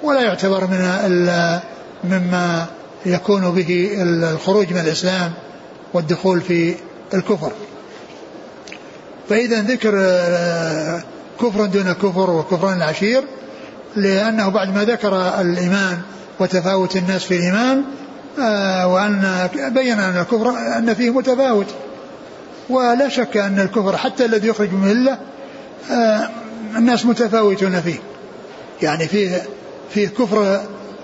ولا 0.04 0.22
يعتبر 0.22 0.68
من 0.68 1.60
مما 2.04 2.66
يكون 3.06 3.51
به 3.51 3.91
الخروج 4.01 4.74
من 4.74 4.80
الإسلام 4.80 5.32
والدخول 5.93 6.41
في 6.41 6.76
الكفر. 7.14 7.51
فإذا 9.30 9.62
ذكر 9.62 9.93
آه، 9.97 11.04
كفر 11.41 11.66
دون 11.66 11.93
كفر 11.93 12.30
وكفران 12.30 12.78
العشير 12.78 13.24
لأنه 13.95 14.49
بعد 14.49 14.76
ما 14.76 14.84
ذكر 14.84 15.41
الإيمان 15.41 16.01
وتفاوت 16.39 16.95
الناس 16.95 17.24
في 17.24 17.36
الإيمان 17.38 17.84
آه، 18.39 18.88
وأن 18.88 19.49
بين 19.56 19.99
أن 19.99 20.18
الكفر 20.18 20.49
أن 20.78 20.93
فيه 20.93 21.10
متفاوت. 21.10 21.68
ولا 22.70 23.10
شك 23.10 23.38
أن 23.38 23.60
الكفر 23.60 23.97
حتى 23.97 24.26
الذي 24.26 24.47
يخرج 24.47 24.74
من 24.74 24.91
الله 24.91 25.18
آه، 25.91 26.30
الناس 26.76 27.06
متفاوتون 27.06 27.82
فيه. 27.82 27.99
يعني 28.82 29.08
فيه 29.08 29.43
فيه 29.93 30.08
كفر 30.08 30.62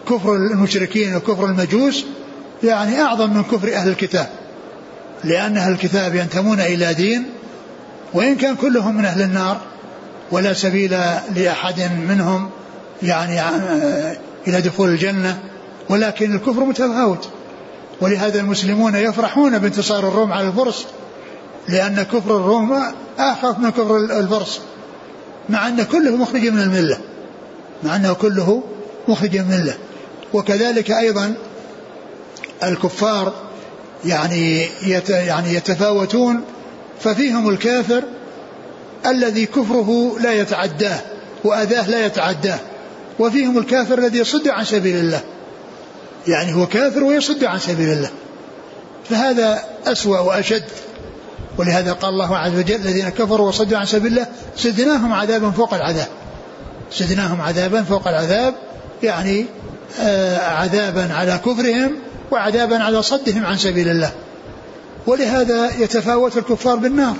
كفر 0.10 0.36
المشركين 0.36 1.16
وكفر 1.16 1.46
المجوس 1.46 2.06
يعني 2.64 3.02
أعظم 3.02 3.34
من 3.34 3.44
كفر 3.44 3.74
أهل 3.74 3.90
الكتاب 3.90 4.30
لأن 5.24 5.58
أهل 5.58 5.72
الكتاب 5.72 6.16
ينتمون 6.16 6.60
إلى 6.60 6.94
دين 6.94 7.26
وإن 8.14 8.36
كان 8.36 8.56
كلهم 8.56 8.98
من 8.98 9.06
أهل 9.06 9.22
النار 9.22 9.62
ولا 10.32 10.54
سبيل 10.54 10.92
لأحد 11.36 11.92
منهم 12.10 12.50
يعني 13.04 13.42
آه، 13.42 14.18
إلى 14.48 14.62
دخول 14.62 14.90
الجنة 14.90 15.40
ولكن 15.90 16.36
الكفر 16.36 16.64
متفاوت. 16.64 17.30
ولهذا 18.02 18.40
المسلمون 18.40 18.96
يفرحون 18.96 19.58
بانتصار 19.58 20.08
الروم 20.08 20.34
على 20.34 20.48
الفرس 20.48 20.88
لأن 21.68 22.04
كفر 22.04 22.38
الروم 22.38 22.84
أخف 23.20 23.60
من 23.60 23.70
كفر 23.70 23.98
الفرس 23.98 24.62
مع 25.50 25.68
أن 25.68 25.84
كله 25.84 26.16
مخرج 26.16 26.48
من 26.48 26.62
الملة 26.62 26.98
مع 27.84 27.96
أنه 27.96 28.14
كله 28.14 28.64
مخرج 29.08 29.38
من 29.38 29.54
الملة. 29.54 29.78
وكذلك 30.34 30.92
أيضا 30.92 31.34
الكفار 32.64 33.34
يعني 34.06 34.68
يعني 35.10 35.54
يتفاوتون 35.54 36.42
ففيهم 37.00 37.50
الكافر 37.50 38.04
الذي 39.06 39.46
كفره 39.46 40.18
لا 40.20 40.34
يتعداه 40.34 41.00
وأذاه 41.44 41.90
لا 41.90 42.06
يتعداه 42.06 42.60
وفيهم 43.20 43.58
الكافر 43.58 44.00
الذي 44.00 44.20
يصد 44.20 44.48
عن 44.48 44.66
سبيل 44.66 44.96
الله 44.96 45.22
يعني 46.28 46.54
هو 46.54 46.66
كافر 46.66 47.04
ويصد 47.04 47.44
عن 47.44 47.60
سبيل 47.60 47.90
الله. 47.90 48.10
فهذا 49.10 49.64
أسوأ 49.86 50.20
وأشد. 50.20 50.64
ولهذا 51.58 51.94
قال 51.94 52.10
الله 52.10 52.38
عز 52.38 52.58
وجل 52.58 52.76
الذين 52.76 53.10
كفروا 53.10 53.48
وصدوا 53.48 53.78
عن 53.78 53.86
سبيل 53.86 54.12
الله 54.12 54.28
زدناهم 54.58 55.14
عذابا 55.14 55.52
فوق 55.52 55.74
العذاب. 55.74 56.08
زدناهم 56.98 57.42
عذابا 57.42 57.84
فوق 57.84 58.08
العذاب 58.08 58.54
يعني 59.04 59.46
عذابا 60.40 61.14
على 61.14 61.40
كفرهم 61.46 61.92
وعذابا 62.32 62.84
على 62.84 63.04
صدهم 63.04 63.46
عن 63.46 63.58
سبيل 63.58 63.90
الله. 63.90 64.12
ولهذا 65.08 65.72
يتفاوت 65.80 66.38
الكفار 66.38 66.76
بالنار. 66.76 67.16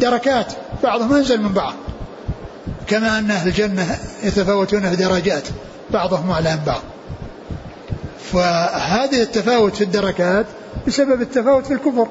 دركات 0.00 0.52
بعضهم 0.82 1.14
أنزل 1.14 1.42
من 1.42 1.52
بعض. 1.52 1.74
كما 2.86 3.18
أن 3.18 3.30
أهل 3.30 3.48
الجنة 3.48 3.98
يتفاوتون 4.22 4.90
في 4.90 4.96
درجات 4.96 5.44
بعضهم 5.90 6.30
اعلى 6.30 6.56
من 6.56 6.64
بعض. 6.66 6.82
فهذه 8.32 9.22
التفاوت 9.22 9.76
في 9.76 9.84
الدركات 9.84 10.46
بسبب 10.86 11.22
التفاوت 11.22 11.66
في 11.66 11.72
الكفر. 11.72 12.08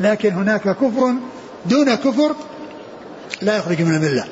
لكن 0.00 0.32
هناك 0.32 0.62
كفر 0.62 1.14
دون 1.66 1.94
كفر 1.94 2.34
لا 3.42 3.56
يخرج 3.56 3.82
من 3.82 3.94
المله 3.94 4.24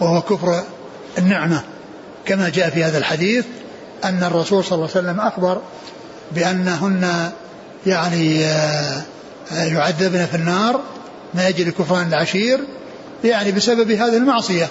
وهو 0.00 0.22
كفر 0.22 0.62
النعمة 1.18 1.62
كما 2.26 2.48
جاء 2.48 2.70
في 2.70 2.84
هذا 2.84 2.98
الحديث 2.98 3.44
أن 4.04 4.24
الرسول 4.24 4.64
صلى 4.64 4.74
الله 4.74 4.88
عليه 4.96 5.08
وسلم 5.08 5.20
أخبر 5.20 5.60
بأنهن 6.32 7.30
يعني 7.86 8.44
آه، 8.44 9.02
يعذبن 9.52 10.26
في 10.26 10.34
النار 10.34 10.80
ما 11.34 11.48
يجري 11.48 11.70
كفران 11.70 12.08
العشير 12.08 12.60
يعني 13.24 13.52
بسبب 13.52 13.90
هذه 13.90 14.16
المعصية 14.16 14.68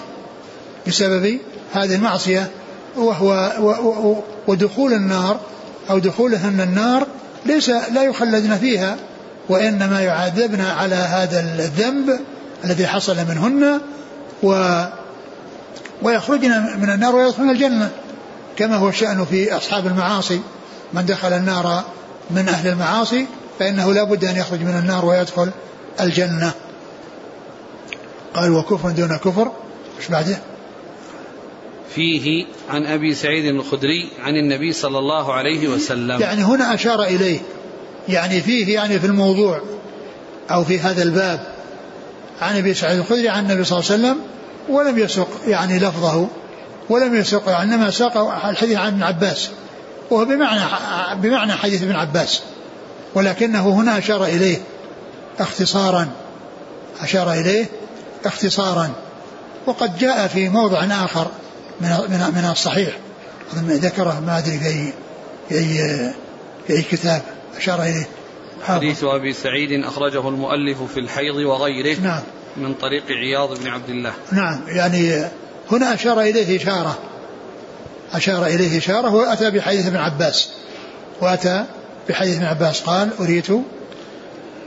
بسبب 0.86 1.38
هذه 1.72 1.94
المعصية 1.94 2.50
وهو 2.96 3.52
ودخول 4.46 4.92
النار 4.92 5.40
أو 5.90 5.98
دخولهن 5.98 6.60
النار 6.60 7.06
ليس 7.46 7.68
لا 7.68 8.02
يخلدن 8.02 8.56
فيها 8.56 8.96
وإنما 9.48 10.00
يعذبن 10.00 10.60
على 10.60 10.94
هذا 10.94 11.40
الذنب 11.40 12.20
الذي 12.64 12.86
حصل 12.86 13.16
منهن 13.16 13.80
و 14.42 14.82
ويخرجن 16.02 16.50
من 16.80 16.90
النار 16.90 17.16
ويدخلن 17.16 17.50
الجنة. 17.50 17.90
كما 18.60 18.76
هو 18.76 18.88
الشأن 18.88 19.24
في 19.24 19.56
أصحاب 19.56 19.86
المعاصي. 19.86 20.40
من 20.92 21.06
دخل 21.06 21.32
النار 21.32 21.84
من 22.30 22.48
أهل 22.48 22.68
المعاصي 22.68 23.26
فإنه 23.58 23.92
لا 23.92 24.04
بد 24.04 24.24
أن 24.24 24.36
يخرج 24.36 24.60
من 24.60 24.78
النار 24.78 25.04
ويدخل 25.04 25.50
الجنة. 26.00 26.52
قال 28.34 28.52
وكفر 28.52 28.90
دون 28.90 29.16
كفر. 29.16 29.52
إيش 29.98 30.08
بعده؟ 30.08 30.38
فيه 31.94 32.46
عن 32.70 32.86
أبي 32.86 33.14
سعيد 33.14 33.44
الخدري 33.44 34.08
عن 34.22 34.36
النبي 34.36 34.72
صلى 34.72 34.98
الله 34.98 35.32
عليه 35.32 35.68
وسلم. 35.68 36.20
يعني 36.20 36.42
هنا 36.42 36.74
أشار 36.74 37.02
إليه. 37.02 37.40
يعني 38.08 38.40
فيه 38.40 38.74
يعني 38.74 38.98
في 38.98 39.06
الموضوع 39.06 39.60
أو 40.50 40.64
في 40.64 40.80
هذا 40.80 41.02
الباب. 41.02 41.40
عن 42.40 42.56
أبي 42.56 42.74
سعيد 42.74 42.98
الخدري 42.98 43.28
عن 43.28 43.50
النبي 43.50 43.64
صلى 43.64 43.78
الله 43.78 43.90
عليه 43.90 44.00
وسلم 44.00 44.16
ولم 44.68 44.98
يسق 44.98 45.28
يعني 45.46 45.78
لفظه. 45.78 46.28
ولم 46.90 47.14
يسق 47.14 47.48
إنما 47.48 47.90
ساق 47.90 48.16
الحديث 48.44 48.78
عن 48.78 48.86
ابن 48.86 49.02
عباس. 49.02 49.50
وهو 50.10 50.24
بمعنى 50.24 50.60
بمعنى 51.14 51.52
حديث 51.52 51.82
ابن 51.82 51.96
عباس. 51.96 52.42
ولكنه 53.14 53.68
هنا 53.68 53.98
أشار 53.98 54.24
إليه 54.24 54.58
اختصارا. 55.40 56.08
أشار 57.00 57.32
إليه 57.32 57.66
اختصارا. 58.24 58.90
وقد 59.66 59.98
جاء 59.98 60.26
في 60.26 60.48
موضع 60.48 60.84
آخر 60.84 61.26
من 61.80 61.88
من 61.88 62.18
من 62.34 62.48
الصحيح. 62.52 62.96
ذكره 63.56 64.20
ما 64.26 64.38
أدري 64.38 64.58
في 64.58 64.66
أي 64.66 64.92
في 65.48 65.54
أي, 65.54 66.12
في 66.66 66.72
أي 66.72 66.82
كتاب. 66.82 67.22
أشار 67.56 67.82
إليه. 67.82 68.08
حديث 68.66 69.04
أبي 69.04 69.32
سعيد 69.32 69.84
أخرجه 69.84 70.28
المؤلف 70.28 70.82
في 70.82 71.00
الحيض 71.00 71.34
وغيره 71.34 72.00
نعم. 72.00 72.20
من 72.56 72.74
طريق 72.74 73.04
عياض 73.10 73.60
بن 73.60 73.68
عبد 73.68 73.88
الله. 73.88 74.12
نعم. 74.32 74.60
يعني 74.68 75.24
هنا 75.72 75.94
أشار 75.94 76.20
إليه 76.20 76.56
إشارة. 76.56 76.98
أشار 78.12 78.46
إليه 78.46 78.78
إشارة 78.78 79.14
وأتى 79.14 79.50
بحديث 79.50 79.86
ابن 79.86 79.96
عباس. 79.96 80.48
وأتى 81.20 81.64
بحديث 82.08 82.36
ابن 82.36 82.46
عباس 82.46 82.80
قال 82.80 83.10
أريت 83.20 83.46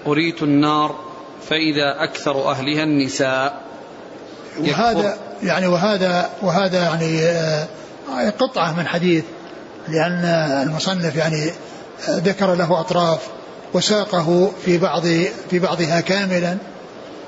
أريت 0.08 0.43
النار 0.43 0.95
فإذا 1.49 2.04
أكثر 2.04 2.51
أهلها 2.51 2.84
النساء. 2.84 3.62
وهذا 4.60 5.18
يعني 5.43 5.68
وهذا 5.68 6.30
وهذا 6.41 6.84
يعني 6.84 7.20
آه، 7.22 7.68
قطعة 8.39 8.78
من 8.78 8.88
حديث 8.88 9.24
لأن 9.88 10.26
المصنف 10.68 11.16
يعني 11.16 11.51
ذكر 12.10 12.56
له 12.56 12.80
أطراف 12.80 13.20
وساقه 13.74 14.51
في 14.66 14.78
بعض 14.78 15.04
في 15.49 15.60
بعضها 15.60 15.99
كاملا 15.99 16.58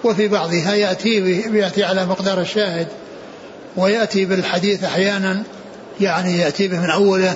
وفي 0.04 0.28
بعضها 0.28 0.74
يأتي 0.76 1.42
يأتي 1.54 1.84
على 1.84 2.06
مقدار 2.06 2.42
الشاهد. 2.42 2.88
ويأتي 3.78 4.26
بالحديث 4.26 4.84
أحيانا 4.84 5.44
يعني 6.02 6.38
يأتي 6.38 6.68
به 6.68 6.80
من 6.80 6.90
أوله 6.90 7.34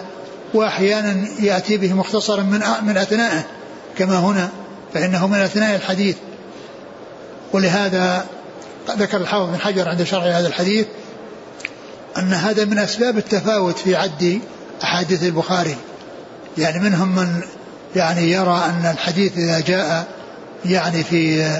وأحيانا 0.54 1.28
يأتي 1.40 1.78
به 1.78 1.94
مختصرا 1.94 2.44
من 2.44 2.62
من 2.84 2.98
أثنائه 2.98 3.46
كما 3.98 4.20
هنا 4.20 4.50
فإنه 4.94 5.28
من 5.28 5.38
أثناء 5.40 5.76
الحديث. 5.76 6.16
ولهذا 7.54 8.26
ذكر 8.90 9.18
الحافظ 9.18 9.50
بن 9.50 9.58
حجر 9.58 9.90
عند 9.90 10.04
شرح 10.04 10.24
هذا 10.24 10.48
الحديث 10.48 10.86
أن 12.18 12.34
هذا 12.34 12.66
من 12.66 12.80
أسباب 12.80 13.18
التفاوت 13.18 13.78
في 13.78 13.96
عد 13.96 14.42
أحاديث 14.84 15.24
البخاري. 15.24 15.76
يعني 16.58 16.80
منهم 16.80 17.16
من 17.16 17.42
يعني 17.96 18.32
يرى 18.32 18.62
أن 18.66 18.92
الحديث 18.92 19.38
إذا 19.38 19.60
جاء 19.60 20.08
يعني 20.66 21.04
في 21.04 21.52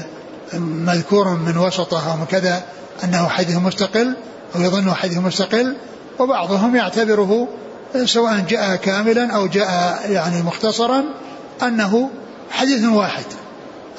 مذكور 0.54 1.30
من 1.30 1.58
وسطه 1.58 2.12
أو 2.12 2.26
كذا 2.26 2.64
أنه 3.04 3.28
حديث 3.28 3.56
مستقل 3.56 4.16
أو 4.56 4.62
يظنه 4.62 4.94
حديث 4.94 5.18
مستقل 5.18 5.76
وبعضهم 6.20 6.76
يعتبره 6.76 7.48
سواء 8.06 8.40
جاء 8.50 8.76
كاملا 8.76 9.36
أو 9.36 9.48
جاء 9.48 10.02
يعني 10.10 10.42
مختصرا 10.42 11.04
أنه 11.64 12.10
حديث 12.52 12.86
واحد 12.86 13.26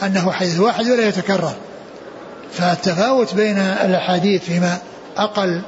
أنه 0.03 0.33
حديث 0.33 0.61
واحد 0.61 0.89
ولا 0.89 1.09
يتكرر. 1.09 1.55
فالتفاوت 2.53 3.35
بين 3.35 3.59
الأحاديث 3.59 4.43
فيما 4.43 4.79
أقل 5.17 5.63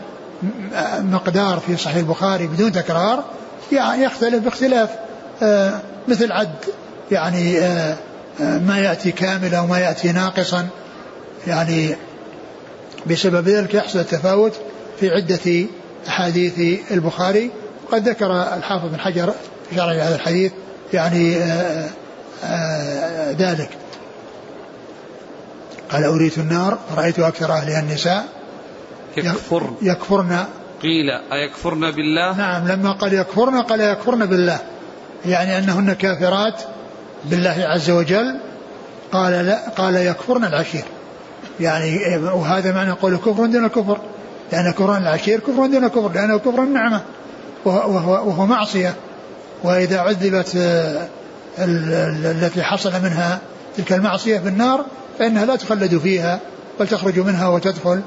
مقدار 0.98 1.60
في 1.66 1.76
صحيح 1.76 1.96
البخاري 1.96 2.46
بدون 2.46 2.72
تكرار 2.72 3.24
يعني 3.72 4.02
يختلف 4.02 4.44
باختلاف 4.44 4.90
آه، 5.42 5.80
مثل 6.08 6.32
عد 6.32 6.54
يعني 7.10 7.58
آه، 7.58 7.96
آه، 8.40 8.58
ما 8.58 8.78
يأتي 8.78 9.12
كاملا 9.12 9.60
وما 9.60 9.78
يأتي 9.78 10.12
ناقصا. 10.12 10.68
يعني 11.46 11.96
بسبب 13.06 13.48
ذلك 13.48 13.74
يحصل 13.74 13.98
التفاوت 13.98 14.52
في 15.00 15.10
عدة 15.10 15.66
أحاديث 16.08 16.80
البخاري. 16.90 17.50
وقد 17.86 18.08
ذكر 18.08 18.32
الحافظ 18.32 18.88
بن 18.88 19.00
حجر 19.00 19.34
في 19.70 19.76
شرح 19.76 19.88
هذا 19.88 20.14
الحديث 20.14 20.52
يعني 20.92 21.34
ذلك. 23.38 23.70
قال 25.90 26.04
أريت 26.04 26.38
النار 26.38 26.78
رأيت 26.96 27.18
أكثر 27.18 27.52
أهلها 27.52 27.80
النساء. 27.80 28.24
يكفرن. 29.16 29.74
يكفرن. 29.82 30.44
قيل 30.82 31.10
أيكفرن 31.32 31.90
بالله؟ 31.90 32.36
نعم 32.36 32.68
لما 32.68 32.92
قال 32.92 33.14
يكفرن 33.14 33.62
قال 33.62 33.80
يكفرن 33.80 34.26
بالله. 34.26 34.58
يعني 35.26 35.58
أنهن 35.58 35.92
كافرات 35.92 36.62
بالله 37.24 37.56
عز 37.58 37.90
وجل. 37.90 38.36
قال 39.12 39.32
لا 39.32 39.68
قال 39.68 39.96
يكفرن 39.96 40.44
العشير. 40.44 40.84
يعني 41.60 42.16
وهذا 42.16 42.72
معنى 42.72 42.90
قول 42.90 43.16
كفر 43.16 43.46
دون 43.46 43.66
كفر 43.68 43.98
لأن 44.52 44.70
كفران 44.70 45.02
العشير 45.02 45.40
كفر 45.40 45.66
دون 45.66 45.88
كفر 45.88 46.12
لأنه 46.12 46.38
كفر 46.38 46.62
النعمة 46.62 47.00
وهو, 47.64 48.28
وهو 48.28 48.46
معصية. 48.46 48.94
وإذا 49.64 49.98
عذبت 49.98 50.56
آه، 50.56 51.08
التي 52.24 52.62
حصل 52.62 52.92
منها 53.02 53.38
تلك 53.76 53.92
المعصية 53.92 54.38
في 54.38 54.48
النار 54.48 54.84
فإنها 55.18 55.46
لا 55.46 55.56
تخلد 55.56 55.98
فيها 55.98 56.40
بل 56.80 56.88
تخرج 56.88 57.18
منها 57.18 57.48
وتدخل 57.48 58.00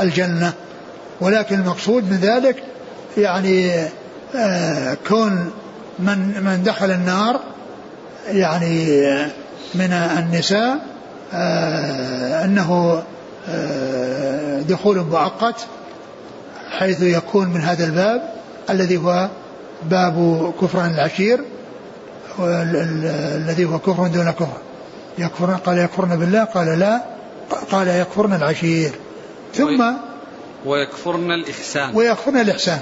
الجنة. 0.00 0.52
ولكن 1.20 1.60
المقصود 1.60 2.10
من 2.10 2.16
ذلك 2.16 2.62
يعني 3.18 3.84
آه 4.36 4.96
كون 5.08 5.50
من 5.98 6.44
من 6.44 6.62
دخل 6.62 6.90
النار 6.90 7.40
يعني 8.28 9.00
من 9.74 9.92
النساء 9.92 10.78
آه 11.34 12.44
أنه 12.44 13.02
آه 13.48 14.60
دخول 14.60 14.98
مؤقت 14.98 15.66
حيث 16.70 17.02
يكون 17.02 17.48
من 17.48 17.60
هذا 17.60 17.84
الباب 17.84 18.34
الذي 18.70 18.96
هو 18.96 19.28
باب 19.82 20.52
كفران 20.60 20.94
العشير 20.94 21.40
الذي 22.38 23.64
هو 23.64 23.78
كفر 23.78 24.06
دون 24.06 24.30
كفر. 24.30 24.56
يكفرن 25.18 25.56
قال 25.56 25.78
يكفرن 25.78 26.18
بالله 26.18 26.44
قال 26.44 26.78
لا 26.78 27.00
قال 27.70 27.88
يكفرن 27.88 28.34
العشير. 28.34 28.90
ثم 29.54 29.84
ويكفرن 30.64 31.30
الإحسان. 31.32 31.96
ويكفرن 31.96 32.36
الإحسان. 32.36 32.78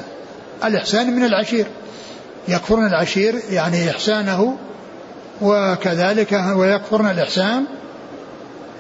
الإحسان 0.65 1.17
من 1.17 1.25
العشير. 1.25 1.67
يكفرن 2.49 2.87
العشير 2.87 3.35
يعني 3.51 3.91
إحسانه 3.91 4.57
وكذلك 5.43 6.33
ويكفرن 6.57 7.07
الإحسان 7.07 7.65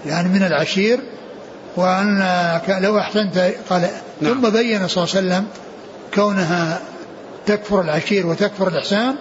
يعني 0.06 0.28
من 0.28 0.42
العشير 0.42 1.00
وأن 1.76 2.18
لو 2.68 2.98
أحسنت 2.98 3.54
قال 3.70 3.88
نعم. 4.20 4.34
ثم 4.34 4.50
بين 4.50 4.88
صلى 4.88 5.04
الله 5.04 5.16
عليه 5.16 5.26
وسلم 5.26 5.46
كونها 6.14 6.80
تكفر 7.46 7.80
العشير 7.80 8.26
وتكفر 8.26 8.68
الإحسان 8.68 9.14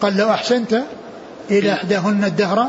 قال 0.00 0.16
لو 0.16 0.30
أحسنت 0.30 0.82
إلى 1.50 1.72
إحداهن 1.72 2.24
الدهر. 2.24 2.66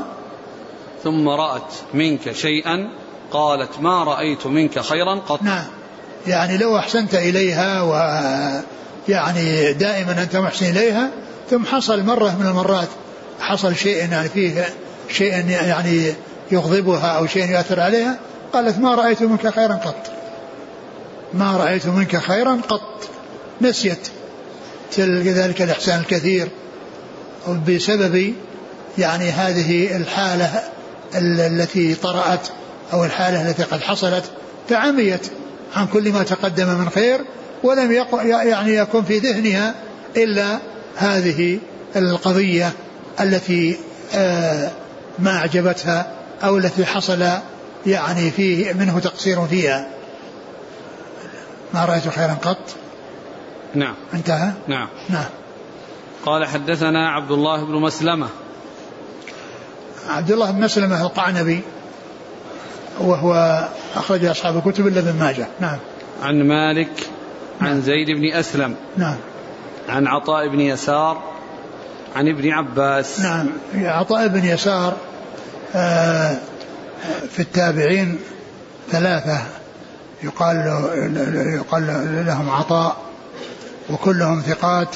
ثم 1.03 1.29
رأت 1.29 1.73
منك 1.93 2.31
شيئا 2.31 2.77
قالت 3.31 3.79
ما 3.79 4.03
رأيت 4.03 4.47
منك 4.47 4.79
خيرا 4.79 5.15
قط. 5.15 5.41
نعم. 5.41 5.65
يعني 6.27 6.57
لو 6.57 6.77
أحسنت 6.77 7.15
إليها 7.15 7.81
و 7.81 7.93
يعني 9.09 9.73
دائما 9.73 10.23
أنت 10.23 10.35
محسن 10.35 10.65
إليها 10.65 11.11
ثم 11.49 11.65
حصل 11.65 12.03
مرة 12.03 12.35
من 12.39 12.47
المرات 12.47 12.87
حصل 13.39 13.75
شيء 13.75 14.11
يعني 14.11 14.29
فيه 14.29 14.65
شيء 15.09 15.49
يعني 15.49 16.13
يغضبها 16.51 17.07
أو 17.07 17.27
شيء 17.27 17.49
يؤثر 17.49 17.79
عليها 17.79 18.17
قالت 18.53 18.77
ما 18.77 18.95
رأيت 18.95 19.21
منك 19.21 19.47
خيرا 19.47 19.73
قط. 19.73 20.11
ما 21.33 21.57
رأيت 21.57 21.87
منك 21.87 22.17
خيرا 22.17 22.61
قط. 22.69 23.09
نسيت. 23.61 24.07
ذلك 24.99 25.61
الإحسان 25.61 25.99
الكثير. 25.99 26.47
بسبب 27.67 28.33
يعني 28.97 29.29
هذه 29.29 29.97
الحالة 29.97 30.63
التي 31.15 31.95
طرأت 31.95 32.47
أو 32.93 33.05
الحالة 33.05 33.49
التي 33.49 33.63
قد 33.63 33.81
حصلت 33.81 34.23
فعميت 34.69 35.27
عن 35.75 35.87
كل 35.87 36.11
ما 36.11 36.23
تقدم 36.23 36.67
من 36.67 36.89
خير 36.89 37.21
ولم 37.63 37.91
يعني 38.21 38.75
يكن 38.75 39.03
في 39.03 39.17
ذهنها 39.17 39.75
إلا 40.17 40.59
هذه 40.95 41.59
القضية 41.95 42.71
التي 43.21 43.77
آه، 44.15 44.71
ما 45.19 45.37
أعجبتها 45.37 46.14
أو 46.43 46.57
التي 46.57 46.85
حصل 46.85 47.27
يعني 47.85 48.31
فيه 48.31 48.73
منه 48.73 48.99
تقصير 48.99 49.45
فيها. 49.47 49.87
ما 51.73 51.85
رأيت 51.85 52.07
خيرا 52.07 52.33
قط؟ 52.41 52.57
نعم. 53.75 53.93
انتهى؟ 54.13 54.51
نعم. 54.67 54.87
نعم. 55.09 55.25
قال 56.25 56.45
حدثنا 56.45 57.09
عبد 57.09 57.31
الله 57.31 57.63
بن 57.63 57.73
مسلمة. 57.73 58.27
عبد 60.09 60.31
الله 60.31 60.51
بن 60.51 60.61
مسلمة 60.61 61.01
القعنبي 61.01 61.61
وهو 62.99 63.63
أخرج 63.95 64.25
أصحاب 64.25 64.57
الكتب 64.57 64.87
إلا 64.87 64.99
ابن 64.99 65.19
ماجه. 65.19 65.47
نعم. 65.59 65.77
عن 66.23 66.47
مالك 66.47 67.09
عن 67.61 67.81
زيد 67.81 68.07
بن 68.07 68.33
أسلم. 68.33 68.75
نعم. 68.97 69.15
عن 69.89 70.07
عطاء 70.07 70.47
بن 70.49 70.59
يسار 70.59 71.23
عن 72.15 72.27
ابن 72.27 72.51
عباس. 72.51 73.19
نعم. 73.19 73.47
عطاء 73.75 74.27
بن 74.27 74.45
يسار 74.45 74.97
في 77.31 77.39
التابعين 77.39 78.19
ثلاثة. 78.91 79.41
يقال 80.23 80.57
يقال 81.55 81.87
لهم 82.25 82.49
عطاء 82.49 82.97
وكلهم 83.89 84.41
ثقات 84.41 84.95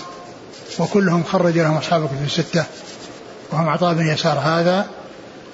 وكلهم 0.79 1.23
خرج 1.23 1.57
لهم 1.57 1.77
أصحاب 1.77 2.03
الكتب 2.03 2.23
الستة. 2.25 2.63
وهم 3.51 3.69
عطاء 3.69 3.93
بن 3.93 4.07
يسار 4.07 4.39
هذا 4.39 4.87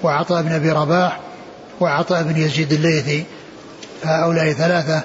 وعطاء 0.03 0.41
بن 0.41 0.51
أبي 0.51 0.71
رباح 0.71 1.19
وعطاء 1.79 2.23
بن 2.23 2.37
يزيد 2.37 2.73
الليثي. 2.73 3.25
هؤلاء 4.03 4.53
ثلاثة 4.53 5.01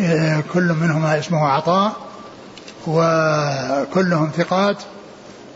آه، 0.00 0.42
كل 0.52 0.72
منهما 0.72 1.18
اسمه 1.18 1.48
عطاء 1.48 1.92
وكلهم 2.86 4.30
ثقات 4.36 4.76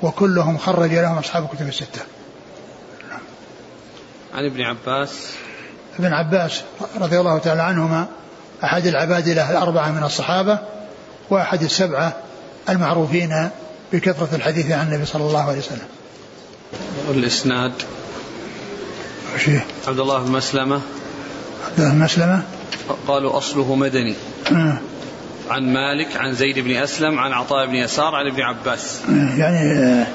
وكلهم 0.03 0.59
خرج 0.59 0.95
لهم 0.95 1.18
أصحاب 1.18 1.45
الكتب 1.45 1.68
الستة. 1.68 2.01
عن 4.35 4.45
ابن 4.45 4.61
عباس. 4.61 5.30
ابن 5.99 6.12
عباس 6.12 6.62
رضي 7.01 7.20
الله 7.20 7.39
تعالى 7.39 7.62
عنهما 7.62 8.07
أحد 8.64 8.87
العبادلة 8.87 9.51
الأربعة 9.51 9.91
من 9.91 10.03
الصحابة 10.03 10.59
وأحد 11.30 11.62
السبعة 11.62 12.16
المعروفين 12.68 13.51
بكثرة 13.93 14.28
الحديث 14.32 14.70
عن 14.70 14.87
النبي 14.87 15.05
صلى 15.05 15.22
الله 15.22 15.49
عليه 15.49 15.59
وسلم. 15.59 15.89
والإسناد. 17.09 17.72
شيء 19.39 19.61
عبد 19.89 19.99
الله 19.99 20.18
بن 20.18 20.32
مسلمة. 20.32 20.80
عبد 21.66 21.80
الله 21.80 21.93
بن 21.93 21.99
مسلمة؟ 21.99 22.43
قالوا 23.07 23.39
أصله 23.39 23.74
مدني. 23.74 24.14
آه. 24.53 24.78
عن 25.51 25.62
مالك 25.72 26.16
عن 26.16 26.35
زيد 26.35 26.59
بن 26.59 26.76
أسلم 26.76 27.18
عن 27.18 27.32
عطاء 27.32 27.66
بن 27.66 27.74
يسار 27.74 28.14
عن 28.14 28.26
ابن 28.26 28.43
عباس. 28.43 29.01
آه. 29.09 29.39
يعني 29.39 29.72
آه. 29.72 30.07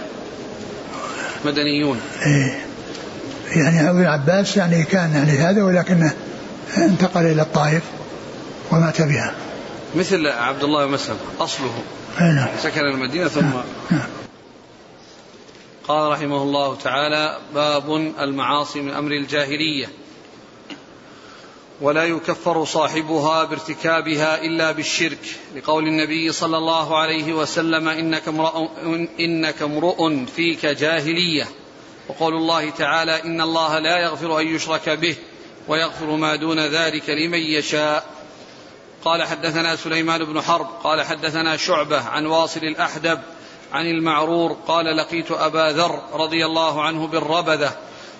مدنيون. 1.45 2.01
إيه. 2.25 2.68
يعني 3.55 3.89
ابن 3.89 4.05
عباس 4.05 4.57
يعني 4.57 4.83
كان 4.83 5.13
يعني 5.13 5.31
هذا 5.31 5.63
ولكنه 5.63 6.13
انتقل 6.77 7.25
إلى 7.25 7.41
الطائف 7.41 7.83
ومات 8.71 9.01
بها. 9.01 9.33
مثل 9.95 10.27
عبد 10.27 10.63
الله 10.63 10.85
مسلم 10.85 11.17
أصله. 11.39 11.83
نعم. 12.19 12.47
سكن 12.63 12.81
المدينة 12.81 13.27
ثم 13.27 13.49
نعم. 13.91 14.09
قال 15.87 16.11
رحمه 16.11 16.43
الله 16.43 16.75
تعالى 16.75 17.37
باب 17.55 17.95
المعاصي 18.19 18.81
من 18.81 18.93
أمر 18.93 19.11
الجاهلية. 19.11 19.89
ولا 21.81 22.03
يكفر 22.03 22.65
صاحبها 22.65 23.43
بارتكابها 23.43 24.41
إلا 24.41 24.71
بالشرك. 24.71 25.37
لقول 25.55 25.87
النبي 25.87 26.31
صلى 26.31 26.57
الله 26.57 26.97
عليه 26.97 27.33
وسلم 27.33 27.87
إنك 27.87 28.27
امرؤ, 28.27 28.67
إنك 29.19 29.61
امرؤ 29.61 30.25
فيك 30.35 30.65
جاهلية. 30.65 31.45
وقول 32.09 32.33
الله 32.33 32.69
تعالى 32.69 33.23
إن 33.23 33.41
الله 33.41 33.79
لا 33.79 33.97
يغفر 33.97 34.39
أن 34.39 34.47
يشرك 34.47 34.89
به 34.89 35.15
ويغفر 35.67 36.05
ما 36.05 36.35
دون 36.35 36.59
ذلك 36.59 37.09
لمن 37.09 37.39
يشاء. 37.39 38.19
قال 39.05 39.23
حدثنا 39.23 39.75
سليمان 39.75 40.25
بن 40.25 40.41
حرب 40.41 40.67
قال 40.83 41.01
حدثنا 41.01 41.57
شعبة 41.57 42.01
عن 42.01 42.25
واصل 42.25 42.59
الأحدب 42.59 43.19
عن 43.73 43.85
المعرور 43.85 44.57
قال 44.67 44.97
لقيت 44.97 45.31
أبا 45.31 45.71
ذر 45.71 46.01
رضي 46.13 46.45
الله 46.45 46.83
عنه 46.83 47.07
بالربذة 47.07 47.71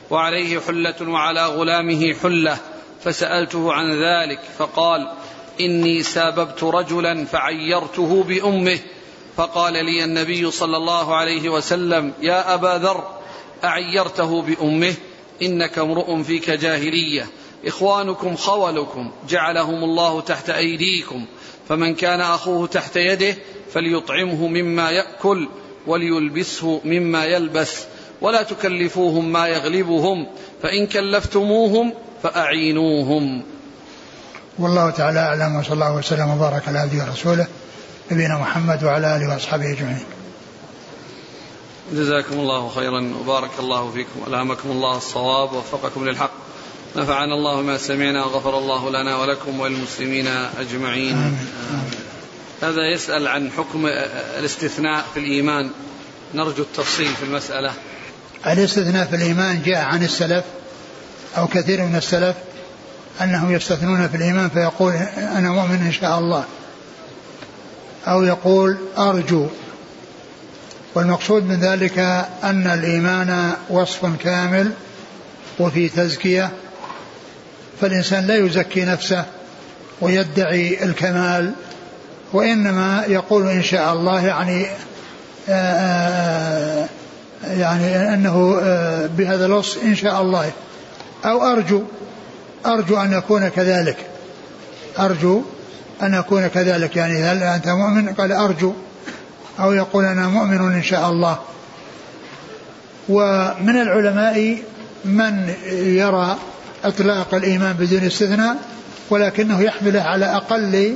وعليه 0.10 0.60
حلة 0.60 0.96
وعلى 1.02 1.46
غلامه 1.46 2.14
حلة 2.24 2.58
فسألته 3.04 3.74
عن 3.74 4.04
ذلك 4.04 4.40
فقال 4.58 5.12
إني 5.60 6.04
ساببت 6.04 6.64
رجلا 6.64 7.26
فعيرته 7.26 8.24
بأمه 8.24 8.80
فقال 9.38 9.74
لي 9.74 10.04
النبي 10.04 10.52
صلى 10.52 10.78
الله 10.78 11.16
عليه 11.16 11.50
وسلم 11.50 12.14
يا 12.22 12.54
أبا 12.54 12.78
ذر 12.78 13.19
أعيرته 13.64 14.42
بأمه 14.42 14.94
إنك 15.42 15.80
امرؤ 15.80 16.22
فيك 16.24 16.50
جاهلية. 16.50 17.26
إخوانكم 17.66 18.36
خولكم 18.36 19.12
جعلهم 19.30 19.84
الله 19.84 20.22
تحت 20.22 20.50
أيديكم. 20.50 21.26
فمن 21.70 21.96
كان 21.96 22.22
أخوه 22.22 22.68
تحت 22.68 22.96
يده 22.96 23.36
فليطعمه 23.74 24.48
مما 24.48 24.92
يأكل 24.92 25.50
وليلبسه 25.88 26.82
مما 26.86 27.26
يلبس. 27.26 27.84
ولا 28.22 28.44
تكلفوهم 28.44 29.32
ما 29.32 29.48
يغلبهم 29.48 30.28
فإن 30.64 30.88
كلفتموهم 30.88 31.94
فأعينوهم. 32.24 33.44
والله 34.60 34.90
تعالى 34.90 35.20
أعلم 35.20 35.56
وصلى 35.56 35.74
الله 35.74 35.96
وسلم 35.96 36.30
وبارك 36.30 36.68
على 36.68 36.80
عبده 36.80 37.04
ورسوله 37.04 37.48
نبينا 38.12 38.38
محمد 38.38 38.84
وعلى 38.84 39.16
آله 39.16 39.34
وأصحابه 39.34 39.72
أجمعين. 39.72 40.19
جزاكم 41.94 42.40
الله 42.40 42.70
خيرا 42.70 43.14
وبارك 43.22 43.52
الله 43.60 43.92
فيكم 43.92 44.24
ألهمكم 44.28 44.72
الله 44.72 44.98
الصواب 44.98 45.54
ووفقكم 45.54 46.10
للحق. 46.10 46.32
نفعنا 46.96 47.34
الله 47.34 47.62
ما 47.62 47.78
سمعنا 47.78 48.26
وغفر 48.26 48.58
الله 48.58 48.90
لنا 48.90 49.18
ولكم 49.18 49.60
وللمسلمين 49.60 50.28
أجمعين. 50.60 51.38
هذا 52.62 52.94
يسأل 52.94 53.28
عن 53.28 53.52
حكم 53.52 53.86
الاستثناء 54.40 55.06
في 55.14 55.20
الإيمان. 55.20 55.72
نرجو 56.34 56.64
التفصيل 56.64 57.08
في 57.08 57.24
المسألة. 57.24 57.74
الاستثناء 58.48 59.06
في 59.06 59.16
الإيمان 59.16 59.62
جاء 59.62 59.86
عن 59.86 60.04
السلف 60.04 60.46
أو 61.38 61.48
كثير 61.48 61.82
من 61.82 61.96
السلف 61.96 62.36
أنهم 63.22 63.52
يستثنون 63.52 64.08
في 64.08 64.18
الإيمان 64.18 64.50
فيقول 64.50 64.94
أنا 65.18 65.52
مؤمن 65.52 65.82
إن 65.86 65.92
شاء 65.92 66.20
الله. 66.20 66.46
أو 68.08 68.24
يقول 68.24 68.78
أرجو. 68.98 69.48
والمقصود 70.96 71.44
من 71.44 71.60
ذلك 71.60 72.00
أن 72.44 72.68
الإيمان 72.68 73.54
وصف 73.70 74.06
كامل 74.24 74.72
وفي 75.60 75.90
تزكية 75.90 76.52
فالإنسان 77.82 78.28
لا 78.28 78.36
يزكي 78.36 78.86
نفسه 78.86 79.26
ويدعي 80.02 80.84
الكمال 80.84 81.52
وإنما 82.34 83.04
يقول 83.08 83.50
إن 83.50 83.64
شاء 83.64 83.94
الله 83.94 84.26
يعني 84.26 84.68
آه، 85.50 86.88
آه، 87.46 87.54
يعني 87.54 88.14
أنه 88.14 88.60
آه، 88.62 89.06
بهذا 89.06 89.46
الوصف 89.46 89.84
إن 89.84 89.96
شاء 89.96 90.22
الله. 90.22 90.52
أو 91.26 91.52
أرجو 91.52 91.84
أرجو 92.66 92.98
أن 93.02 93.14
أكون 93.14 93.48
كذلك. 93.48 93.98
أرجو 95.00 95.42
أن 96.02 96.14
أكون 96.14 96.48
كذلك. 96.48 96.96
يعني 96.96 97.24
هل 97.24 97.44
أنت 97.44 97.68
مؤمن؟ 97.68 98.14
قال 98.14 98.32
أرجو. 98.32 98.74
أو 99.60 99.74
يقول 99.74 100.06
أنا 100.06 100.28
مؤمن 100.28 100.74
إن 100.74 100.84
شاء 100.84 101.10
الله. 101.10 101.40
ومن 103.10 103.82
العلماء 103.82 104.58
من 105.06 105.54
يرى 105.74 106.38
إطلاق 106.84 107.34
الإيمان 107.34 107.74
بدون 107.74 108.04
استثناء 108.04 108.58
ولكنه 109.10 109.62
يحمله 109.62 110.02
على 110.02 110.26
أقل 110.26 110.96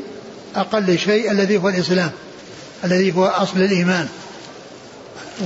أقل 0.55 0.97
شيء 0.97 1.32
الذي 1.32 1.57
هو 1.57 1.70
الإسلام 1.70 2.11
الذي 2.84 3.16
هو 3.16 3.26
أصل 3.26 3.57
الإيمان 3.57 4.07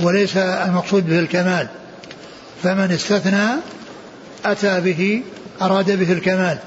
وليس 0.02 0.36
المقصود 0.36 1.06
به 1.06 1.18
الكمال. 1.18 1.68
فمن 2.62 2.92
استثنى 2.92 3.46
أتى 4.44 4.80
به 4.80 5.22
أراد 5.62 5.90
به 5.90 6.12
الكمال 6.12 6.58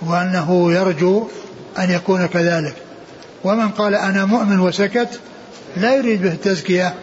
وأنه 0.00 0.72
يرجو 0.72 1.28
أن 1.78 1.90
يكون 1.90 2.26
كذلك. 2.26 2.74
ومن 3.44 3.68
قال 3.68 3.94
أنا 3.94 4.24
مؤمن 4.24 4.60
وسكت 4.60 5.20
لا 5.76 5.96
يريد 5.96 6.22
به 6.22 6.32
التزكية 6.32 6.94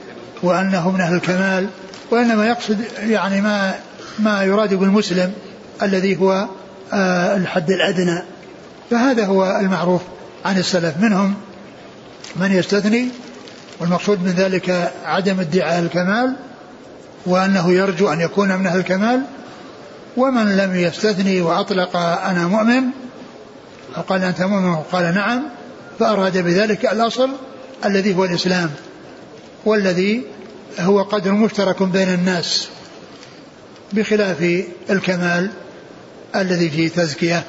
وأنه 0.44 0.92
من 0.92 1.02
أهل 1.02 1.16
الكمال 1.16 1.68
وإنما 2.12 2.48
يقصد 2.48 2.78
يعني 3.00 3.42
ما 3.42 3.76
ما 4.20 4.44
يراد 4.44 4.74
بالمسلم 4.74 5.34
الذي 5.82 6.18
هو 6.20 6.48
آه، 6.94 7.36
الحد 7.38 7.72
الأدنى. 7.72 8.24
فهذا 8.92 9.26
هو 9.26 9.60
المعروف 9.60 10.02
عن 10.46 10.58
السلف. 10.58 10.98
منهم 10.98 11.34
من 12.36 12.52
يستثني 12.52 13.10
والمقصود 13.80 14.24
من 14.24 14.32
ذلك 14.32 14.92
عدم 15.06 15.40
ادعاء 15.40 15.80
الكمال 15.80 16.36
وأنه 17.26 17.72
يرجو 17.72 18.14
أن 18.14 18.22
يكون 18.22 18.58
من 18.58 18.68
أهل 18.68 18.80
الكمال. 18.80 19.22
ومن 20.18 20.58
لم 20.58 20.76
يستثني 20.76 21.42
وأطلق 21.42 21.98
أنا 21.98 22.48
مؤمن 22.48 22.84
أو 23.98 24.02
قال 24.02 24.24
أنت 24.24 24.42
مؤمن 24.42 24.70
وقال 24.70 25.16
نعم 25.16 25.44
فأراد 26.00 26.38
بذلك 26.38 26.86
الأصل 26.86 27.30
الذي 27.86 28.16
هو 28.16 28.26
الإسلام 28.26 28.72
والذي 29.66 30.24
هو 30.80 31.04
قدر 31.04 31.32
مشترك 31.32 31.84
بين 31.84 32.14
الناس 32.14 32.70
بخلاف 33.94 34.66
الكمال 34.90 35.52
الذي 36.36 36.70
فيه 36.70 36.88
تزكية 36.88 37.44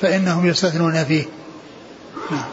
فإنهم 0.00 0.46
يستثنون 0.46 1.04
فيه. 1.04 1.24
نعم. 2.30 2.44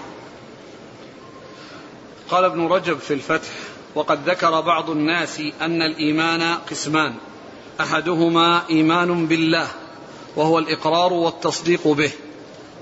قال 2.29 2.45
ابن 2.45 2.67
رجب 2.67 2.97
في 2.97 3.13
الفتح 3.13 3.49
وقد 3.95 4.29
ذكر 4.29 4.61
بعض 4.61 4.89
الناس 4.89 5.41
أن 5.61 5.81
الإيمان 5.81 6.57
قسمان 6.71 7.13
أحدهما 7.79 8.69
إيمان 8.69 9.25
بالله 9.25 9.67
وهو 10.35 10.59
الإقرار 10.59 11.13
والتصديق 11.13 11.87
به. 11.87 12.11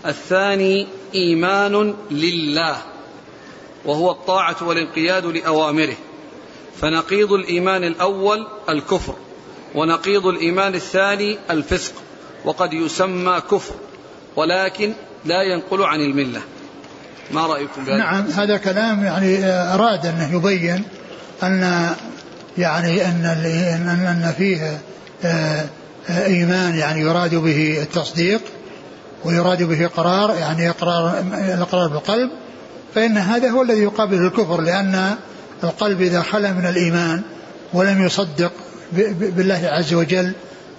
الثاني 0.06 0.88
إيمان 1.16 1.96
لله. 2.12 2.91
وهو 3.86 4.12
الطاعة 4.12 4.56
والانقياد 4.62 5.26
لأوامره 5.26 5.96
فنقيض 6.82 7.34
الإيمان 7.34 7.84
الأول 7.84 8.48
الكفر 8.70 9.14
ونقيض 9.76 10.26
الإيمان 10.26 10.76
الثاني 10.76 11.38
الفسق 11.50 11.94
وقد 12.46 12.74
يسمى 12.74 13.42
كفر 13.52 13.74
ولكن 14.36 14.94
لا 15.26 15.44
ينقل 15.44 15.84
عن 15.84 16.00
الملة 16.00 16.42
ما 17.32 17.46
رأيكم 17.46 17.86
بهذا؟ 17.86 17.98
نعم 17.98 18.26
هذا 18.26 18.58
كلام 18.58 19.04
يعني 19.04 19.46
أراد 19.46 20.06
أنه 20.06 20.36
يبين 20.36 20.84
أن 21.44 21.90
يعني 22.58 23.06
أن 23.06 23.26
أن 23.90 24.34
فيه 24.38 24.82
آه، 25.24 25.66
إيمان 26.10 26.76
يعني 26.76 27.02
يراد 27.02 27.36
به 27.36 27.82
التصديق 27.82 28.42
ويراد 29.26 29.64
به 29.64 29.88
قرار 29.88 30.36
يعني 30.36 30.70
إقرار 30.70 31.20
الإقرار 31.54 31.88
بالقلب 31.88 32.32
فإن 32.96 33.18
هذا 33.18 33.50
هو 33.50 33.62
الذي 33.62 33.82
يقابله 33.82 34.28
الكفر 34.28 34.62
لأن 34.62 35.16
القلب 35.64 36.02
إذا 36.02 36.22
خلا 36.22 36.52
من 36.52 36.66
الإيمان 36.66 37.22
ولم 37.74 38.06
يصدق 38.06 38.52
بالله 39.20 39.62
عز 39.64 39.94
وجل 39.94 40.34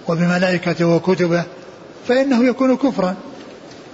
وبملائكته 0.09 0.87
وكتبه 0.87 1.43
فإنه 2.09 2.45
يكون 2.45 2.77
كفرا. 2.77 3.17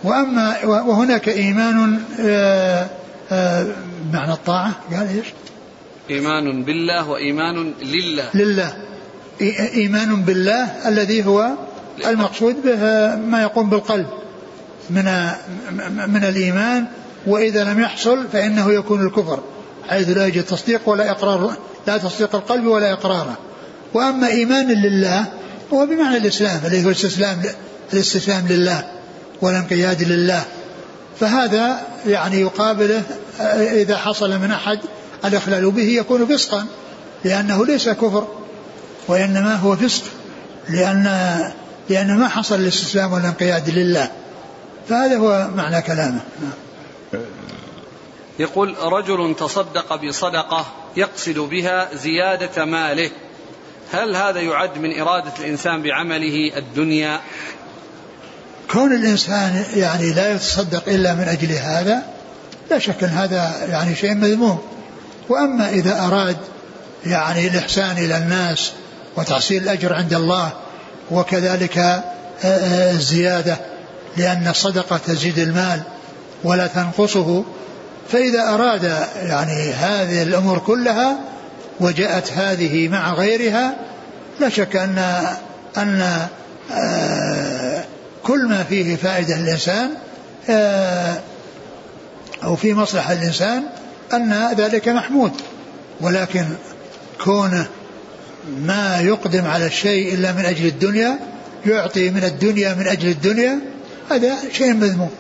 وأما 0.05 0.65
وهناك 0.65 1.29
إيمان 1.29 2.01
آه، 2.21 2.87
آه، 3.33 3.67
معنى 4.13 4.33
الطاعة 4.33 4.73
قال 4.91 5.09
إيش؟ 5.09 5.27
إيمان 6.11 6.63
بالله 6.63 7.09
وإيمان 7.09 7.75
لله. 7.83 8.25
لله. 8.35 8.77
إيمان 9.75 10.23
بالله 10.23 10.89
الذي 10.89 11.27
هو 11.27 11.51
المقصود 12.07 12.57
به 12.65 12.77
ما 13.17 13.43
يقوم 13.43 13.71
بالقلب 13.71 14.07
من 14.91 15.05
من 16.09 16.25
الإيمان 16.25 16.87
وإذا 17.27 17.65
لم 17.65 17.81
يحصل 17.81 18.29
فإنه 18.33 18.73
يكون 18.73 19.07
الكفر 19.07 19.41
حيث 19.89 20.09
لا 20.09 20.27
يوجد 20.27 20.45
تصديق 20.45 20.89
ولا 20.89 21.11
إقرار 21.11 21.57
لا 21.87 21.97
تصديق 21.97 22.35
القلب 22.35 22.67
ولا 22.67 22.93
إقراره. 22.93 23.37
وأما 23.95 24.29
إيمان 24.29 24.69
لله 24.69 25.25
هو 25.73 25.87
بمعنى 25.87 26.17
الإسلام 26.17 26.61
الذي 26.65 26.85
هو 26.85 26.89
الاستسلام 26.89 27.43
الاستسلام 27.93 28.47
لله 28.49 28.85
والانقياد 29.43 30.03
لله. 30.03 30.45
فهذا 31.21 31.81
يعني 32.07 32.41
يقابله 32.41 33.03
إذا 33.73 33.97
حصل 33.97 34.39
من 34.39 34.51
أحد 34.51 34.79
الإخلال 35.25 35.71
به 35.71 35.83
يكون 35.83 36.27
فسقا 36.27 36.67
لأنه 37.25 37.67
ليس 37.67 37.89
كفر 37.89 38.27
وإنما 39.09 39.55
هو 39.55 39.77
فسق 39.77 40.05
لأن 40.69 41.39
لأن 41.89 42.17
ما 42.17 42.29
حصل 42.29 42.55
الاستسلام 42.55 43.13
والانقياد 43.13 43.71
لله. 43.71 44.11
فهذا 44.89 45.17
هو 45.17 45.49
معنى 45.57 45.83
كلامه. 45.83 46.21
يقول 48.39 48.77
رجل 48.79 49.35
تصدق 49.39 49.97
بصدقة 49.97 50.67
يقصد 50.97 51.39
بها 51.39 51.89
زيادة 51.95 52.65
ماله. 52.65 53.11
هل 53.93 54.17
هذا 54.17 54.41
يعد 54.41 54.79
من 54.79 55.01
إرادة 55.01 55.33
الإنسان 55.39 55.83
بعمله 55.83 56.57
الدنيا؟ 56.57 57.21
كون 58.73 58.93
الإنسان 58.93 59.65
يعني 59.77 60.13
لا 60.13 60.35
يتصدق 60.35 60.89
إلا 60.89 61.15
من 61.15 61.29
أجل 61.29 61.53
هذا 61.53 62.03
لا 62.71 62.79
شك 62.79 63.05
أن 63.05 63.09
هذا 63.09 63.67
يعني 63.69 63.95
شيء 63.95 64.15
مذموم. 64.15 64.59
وأما 65.29 65.69
إذا 65.69 66.01
أراد 66.01 66.37
يعني 67.07 67.49
الإحسان 67.49 67.99
إلى 67.99 68.19
الناس 68.19 68.73
وتحصيل 69.17 69.63
الأجر 69.63 69.95
عند 69.95 70.15
الله 70.15 70.53
وكذلك 71.11 71.79
آه، 71.79 72.03
آه، 72.45 72.93
الزيادة 72.93 73.57
لأن 74.17 74.49
الصدقة 74.49 74.97
تزيد 74.97 75.39
المال 75.39 75.83
ولا 76.45 76.67
تنقصه 76.67 77.45
فإذا 78.09 78.49
أراد 78.49 78.85
يعني 79.23 79.73
هذه 79.73 80.23
الأمور 80.23 80.59
كلها 80.59 81.19
وجاءت 81.81 82.33
هذه 82.33 82.89
مع 82.89 83.15
غيرها 83.15 83.77
لا 84.41 84.49
شك 84.49 84.77
أن 84.77 84.99
أن 85.77 86.27
آه، 86.73 87.85
كل 88.23 88.47
ما 88.47 88.63
فيه 88.63 88.97
فائدة 88.97 89.37
للإنسان 89.37 89.91
أو 92.45 92.57
في 92.57 92.75
مصلحة 92.75 93.13
الإنسان 93.13 93.63
أن 94.13 94.55
ذلك 94.57 94.89
محمود. 94.89 95.33
ولكن 96.01 96.45
كونه 97.25 97.67
ما 98.61 99.01
يقدم 99.01 99.47
على 99.47 99.67
الشيء 99.67 100.15
إلا 100.15 100.33
من 100.33 100.45
أجل 100.45 100.67
الدنيا 100.67 101.19
يعطي 101.67 102.11
من 102.11 102.25
الدنيا 102.25 102.75
من 102.75 102.87
أجل 102.87 103.09
الدنيا 103.09 103.59
هذا 104.11 104.35
شيء 104.53 104.73
مذموم. 104.73 105.11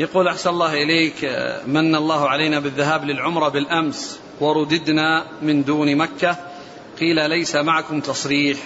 يقول 0.00 0.28
أحسن 0.28 0.50
الله 0.50 0.82
إليك 0.82 1.24
من 1.66 1.94
الله 1.94 2.28
علينا 2.28 2.60
بالذهاب 2.60 3.04
للعمرة 3.04 3.48
بالأمس 3.48 4.18
ورددنا 4.40 5.26
من 5.42 5.64
دون 5.64 5.96
مكة 5.96 6.36
قيل 7.00 7.30
ليس 7.30 7.56
معكم 7.56 8.00
تصريح. 8.00 8.58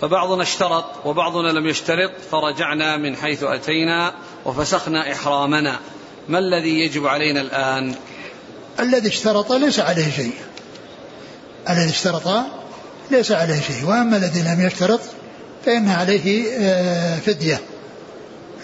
فبعضنا 0.00 0.42
اشترط 0.42 0.84
وبعضنا 1.04 1.48
لم 1.48 1.66
يشترط 1.66 2.10
فرجعنا 2.30 2.96
من 2.96 3.16
حيث 3.16 3.42
أتينا 3.42 4.14
وفسخنا 4.44 5.12
إحرامنا. 5.12 5.78
ما 6.28 6.38
الذي 6.38 6.80
يجب 6.80 7.06
علينا 7.06 7.40
الآن؟ 7.40 7.94
الذي 8.80 9.08
اشترط 9.08 9.52
ليس 9.52 9.80
عليه 9.80 10.10
شيء. 10.10 10.34
الذي 11.70 11.90
اشترط 11.90 12.44
ليس 13.10 13.32
عليه 13.32 13.60
شيء. 13.60 13.84
وأما 13.86 14.16
الذي 14.16 14.40
لم 14.40 14.66
يشترط 14.66 15.00
فإن 15.66 15.88
عليه 15.88 16.48
آه، 16.58 17.18
فدية. 17.18 17.60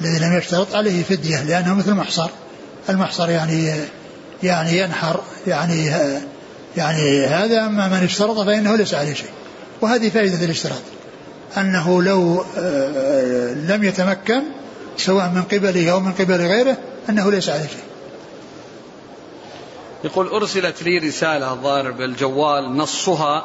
الذي 0.00 0.18
لم 0.18 0.38
يشترط 0.38 0.74
عليه 0.74 1.02
فدية 1.02 1.42
لأنه 1.42 1.74
مثل 1.74 1.90
المحصر. 1.90 2.30
المحصر 2.88 3.30
يعني 3.30 3.72
يعني 4.42 4.78
ينحر 4.78 5.20
يعني 5.46 5.92
يعني 6.76 7.26
هذا 7.26 7.66
أما 7.66 7.88
من 7.88 8.04
اشترط 8.04 8.38
فإنه 8.38 8.76
ليس 8.76 8.94
عليه 8.94 9.14
شيء. 9.14 9.30
وهذه 9.80 10.08
فائدة 10.08 10.44
الاشتراط 10.44 10.82
أنه 11.56 12.02
لو 12.02 12.44
آه، 12.58 13.52
لم 13.54 13.84
يتمكن 13.84 14.42
سواء 14.96 15.28
من 15.28 15.42
قبله 15.42 15.90
أو 15.90 16.00
من 16.00 16.12
قبل 16.12 16.34
غيره 16.34 16.76
أنه 17.08 17.30
ليس 17.30 17.48
عليه 17.48 17.66
شيء. 17.66 17.84
يقول 20.04 20.28
أرسلت 20.28 20.82
لي 20.82 20.98
رسالة 20.98 21.52
الظاهر 21.52 21.90
بالجوال 21.90 22.76
نصها 22.76 23.44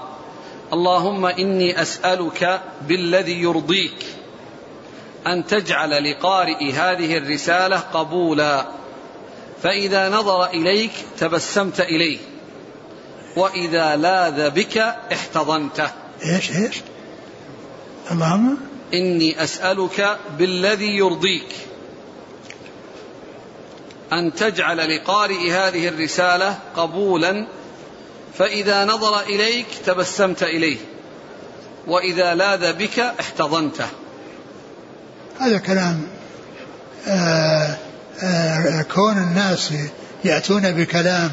اللهم 0.74 1.26
إني 1.26 1.82
أسألك 1.82 2.62
بالذي 2.88 3.41
يرضيك. 3.41 4.06
أن 5.28 5.46
تجعل 5.46 6.12
لقارئ 6.12 6.72
هذه 6.72 7.18
الرسالة 7.18 7.78
قبولا. 7.78 8.66
فإذا 9.64 10.10
نظر 10.10 10.46
إليك 10.46 10.92
تبسمت 11.18 11.80
إليه. 11.80 12.18
وإذا 13.38 13.96
لاذ 13.96 14.50
بك 14.50 14.78
احتضنته. 15.12 15.90
إيش 16.26 16.52
إيش؟ 16.52 16.76
اللهم؟ 18.12 18.58
إني 18.94 19.44
أسألك 19.44 20.18
بالذي 20.38 20.98
يرضيك. 20.98 21.56
أن 24.14 24.34
تجعل 24.34 24.96
لقارئ 24.96 25.52
هذه 25.52 25.88
الرسالة 25.88 26.60
قبولا. 26.76 27.48
فإذا 28.38 28.86
نظر 28.86 29.20
إليك 29.20 29.68
تبسمت 29.86 30.44
إليه. 30.44 30.78
وإذا 31.88 32.36
لاذ 32.36 32.74
بك 32.74 33.00
احتضنته. 33.00 33.88
هذا 35.42 35.58
كلام 35.58 36.02
آآ 37.08 37.14
آه، 37.14 37.78
آآ 38.24 38.80
آه، 38.80 38.82
كون 38.82 39.18
الناس 39.18 39.70
يأتون 40.26 40.72
بكلام 40.72 41.32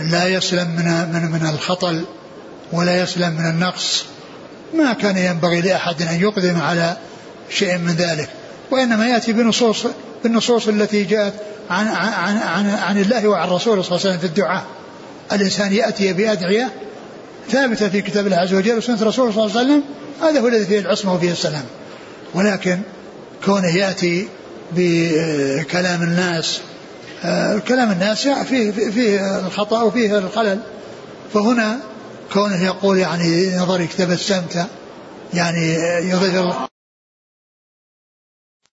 لا 0.00 0.28
يسلم 0.28 0.68
من 0.70 0.84
من 1.12 1.30
من 1.30 1.48
الخطل 1.54 2.04
ولا 2.72 3.02
يسلم 3.02 3.32
من 3.34 3.46
النقص 3.46 4.04
ما 4.74 4.92
كان 4.92 5.16
ينبغي 5.16 5.60
لأحد 5.60 6.02
أن 6.02 6.20
يقدم 6.20 6.60
على 6.60 6.96
شيء 7.50 7.78
من 7.78 7.94
ذلك. 7.94 8.28
وإنما 8.70 9.06
يأتي 9.06 9.32
بنصوص 9.32 9.86
بالنصوص 10.22 10.68
التي 10.68 11.04
جاءت 11.04 11.34
عن 11.70 11.86
عن 11.86 12.36
عن, 12.38 12.70
عن 12.70 13.00
الله 13.00 13.28
وعن 13.28 13.48
رسوله 13.48 13.82
صلى 13.82 13.96
الله 13.96 14.00
عليه 14.06 14.10
وسلم 14.10 14.18
في 14.18 14.26
الدعاء. 14.26 14.64
الإنسان 15.32 15.72
يأتي 15.72 16.12
بأدعية 16.12 16.70
ثابتة 17.50 17.88
في 17.88 18.02
كتاب 18.02 18.26
الله 18.26 18.36
عز 18.36 18.54
وجل 18.54 18.78
وسنة 18.78 19.02
رسوله 19.02 19.32
صلى 19.32 19.44
الله 19.46 19.58
عليه 19.58 19.68
وسلم 19.68 19.82
هذا 20.22 20.40
هو 20.40 20.48
الذي 20.48 20.64
فيه 20.64 20.78
العصمة 20.78 21.14
وفيه 21.14 21.32
السلام. 21.32 21.64
ولكن 22.34 22.78
كونه 23.44 23.76
يأتي 23.76 24.28
بكلام 24.72 26.02
الناس 26.02 26.60
آه، 27.24 27.58
كلام 27.58 27.90
الناس 27.92 28.28
فيه 28.28 28.70
فيه 28.70 29.38
الخطأ 29.46 29.82
وفيه 29.82 30.18
الخلل. 30.18 30.60
فهنا 31.34 31.78
كونه 32.32 32.64
يقول 32.64 32.98
يعني 32.98 33.56
نظرك 33.56 33.92
تبسمت 33.92 34.66
يعني 35.34 35.74
يظهر 36.10 36.68